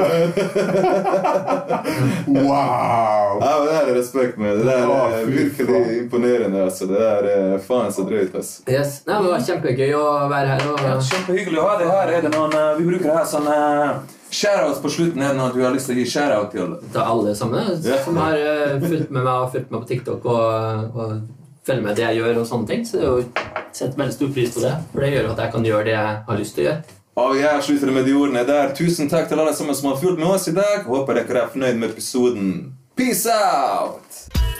Wow! 2.26 3.40
Ja, 3.40 3.52
men 3.58 3.66
det 3.66 3.74
er 3.80 3.94
respekt 3.98 4.38
med. 4.38 4.58
Det 4.58 4.64
der 4.66 4.88
er 5.20 5.24
virkelig 5.26 5.98
imponerende. 5.98 6.62
altså. 6.64 6.86
Det 6.90 6.98
der 7.00 7.28
er 7.34 7.58
faen 7.66 7.92
så 7.92 8.02
drøyt. 8.08 8.34
altså. 8.34 8.62
Yes. 8.68 9.00
Nei, 9.06 9.14
men 9.14 9.24
Det 9.24 9.32
var 9.32 9.44
kjempegøy 9.48 9.92
å 9.98 10.06
være 10.30 10.46
her. 10.54 10.60
Ja, 10.60 10.94
Og, 10.96 11.02
Kjempehyggelig 11.10 11.58
å 11.60 11.68
ha 11.68 11.76
deg 11.80 11.88
her. 11.90 12.14
Er 12.18 12.20
det 12.26 12.32
noen, 12.34 12.52
eh, 12.54 12.74
vi 12.78 12.84
bruker 12.90 13.14
her 13.16 13.24
sånn 13.28 13.48
uh, 13.50 14.00
shoutouts 14.30 14.80
på 14.82 14.90
slutten. 14.90 15.22
Er 15.22 15.34
det 15.34 15.36
noe 15.40 15.52
du 15.54 15.60
har 15.64 15.74
lyst 15.74 15.86
til 15.90 15.96
å 15.96 16.00
gi 16.00 16.06
shoutout 16.10 16.50
til? 16.54 16.76
til 16.92 17.00
alle 17.00 17.34
sammen 17.34 17.80
Ja. 17.84 17.98
som 18.04 18.16
har 18.16 18.34
eh, 18.36 18.78
fulgt 18.80 19.10
med 19.10 19.22
meg 19.22 19.34
og 19.34 19.52
fulgt 19.52 19.70
meg 19.70 19.80
på 19.82 19.88
TikTok 19.88 20.24
og, 20.24 20.96
og 20.96 21.20
følger 21.66 21.82
med 21.82 21.96
det 21.96 22.04
jeg 22.06 22.16
gjør. 22.20 22.40
og 22.40 22.46
sånne 22.46 22.66
ting, 22.66 22.84
Så 22.86 22.96
det 22.98 23.04
er 23.04 23.10
jo 23.10 23.24
setter 23.72 23.98
veldig 23.98 24.14
stor 24.14 24.28
pris 24.34 24.54
på 24.54 24.60
det. 24.60 24.74
For 24.92 25.00
det 25.00 25.12
gjør 25.12 25.30
at 25.32 25.38
jeg 25.44 25.52
kan 25.52 25.64
gjøre 25.64 25.84
det 25.84 25.94
jeg 25.96 26.16
har 26.28 26.38
lyst 26.38 26.54
til 26.54 26.64
å 26.64 26.68
gjøre. 26.70 26.82
Og 27.20 27.36
jeg 27.36 27.62
slutter 27.62 27.90
med 27.92 28.04
de 28.06 28.12
ordene 28.14 28.46
der. 28.46 28.70
Tusen 28.74 29.08
takk 29.10 29.28
til 29.28 29.38
alle 29.40 29.52
sammen 29.54 29.74
som 29.74 29.90
har 29.90 29.98
fulgt 30.00 30.18
med 30.18 30.28
oss 30.28 30.48
i 30.48 30.54
dag. 30.56 30.86
Håper 30.86 31.14
dere 31.20 31.42
er 31.44 31.48
fornøyd 31.52 31.76
med 31.76 31.90
episoden. 31.90 32.72
Peace 32.96 33.26
out! 33.28 34.59